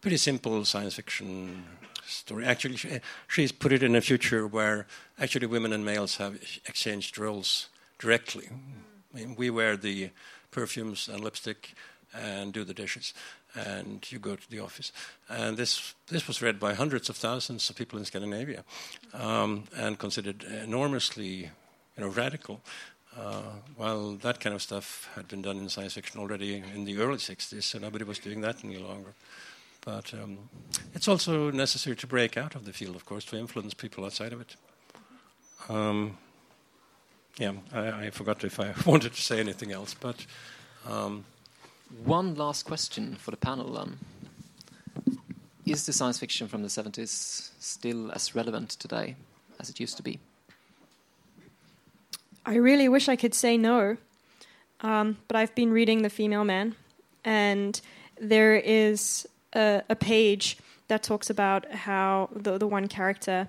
pretty 0.02 0.18
simple 0.18 0.66
science 0.66 0.96
fiction 0.96 1.64
story. 2.06 2.46
Actually, 2.46 2.76
she, 2.76 3.00
she's 3.28 3.52
put 3.52 3.72
it 3.72 3.84
in 3.84 3.96
a 3.96 4.02
future 4.02 4.48
where 4.48 4.88
actually 5.20 5.48
women 5.48 5.72
and 5.74 5.86
males 5.86 6.18
have 6.18 6.36
exchanged 6.66 7.18
roles 7.18 7.70
directly. 8.00 8.50
I 9.14 9.18
mean, 9.18 9.36
we 9.36 9.50
wear 9.50 9.78
the 9.78 10.10
perfumes 10.50 11.08
and 11.08 11.24
lipstick 11.24 11.74
and 12.14 12.52
do 12.52 12.64
the 12.64 12.74
dishes 12.74 13.14
and 13.56 14.10
you 14.12 14.20
go 14.20 14.36
to 14.36 14.50
the 14.50 14.60
office. 14.60 14.92
And 15.30 15.58
this 15.58 15.94
this 16.08 16.28
was 16.28 16.42
read 16.42 16.60
by 16.60 16.74
hundreds 16.74 17.10
of 17.10 17.18
thousands 17.18 17.70
of 17.70 17.76
people 17.76 18.00
in 18.00 18.06
Scandinavia, 18.06 18.64
um, 19.14 19.66
and 19.76 20.00
considered 20.00 20.44
enormously, 20.44 21.50
you 21.98 22.04
know, 22.04 22.08
radical. 22.08 22.62
Uh, 23.18 23.42
while 23.76 24.14
that 24.14 24.40
kind 24.40 24.56
of 24.56 24.62
stuff 24.62 25.10
had 25.16 25.28
been 25.28 25.42
done 25.42 25.58
in 25.58 25.68
science 25.68 25.96
fiction 25.96 26.18
already 26.18 26.64
in 26.74 26.86
the 26.86 26.98
early 26.98 27.18
60s, 27.18 27.64
so 27.64 27.78
nobody 27.78 28.06
was 28.06 28.20
doing 28.20 28.40
that 28.40 28.64
any 28.64 28.78
longer. 28.78 29.14
But 29.82 30.14
um, 30.14 30.38
it's 30.94 31.08
also 31.08 31.52
necessary 31.52 31.96
to 31.98 32.08
break 32.08 32.38
out 32.38 32.56
of 32.56 32.66
the 32.66 32.74
field, 32.74 32.96
of 32.96 33.06
course, 33.06 33.26
to 33.26 33.38
influence 33.38 33.74
people 33.74 34.06
outside 34.06 34.32
of 34.34 34.42
it. 34.42 34.56
Um, 35.70 36.18
yeah, 37.38 37.54
I, 37.74 38.06
I, 38.06 38.10
forgot 38.12 38.44
if 38.44 38.60
I 38.60 38.74
wanted 38.86 39.14
to 39.14 39.22
say 39.22 39.40
anything 39.40 39.72
else, 39.72 39.94
but. 39.94 40.26
Um, 40.88 41.26
one 42.06 42.36
last 42.36 42.64
question 42.64 43.16
for 43.16 43.32
the 43.32 43.38
panel 43.38 43.74
then. 43.74 43.98
Is 45.66 45.86
the 45.86 45.94
science 45.94 46.20
fiction 46.20 46.48
from 46.48 46.64
the 46.64 46.68
70s 46.68 47.52
still 47.60 48.12
as 48.12 48.34
relevant 48.34 48.72
today 48.72 49.16
as 49.60 49.70
it 49.70 49.80
used 49.80 49.98
to 49.98 50.04
be? 50.04 50.20
I 52.46 52.56
really 52.56 52.90
wish 52.90 53.08
I 53.08 53.16
could 53.16 53.34
say 53.34 53.58
no. 53.58 53.98
Um, 54.82 55.18
but 55.28 55.38
I've 55.38 55.54
been 55.54 55.72
reading 55.72 56.02
The 56.02 56.10
Female 56.10 56.44
Man, 56.44 56.76
and 57.24 57.80
there 58.20 58.56
is 58.56 59.28
a, 59.54 59.84
a 59.90 59.96
page 59.96 60.58
that 60.88 61.04
talks 61.04 61.30
about 61.30 61.72
how 61.72 62.30
the, 62.36 62.58
the 62.58 62.68
one 62.68 62.88
character 62.88 63.48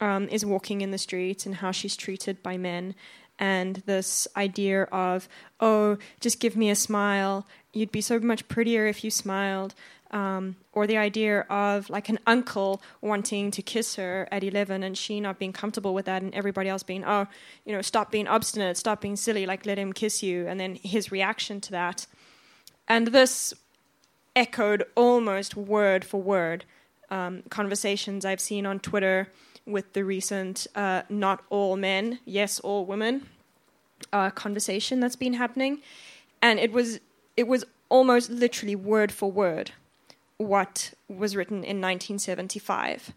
um, 0.00 0.28
is 0.28 0.44
walking 0.44 0.80
in 0.82 0.90
the 0.90 0.98
streets 0.98 1.46
and 1.46 1.56
how 1.56 1.72
she's 1.72 1.96
treated 1.96 2.42
by 2.42 2.56
men. 2.56 2.94
And 3.38 3.82
this 3.86 4.26
idea 4.36 4.84
of 4.84 5.28
oh 5.60 5.98
just 6.20 6.40
give 6.40 6.56
me 6.56 6.70
a 6.70 6.76
smile. 6.76 7.46
You'd 7.72 7.92
be 7.92 8.00
so 8.00 8.18
much 8.18 8.48
prettier 8.48 8.86
if 8.86 9.04
you 9.04 9.10
smiled. 9.10 9.74
Um, 10.12 10.56
or 10.72 10.86
the 10.86 10.96
idea 10.96 11.40
of 11.40 11.90
like 11.90 12.08
an 12.08 12.20
uncle 12.26 12.80
wanting 13.00 13.50
to 13.50 13.60
kiss 13.60 13.96
her 13.96 14.28
at 14.30 14.44
11 14.44 14.84
and 14.84 14.96
she 14.96 15.18
not 15.18 15.40
being 15.40 15.52
comfortable 15.52 15.92
with 15.92 16.04
that 16.04 16.22
and 16.22 16.32
everybody 16.32 16.68
else 16.68 16.84
being 16.84 17.04
oh 17.04 17.26
you 17.64 17.72
know 17.72 17.82
stop 17.82 18.12
being 18.12 18.28
obstinate 18.28 18.76
stop 18.76 19.00
being 19.00 19.16
silly 19.16 19.46
like 19.46 19.66
let 19.66 19.78
him 19.78 19.92
kiss 19.92 20.22
you. 20.22 20.46
And 20.46 20.60
then 20.60 20.76
his 20.76 21.10
reaction 21.10 21.60
to 21.62 21.72
that. 21.72 22.06
And 22.86 23.08
this 23.08 23.52
echoed 24.36 24.84
almost 24.94 25.56
word 25.56 26.04
for 26.04 26.22
word 26.22 26.64
um, 27.10 27.42
conversations 27.50 28.24
i've 28.24 28.40
seen 28.40 28.64
on 28.64 28.78
twitter 28.78 29.28
with 29.66 29.92
the 29.92 30.04
recent 30.04 30.66
uh, 30.74 31.02
not 31.08 31.42
all 31.50 31.76
men, 31.76 32.20
yes, 32.24 32.60
all 32.60 32.86
women 32.86 33.26
uh, 34.12 34.30
conversation 34.30 35.00
that's 35.00 35.16
been 35.16 35.34
happening. 35.34 35.80
And 36.40 36.58
it 36.58 36.72
was, 36.72 37.00
it 37.36 37.48
was 37.48 37.64
almost 37.88 38.30
literally 38.30 38.76
word 38.76 39.10
for 39.10 39.30
word 39.30 39.72
what 40.36 40.92
was 41.08 41.34
written 41.34 41.56
in 41.56 41.80
1975. 41.80 43.12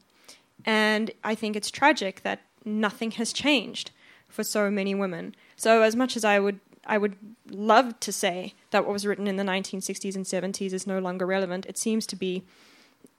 And 0.66 1.12
I 1.24 1.36
think 1.36 1.56
it's 1.56 1.70
tragic 1.70 2.22
that 2.24 2.42
nothing 2.66 3.12
has 3.12 3.32
changed 3.32 3.92
for 4.28 4.44
so 4.44 4.72
many 4.72 4.96
women. 4.96 5.36
So 5.56 5.82
as 5.82 5.96
much 5.96 6.16
as 6.16 6.24
I 6.24 6.40
would 6.40 6.60
I 6.86 6.98
would 6.98 7.16
love 7.50 8.00
to 8.02 8.12
say 8.12 8.54
that 8.72 8.86
what 8.86 8.94
was 8.94 9.06
written 9.06 9.28
in 9.28 9.36
the 9.36 9.44
1960s 9.44 10.16
and 10.16 10.26
70s 10.26 10.74
is 10.74 10.88
no 10.88 11.00
longer 11.00 11.26
relevant, 11.26 11.66
it 11.66 11.78
seems 11.78 12.06
to 12.08 12.16
be 12.16 12.44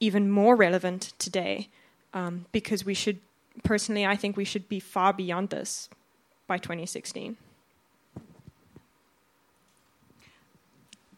even 0.00 0.30
more 0.30 0.56
relevant 0.56 1.12
today 1.18 1.68
um, 2.14 2.46
because 2.52 2.84
we 2.84 2.94
should, 2.94 3.18
personally, 3.62 4.06
I 4.06 4.16
think 4.16 4.36
we 4.36 4.44
should 4.44 4.68
be 4.68 4.80
far 4.80 5.12
beyond 5.12 5.50
this 5.50 5.88
by 6.46 6.58
2016. 6.58 7.36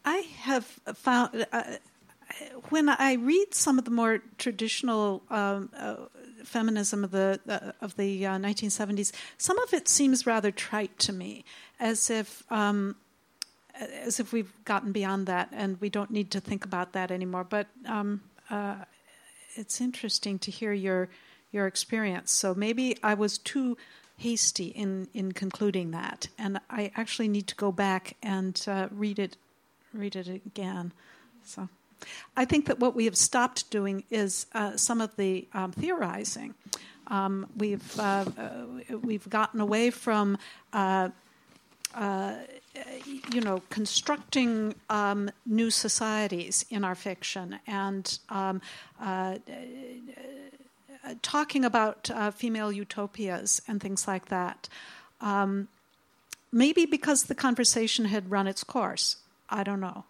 I 0.05 0.17
have 0.41 0.65
found 0.65 1.47
uh, 1.51 1.63
when 2.69 2.89
I 2.89 3.13
read 3.13 3.53
some 3.53 3.79
of 3.79 3.85
the 3.85 3.91
more 3.91 4.21
traditional 4.37 5.23
um, 5.29 5.69
uh, 5.77 5.95
feminism 6.43 7.03
of 7.03 7.11
the 7.11 7.39
uh, 7.47 7.71
of 7.81 7.95
the 7.95 8.23
1970s, 8.23 9.11
some 9.37 9.59
of 9.59 9.73
it 9.73 9.87
seems 9.87 10.25
rather 10.25 10.51
trite 10.51 10.97
to 10.99 11.13
me, 11.13 11.43
as 11.79 12.09
if. 12.09 12.43
Um, 12.51 12.95
as 13.75 14.19
if 14.19 14.31
we've 14.31 14.53
gotten 14.65 14.91
beyond 14.91 15.25
that 15.25 15.49
and 15.51 15.81
we 15.81 15.89
don't 15.89 16.11
need 16.11 16.29
to 16.29 16.39
think 16.39 16.63
about 16.63 16.93
that 16.93 17.09
anymore. 17.09 17.43
But 17.43 17.67
um, 17.87 18.21
uh, 18.49 18.75
it's 19.55 19.81
interesting 19.81 20.39
to 20.39 20.51
hear 20.51 20.73
your 20.73 21.09
your 21.51 21.67
experience. 21.67 22.31
So 22.31 22.55
maybe 22.55 22.97
I 23.03 23.13
was 23.13 23.37
too 23.37 23.77
hasty 24.17 24.67
in 24.67 25.07
in 25.13 25.31
concluding 25.31 25.91
that, 25.91 26.27
and 26.37 26.59
I 26.69 26.91
actually 26.95 27.27
need 27.27 27.47
to 27.47 27.55
go 27.55 27.71
back 27.71 28.15
and 28.21 28.61
uh, 28.67 28.87
read 28.91 29.19
it 29.19 29.37
read 29.93 30.15
it 30.15 30.27
again. 30.27 30.91
So. 31.43 31.69
I 32.35 32.45
think 32.45 32.65
that 32.65 32.79
what 32.79 32.95
we 32.95 33.05
have 33.05 33.17
stopped 33.17 33.69
doing 33.69 34.03
is 34.09 34.45
uh, 34.53 34.77
some 34.77 35.01
of 35.01 35.15
the 35.15 35.47
um, 35.53 35.71
theorizing. 35.71 36.53
Um, 37.07 37.47
we've 37.57 37.99
uh, 37.99 38.25
uh, 38.37 38.97
we've 39.01 39.29
gotten 39.29 39.59
away 39.59 39.91
from 39.91 40.37
uh, 40.71 41.09
uh, 41.95 42.33
you 43.31 43.41
know, 43.41 43.61
constructing 43.69 44.73
um, 44.89 45.29
new 45.45 45.69
societies 45.69 46.65
in 46.69 46.83
our 46.83 46.95
fiction 46.95 47.59
and 47.67 48.17
um, 48.29 48.61
uh, 48.99 49.37
talking 51.21 51.65
about 51.65 52.09
uh, 52.11 52.31
female 52.31 52.71
utopias 52.71 53.61
and 53.67 53.79
things 53.81 54.07
like 54.07 54.29
that. 54.29 54.67
Um, 55.21 55.67
maybe 56.51 56.85
because 56.85 57.23
the 57.23 57.35
conversation 57.35 58.05
had 58.05 58.31
run 58.31 58.47
its 58.47 58.63
course. 58.63 59.17
I 59.49 59.63
don't 59.63 59.79
know. 59.79 60.05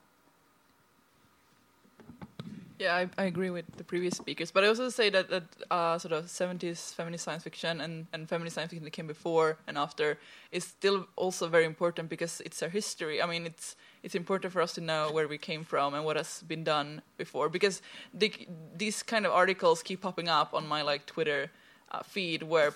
Yeah, 2.83 2.95
I, 2.97 3.07
I, 3.17 3.25
agree 3.27 3.49
with 3.49 3.77
the 3.77 3.83
previous 3.85 4.17
speakers, 4.17 4.51
but 4.51 4.65
I 4.65 4.67
also 4.67 4.89
say 4.89 5.09
that 5.09 5.29
that 5.29 5.43
uh, 5.71 5.97
sort 5.97 6.11
of 6.11 6.29
seventies 6.29 6.91
feminist 6.91 7.23
science 7.23 7.41
fiction 7.41 7.79
and, 7.79 8.07
and 8.11 8.27
feminist 8.27 8.55
science 8.55 8.71
fiction 8.71 8.83
that 8.83 8.91
came 8.91 9.07
before 9.07 9.57
and 9.67 9.77
after 9.77 10.19
is 10.51 10.65
still 10.65 11.07
also 11.15 11.47
very 11.47 11.63
important 11.63 12.09
because 12.09 12.41
it's 12.41 12.61
our 12.61 12.67
history. 12.67 13.21
I 13.21 13.25
mean, 13.25 13.45
it's 13.45 13.77
it's 14.03 14.15
important 14.15 14.51
for 14.51 14.61
us 14.61 14.73
to 14.73 14.81
know 14.81 15.13
where 15.13 15.29
we 15.29 15.37
came 15.37 15.63
from 15.63 15.93
and 15.93 16.03
what 16.03 16.17
has 16.17 16.43
been 16.45 16.65
done 16.65 17.01
before 17.15 17.47
because 17.47 17.81
the, 18.13 18.33
these 18.75 19.01
kind 19.01 19.25
of 19.25 19.31
articles 19.31 19.81
keep 19.81 20.01
popping 20.01 20.27
up 20.27 20.53
on 20.53 20.67
my 20.67 20.81
like 20.81 21.05
Twitter 21.05 21.51
uh, 21.93 22.03
feed 22.03 22.43
where 22.43 22.73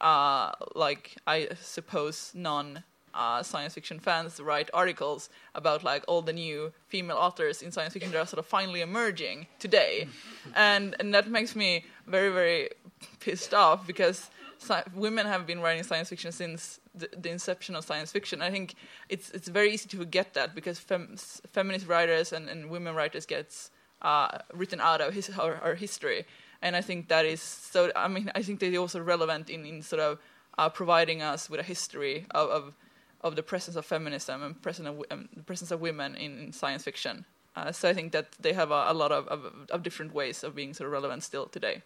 uh, 0.00 0.52
like 0.76 1.16
I 1.26 1.48
suppose 1.60 2.30
non 2.32 2.84
uh, 3.18 3.42
science 3.42 3.74
fiction 3.74 3.98
fans 3.98 4.40
write 4.40 4.70
articles 4.72 5.28
about 5.54 5.82
like 5.82 6.04
all 6.06 6.22
the 6.22 6.32
new 6.32 6.72
female 6.86 7.16
authors 7.16 7.62
in 7.62 7.72
science 7.72 7.92
fiction 7.92 8.12
that 8.12 8.18
are 8.18 8.26
sort 8.26 8.38
of 8.38 8.46
finally 8.46 8.80
emerging 8.80 9.46
today, 9.58 10.06
and 10.54 10.94
and 11.00 11.12
that 11.12 11.28
makes 11.28 11.56
me 11.56 11.84
very 12.06 12.30
very 12.30 12.70
pissed 13.20 13.52
off 13.52 13.86
because 13.86 14.30
sci- 14.58 14.84
women 14.94 15.26
have 15.26 15.46
been 15.46 15.60
writing 15.60 15.82
science 15.82 16.08
fiction 16.08 16.30
since 16.30 16.80
the, 16.94 17.08
the 17.16 17.30
inception 17.30 17.74
of 17.74 17.84
science 17.84 18.12
fiction. 18.12 18.40
I 18.40 18.50
think 18.50 18.74
it's 19.08 19.30
it's 19.30 19.48
very 19.48 19.72
easy 19.74 19.88
to 19.88 19.96
forget 19.96 20.34
that 20.34 20.54
because 20.54 20.78
fem- 20.78 21.16
feminist 21.52 21.86
writers 21.88 22.32
and, 22.32 22.48
and 22.48 22.70
women 22.70 22.94
writers 22.94 23.26
gets 23.26 23.70
uh, 24.02 24.38
written 24.54 24.80
out 24.80 25.00
of 25.00 25.12
his, 25.12 25.28
our, 25.30 25.56
our 25.56 25.74
history, 25.74 26.24
and 26.62 26.76
I 26.76 26.82
think 26.82 27.08
that 27.08 27.24
is 27.26 27.42
so. 27.42 27.90
I 27.96 28.06
mean, 28.06 28.30
I 28.36 28.42
think 28.42 28.60
they're 28.60 28.80
also 28.80 29.00
relevant 29.00 29.50
in 29.50 29.66
in 29.66 29.82
sort 29.82 30.00
of 30.00 30.18
uh, 30.56 30.68
providing 30.68 31.20
us 31.22 31.50
with 31.50 31.60
a 31.60 31.64
history 31.64 32.26
of, 32.30 32.50
of 32.50 32.74
of 33.20 33.36
the 33.36 33.42
presence 33.42 33.76
of 33.76 33.84
feminism 33.84 34.42
and 34.42 34.60
presence 34.62 34.88
of, 34.88 35.02
um, 35.10 35.28
the 35.34 35.42
presence 35.42 35.70
of 35.70 35.80
women 35.80 36.14
in, 36.14 36.38
in 36.38 36.52
science 36.52 36.84
fiction. 36.84 37.24
Uh, 37.56 37.72
so 37.72 37.88
I 37.88 37.94
think 37.94 38.12
that 38.12 38.32
they 38.40 38.52
have 38.52 38.70
a, 38.70 38.86
a 38.88 38.94
lot 38.94 39.10
of, 39.10 39.26
of, 39.28 39.40
of, 39.70 39.82
different 39.82 40.14
ways 40.14 40.44
of 40.44 40.54
being 40.54 40.74
sort 40.74 40.86
of 40.86 40.92
relevant 40.92 41.24
still 41.24 41.46
today. 41.46 41.82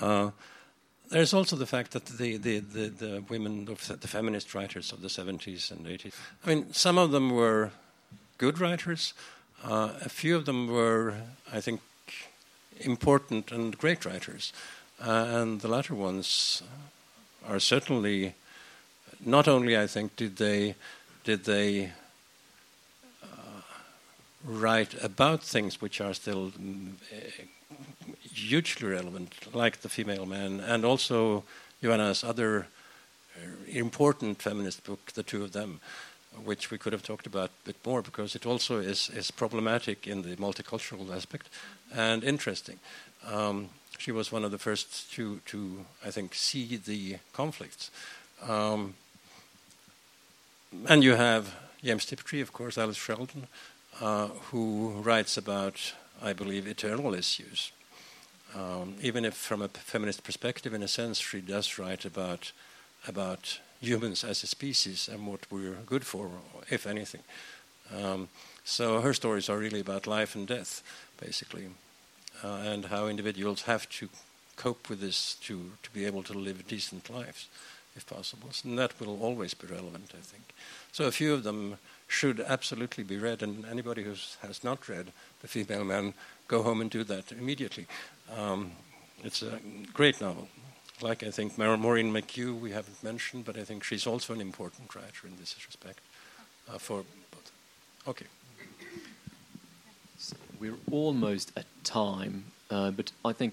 Uh, 0.00 0.30
there's 1.10 1.34
also 1.34 1.56
the 1.56 1.66
fact 1.66 1.92
that 1.92 2.06
the, 2.06 2.36
the, 2.36 2.60
the, 2.60 2.88
the, 2.88 3.24
women, 3.28 3.64
the 3.64 4.08
feminist 4.08 4.54
writers 4.54 4.92
of 4.92 5.02
the 5.02 5.08
70s 5.08 5.70
and 5.70 5.86
80s, 5.86 6.12
I 6.44 6.48
mean, 6.48 6.72
some 6.72 6.96
of 6.96 7.10
them 7.10 7.30
were 7.30 7.72
good 8.38 8.60
writers. 8.60 9.14
Uh, 9.64 9.94
a 10.04 10.08
few 10.08 10.36
of 10.36 10.44
them 10.44 10.68
were, 10.68 11.14
I 11.52 11.60
think, 11.60 11.80
important 12.80 13.50
and 13.50 13.76
great 13.76 14.04
writers. 14.04 14.52
Uh, 15.00 15.26
and 15.28 15.60
the 15.60 15.68
latter 15.68 15.94
ones 15.94 16.62
are 17.46 17.58
certainly 17.58 18.34
not 19.26 19.48
only 19.48 19.76
I 19.76 19.86
think 19.86 20.16
did 20.16 20.36
they 20.36 20.74
did 21.24 21.44
they 21.44 21.92
uh, 23.22 23.60
write 24.44 24.94
about 25.02 25.42
things 25.42 25.80
which 25.80 26.00
are 26.00 26.14
still 26.14 26.52
uh, 27.12 27.44
hugely 28.22 28.88
relevant, 28.88 29.34
like 29.54 29.80
the 29.80 29.88
female 29.88 30.26
man, 30.26 30.60
and 30.60 30.84
also 30.84 31.44
Joanna's 31.82 32.24
other 32.24 32.66
uh, 33.36 33.48
important 33.68 34.42
feminist 34.42 34.84
book, 34.84 35.12
the 35.12 35.22
two 35.22 35.42
of 35.42 35.52
them, 35.52 35.80
which 36.44 36.70
we 36.70 36.78
could 36.78 36.92
have 36.92 37.02
talked 37.02 37.26
about 37.26 37.50
a 37.50 37.66
bit 37.66 37.76
more 37.84 38.02
because 38.02 38.34
it 38.34 38.46
also 38.46 38.78
is, 38.78 39.10
is 39.10 39.30
problematic 39.30 40.06
in 40.06 40.22
the 40.22 40.36
multicultural 40.36 41.14
aspect 41.14 41.48
and 41.94 42.24
interesting. 42.24 42.78
Um, 43.26 43.70
she 43.98 44.12
was 44.12 44.32
one 44.32 44.44
of 44.44 44.50
the 44.50 44.58
first 44.58 45.12
to, 45.12 45.40
to 45.46 45.84
I 46.04 46.10
think, 46.10 46.34
see 46.34 46.76
the 46.76 47.16
conflicts. 47.32 47.90
Um, 48.42 48.94
and 50.88 51.04
you 51.04 51.14
have 51.14 51.54
James 51.82 52.04
Tiptree, 52.04 52.40
of 52.40 52.52
course, 52.52 52.78
Alice 52.78 52.96
Sheldon, 52.96 53.46
uh, 54.00 54.28
who 54.50 54.90
writes 55.02 55.36
about, 55.36 55.94
I 56.22 56.32
believe, 56.32 56.66
eternal 56.66 57.14
issues. 57.14 57.72
Um, 58.54 58.96
even 59.02 59.24
if, 59.24 59.34
from 59.34 59.62
a 59.62 59.68
feminist 59.68 60.24
perspective, 60.24 60.72
in 60.72 60.82
a 60.82 60.88
sense, 60.88 61.18
she 61.18 61.40
does 61.40 61.78
write 61.78 62.04
about 62.04 62.52
about 63.06 63.60
humans 63.80 64.24
as 64.24 64.42
a 64.42 64.46
species 64.46 65.08
and 65.12 65.26
what 65.26 65.40
we're 65.50 65.76
good 65.84 66.06
for, 66.06 66.30
if 66.70 66.86
anything. 66.86 67.20
Um, 67.94 68.28
so 68.64 69.02
her 69.02 69.12
stories 69.12 69.50
are 69.50 69.58
really 69.58 69.80
about 69.80 70.06
life 70.06 70.34
and 70.34 70.46
death, 70.46 70.82
basically, 71.20 71.66
uh, 72.42 72.62
and 72.64 72.86
how 72.86 73.08
individuals 73.08 73.62
have 73.62 73.86
to 73.90 74.08
cope 74.56 74.88
with 74.88 75.00
this 75.00 75.34
to 75.42 75.72
to 75.82 75.90
be 75.90 76.06
able 76.06 76.22
to 76.22 76.32
live 76.32 76.66
decent 76.66 77.10
lives 77.10 77.48
if 77.96 78.06
possible. 78.06 78.50
And 78.64 78.78
that 78.78 78.98
will 79.00 79.22
always 79.22 79.54
be 79.54 79.66
relevant, 79.66 80.12
I 80.14 80.20
think. 80.20 80.44
So 80.92 81.04
a 81.04 81.12
few 81.12 81.34
of 81.34 81.42
them 81.42 81.78
should 82.08 82.40
absolutely 82.40 83.04
be 83.04 83.18
read, 83.18 83.42
and 83.42 83.64
anybody 83.66 84.02
who 84.02 84.14
has 84.42 84.62
not 84.62 84.88
read 84.88 85.12
The 85.40 85.48
Female 85.48 85.84
Man, 85.84 86.14
go 86.48 86.62
home 86.62 86.80
and 86.80 86.90
do 86.90 87.04
that 87.04 87.32
immediately. 87.32 87.86
Um, 88.36 88.72
it's 89.22 89.42
a 89.42 89.58
great 89.92 90.20
novel. 90.20 90.48
Like 91.00 91.22
I 91.22 91.30
think 91.30 91.58
Maureen 91.58 92.12
McHugh, 92.12 92.58
we 92.58 92.70
haven't 92.70 93.02
mentioned, 93.02 93.44
but 93.44 93.56
I 93.56 93.64
think 93.64 93.84
she's 93.84 94.06
also 94.06 94.32
an 94.32 94.40
important 94.40 94.94
writer 94.94 95.26
in 95.26 95.36
this 95.38 95.56
respect. 95.66 96.00
Uh, 96.68 96.78
for 96.78 97.04
both. 97.30 97.52
Okay. 98.08 98.26
So 100.18 100.36
we're 100.58 100.78
almost 100.90 101.52
at 101.56 101.66
time, 101.82 102.44
uh, 102.70 102.90
but 102.90 103.12
I 103.24 103.32
think 103.32 103.52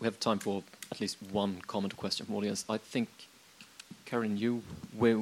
we 0.00 0.06
have 0.06 0.18
time 0.18 0.38
for 0.38 0.64
at 0.90 1.00
least 1.00 1.18
one 1.30 1.60
comment 1.66 1.92
or 1.92 1.96
question 1.96 2.26
from 2.26 2.34
audience. 2.34 2.64
I 2.68 2.78
think 2.78 3.08
Karen, 4.08 4.38
you 4.38 4.62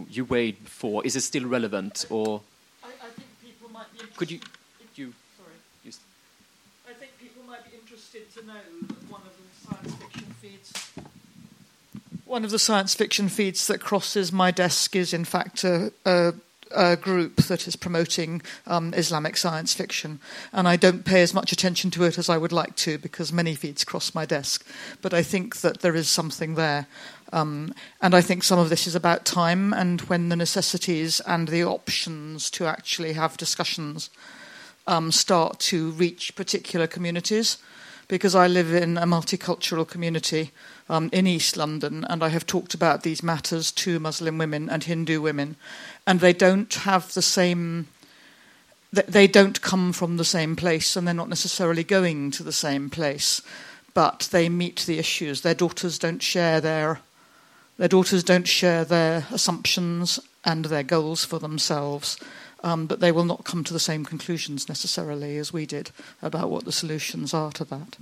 you 0.08 0.24
weighed 0.24 0.62
before. 0.62 1.04
Is 1.04 1.16
it 1.16 1.22
still 1.22 1.44
relevant, 1.44 2.04
or 2.08 2.42
I, 2.84 2.86
I 2.86 2.90
think 3.10 3.26
people 3.44 3.68
might 3.72 3.92
be 3.92 3.98
could 4.16 4.30
you 4.30 4.38
you 4.94 5.12
sorry? 5.36 5.56
You 5.84 5.90
I 6.88 6.92
think 6.92 7.10
people 7.18 7.42
might 7.48 7.68
be 7.68 7.76
interested 7.76 8.32
to 8.34 8.46
know 8.46 8.54
that 8.54 9.10
one 9.10 9.22
of 9.22 9.34
the 9.34 9.66
science 9.66 9.94
fiction 9.96 10.34
feeds. 10.40 10.72
One 12.26 12.44
of 12.44 12.52
the 12.52 12.60
science 12.60 12.94
fiction 12.94 13.28
feeds 13.28 13.66
that 13.66 13.80
crosses 13.80 14.30
my 14.32 14.52
desk 14.52 14.94
is, 14.94 15.12
in 15.12 15.24
fact, 15.24 15.64
a, 15.64 15.92
a 16.04 16.34
a 16.70 16.96
group 16.96 17.36
that 17.36 17.66
is 17.66 17.76
promoting 17.76 18.42
um, 18.66 18.92
Islamic 18.94 19.36
science 19.36 19.74
fiction, 19.74 20.20
and 20.52 20.66
I 20.68 20.76
don't 20.76 21.04
pay 21.04 21.22
as 21.22 21.34
much 21.34 21.52
attention 21.52 21.90
to 21.92 22.04
it 22.04 22.18
as 22.18 22.28
I 22.28 22.38
would 22.38 22.52
like 22.52 22.76
to 22.76 22.98
because 22.98 23.32
many 23.32 23.54
feeds 23.54 23.84
cross 23.84 24.14
my 24.14 24.26
desk. 24.26 24.66
But 25.02 25.14
I 25.14 25.22
think 25.22 25.60
that 25.60 25.80
there 25.80 25.94
is 25.94 26.08
something 26.08 26.54
there, 26.54 26.86
um, 27.32 27.74
and 28.00 28.14
I 28.14 28.20
think 28.20 28.44
some 28.44 28.58
of 28.58 28.68
this 28.68 28.86
is 28.86 28.94
about 28.94 29.24
time 29.24 29.72
and 29.72 30.00
when 30.02 30.28
the 30.28 30.36
necessities 30.36 31.20
and 31.20 31.48
the 31.48 31.64
options 31.64 32.50
to 32.50 32.66
actually 32.66 33.14
have 33.14 33.36
discussions 33.36 34.10
um, 34.86 35.10
start 35.10 35.58
to 35.58 35.90
reach 35.92 36.36
particular 36.36 36.86
communities. 36.86 37.58
Because 38.08 38.34
I 38.34 38.46
live 38.46 38.72
in 38.72 38.96
a 38.96 39.06
multicultural 39.06 39.86
community 39.88 40.52
um, 40.88 41.10
in 41.12 41.26
East 41.26 41.56
London, 41.56 42.04
and 42.04 42.22
I 42.22 42.28
have 42.28 42.46
talked 42.46 42.74
about 42.74 43.02
these 43.02 43.22
matters 43.22 43.72
to 43.72 43.98
Muslim 43.98 44.38
women 44.38 44.70
and 44.70 44.84
Hindu 44.84 45.20
women, 45.20 45.56
and 46.06 46.20
they 46.20 46.32
don't 46.32 46.72
have 46.72 47.12
the 47.14 47.22
same. 47.22 47.88
They 48.92 49.26
don't 49.26 49.60
come 49.60 49.92
from 49.92 50.16
the 50.16 50.24
same 50.24 50.54
place, 50.54 50.94
and 50.94 51.06
they're 51.06 51.14
not 51.14 51.28
necessarily 51.28 51.82
going 51.82 52.30
to 52.32 52.44
the 52.44 52.52
same 52.52 52.88
place, 52.88 53.42
but 53.92 54.28
they 54.30 54.48
meet 54.48 54.84
the 54.86 54.98
issues. 54.98 55.40
Their 55.40 55.54
daughters 55.54 55.98
don't 55.98 56.22
share 56.22 56.60
their 56.60 57.00
their 57.78 57.88
daughters 57.88 58.24
don't 58.24 58.48
share 58.48 58.84
their 58.84 59.26
assumptions 59.30 60.18
and 60.44 60.66
their 60.66 60.82
goals 60.82 61.24
for 61.24 61.38
themselves, 61.38 62.16
um, 62.66 62.86
but 62.86 62.98
they 62.98 63.12
will 63.12 63.24
not 63.24 63.44
come 63.44 63.62
to 63.62 63.72
the 63.72 63.78
same 63.78 64.04
conclusions 64.04 64.68
necessarily 64.68 65.38
as 65.38 65.52
we 65.52 65.66
did 65.66 65.92
about 66.20 66.50
what 66.50 66.64
the 66.64 66.72
solutions 66.72 67.32
are 67.32 67.52
to 67.52 67.64
that. 67.64 67.96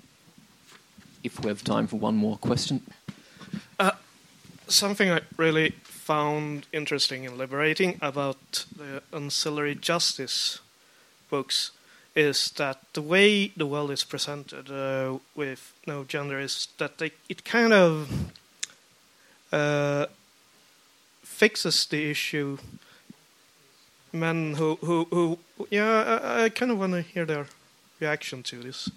If 1.23 1.39
we 1.41 1.49
have 1.49 1.63
time 1.63 1.87
for 1.87 1.97
one 1.97 2.17
more 2.17 2.39
question. 2.39 2.81
Uh, 3.79 3.91
something 4.67 5.11
I 5.11 5.21
really 5.37 5.75
found 5.83 6.67
interesting 6.73 7.27
and 7.27 7.37
liberating 7.37 7.99
about 8.01 8.65
the 8.75 9.03
ancillary 9.13 9.75
justice 9.75 10.61
books 11.29 11.71
is 12.17 12.51
that 12.53 12.79
the 12.95 13.03
way 13.03 13.49
the 13.49 13.67
world 13.67 13.91
is 13.91 14.05
presented 14.05 14.71
uh, 14.71 15.19
with 15.35 15.75
no 15.87 16.05
gender 16.05 16.41
is 16.41 16.69
that 16.79 16.97
they, 16.97 17.11
it 17.29 17.45
kind 17.45 17.75
of 17.75 18.11
uh, 19.53 20.07
fixes 21.23 21.85
the 21.87 22.11
issue. 22.11 22.57
Men 24.15 24.55
who, 24.55 24.77
who, 24.77 25.09
who 25.11 25.39
yeah, 25.71 26.21
I, 26.23 26.45
I 26.45 26.49
kind 26.49 26.71
of 26.71 26.79
want 26.79 26.93
to 26.93 27.03
hear 27.03 27.25
their 27.25 27.47
reaction 27.99 28.45
to 28.45 28.63
this. 28.63 28.89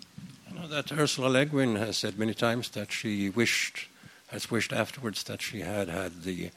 Know 0.53 0.67
that 0.67 0.91
Ursula 0.91 1.27
Le 1.27 1.45
Guin 1.45 1.75
has 1.75 1.97
said 1.97 2.19
many 2.19 2.35
times 2.35 2.69
that 2.69 2.91
she 2.91 3.29
wished, 3.29 3.87
has 4.27 4.51
wished 4.51 4.71
afterwards 4.71 5.23
that 5.23 5.41
she 5.41 5.61
had 5.61 5.89
had 5.89 6.21
the 6.21 6.51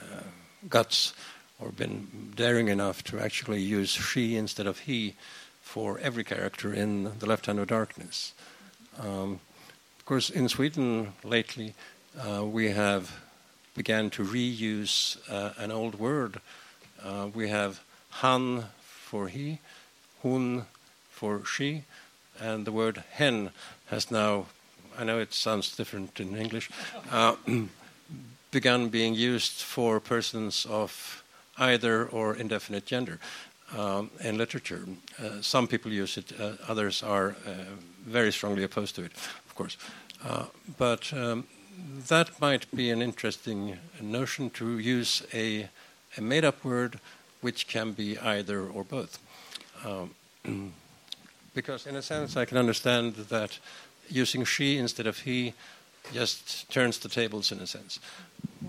uh, 0.00 0.22
guts 0.68 1.14
or 1.60 1.70
been 1.70 2.32
daring 2.34 2.68
enough 2.68 3.04
to 3.04 3.20
actually 3.20 3.60
use 3.60 3.90
she 3.90 4.36
instead 4.36 4.66
of 4.66 4.80
he 4.80 5.14
for 5.60 5.98
every 6.00 6.24
character 6.24 6.72
in 6.72 7.18
The 7.18 7.26
Left 7.26 7.46
Hand 7.46 7.60
of 7.60 7.68
Darkness. 7.68 8.34
Um, 8.98 9.40
of 9.98 10.04
course, 10.06 10.28
in 10.28 10.48
Sweden 10.48 11.12
lately, 11.22 11.74
uh, 12.18 12.44
we 12.44 12.70
have 12.70 13.20
began 13.74 14.10
to 14.10 14.24
reuse 14.24 15.18
uh, 15.30 15.52
an 15.58 15.70
old 15.70 15.98
word. 16.00 16.40
Uh, 17.02 17.28
we 17.34 17.48
have 17.48 17.80
han 18.10 18.66
for 18.84 19.28
he, 19.28 19.58
hun 20.22 20.66
for 21.10 21.44
she, 21.44 21.84
and 22.40 22.66
the 22.66 22.72
word 22.72 23.02
hen 23.12 23.50
has 23.86 24.10
now, 24.10 24.46
I 24.98 25.04
know 25.04 25.18
it 25.18 25.32
sounds 25.32 25.76
different 25.76 26.20
in 26.20 26.36
English, 26.36 26.70
uh, 27.10 27.36
begun 28.50 28.88
being 28.88 29.14
used 29.14 29.62
for 29.62 30.00
persons 30.00 30.66
of 30.66 31.22
either 31.58 32.06
or 32.06 32.36
indefinite 32.36 32.86
gender 32.86 33.18
um, 33.76 34.10
in 34.20 34.38
literature. 34.38 34.86
Uh, 35.18 35.40
some 35.40 35.66
people 35.66 35.92
use 35.92 36.16
it, 36.16 36.32
uh, 36.40 36.52
others 36.68 37.02
are 37.02 37.36
uh, 37.46 37.52
very 38.06 38.32
strongly 38.32 38.62
opposed 38.62 38.94
to 38.94 39.02
it, 39.02 39.12
of 39.46 39.54
course. 39.54 39.76
Uh, 40.24 40.44
but 40.78 41.12
um, 41.12 41.44
that 42.08 42.40
might 42.40 42.70
be 42.74 42.90
an 42.90 43.02
interesting 43.02 43.78
notion 44.00 44.50
to 44.50 44.78
use 44.78 45.22
a 45.32 45.68
a 46.16 46.20
made 46.20 46.44
up 46.44 46.64
word 46.64 47.00
which 47.40 47.68
can 47.68 47.92
be 47.92 48.18
either 48.18 48.66
or 48.66 48.84
both. 48.84 49.18
Um, 49.84 50.14
because, 51.54 51.86
in 51.86 51.96
a 51.96 52.02
sense, 52.02 52.36
I 52.36 52.44
can 52.44 52.58
understand 52.58 53.14
that 53.14 53.58
using 54.08 54.44
she 54.44 54.78
instead 54.78 55.06
of 55.06 55.20
he 55.20 55.54
just 56.12 56.70
turns 56.70 56.98
the 56.98 57.08
tables 57.08 57.52
in 57.52 57.58
a 57.58 57.66
sense. 57.66 57.98
Yeah. 58.62 58.68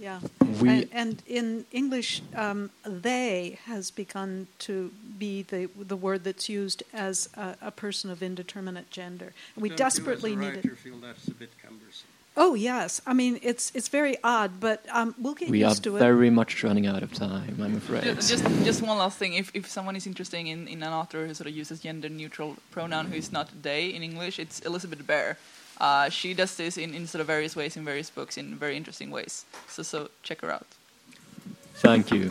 Yeah. 0.00 0.20
We- 0.60 0.68
and, 0.68 0.88
and 0.92 1.22
in 1.26 1.66
English, 1.72 2.22
um, 2.36 2.70
they 2.84 3.58
has 3.64 3.90
begun 3.90 4.46
to 4.60 4.92
be 5.18 5.42
the 5.42 5.68
the 5.78 5.96
word 5.96 6.24
that's 6.24 6.48
used 6.48 6.82
as 6.92 7.28
a, 7.36 7.56
a 7.62 7.70
person 7.70 8.10
of 8.10 8.22
indeterminate 8.22 8.90
gender. 8.90 9.32
We 9.56 9.70
desperately 9.70 10.36
need 10.36 10.54
it. 10.54 10.78
feel 10.78 10.98
that's 10.98 11.28
a 11.28 11.34
bit 11.34 11.50
cumbersome. 11.62 12.08
Oh 12.36 12.54
yes, 12.54 13.00
I 13.06 13.14
mean 13.14 13.38
it's 13.42 13.70
it's 13.74 13.88
very 13.88 14.16
odd, 14.24 14.58
but 14.58 14.84
um, 14.90 15.14
we'll 15.18 15.34
get 15.34 15.50
We 15.50 15.60
used 15.60 15.84
to 15.84 15.90
it. 15.90 15.92
We 15.92 16.06
are 16.06 16.14
very 16.14 16.30
much 16.30 16.64
running 16.64 16.86
out 16.86 17.02
of 17.04 17.12
time, 17.12 17.60
I'm 17.62 17.76
afraid. 17.76 18.02
Just, 18.02 18.28
just 18.28 18.44
just 18.64 18.82
one 18.82 18.98
last 18.98 19.18
thing. 19.18 19.34
If 19.34 19.52
if 19.54 19.68
someone 19.70 19.94
is 19.94 20.06
interested 20.06 20.38
in, 20.38 20.66
in 20.66 20.82
an 20.82 20.92
author 20.92 21.26
who 21.26 21.34
sort 21.34 21.46
of 21.46 21.54
uses 21.56 21.80
gender 21.80 22.08
neutral 22.08 22.56
pronoun 22.72 23.06
who 23.06 23.16
is 23.16 23.30
not 23.30 23.62
they 23.62 23.86
in 23.86 24.02
English, 24.02 24.40
it's 24.40 24.58
Elizabeth 24.60 25.06
Bear. 25.06 25.38
Uh, 25.80 26.08
she 26.08 26.34
does 26.34 26.56
this 26.56 26.76
in, 26.76 26.94
in 26.94 27.06
sort 27.06 27.20
of 27.20 27.26
various 27.26 27.56
ways 27.56 27.76
in 27.76 27.84
various 27.84 28.10
books 28.10 28.36
in 28.36 28.56
very 28.56 28.76
interesting 28.76 29.12
ways. 29.12 29.44
So 29.68 29.84
so 29.84 30.10
check 30.24 30.40
her 30.40 30.50
out. 30.50 30.66
Thank 31.74 32.10
you. 32.10 32.30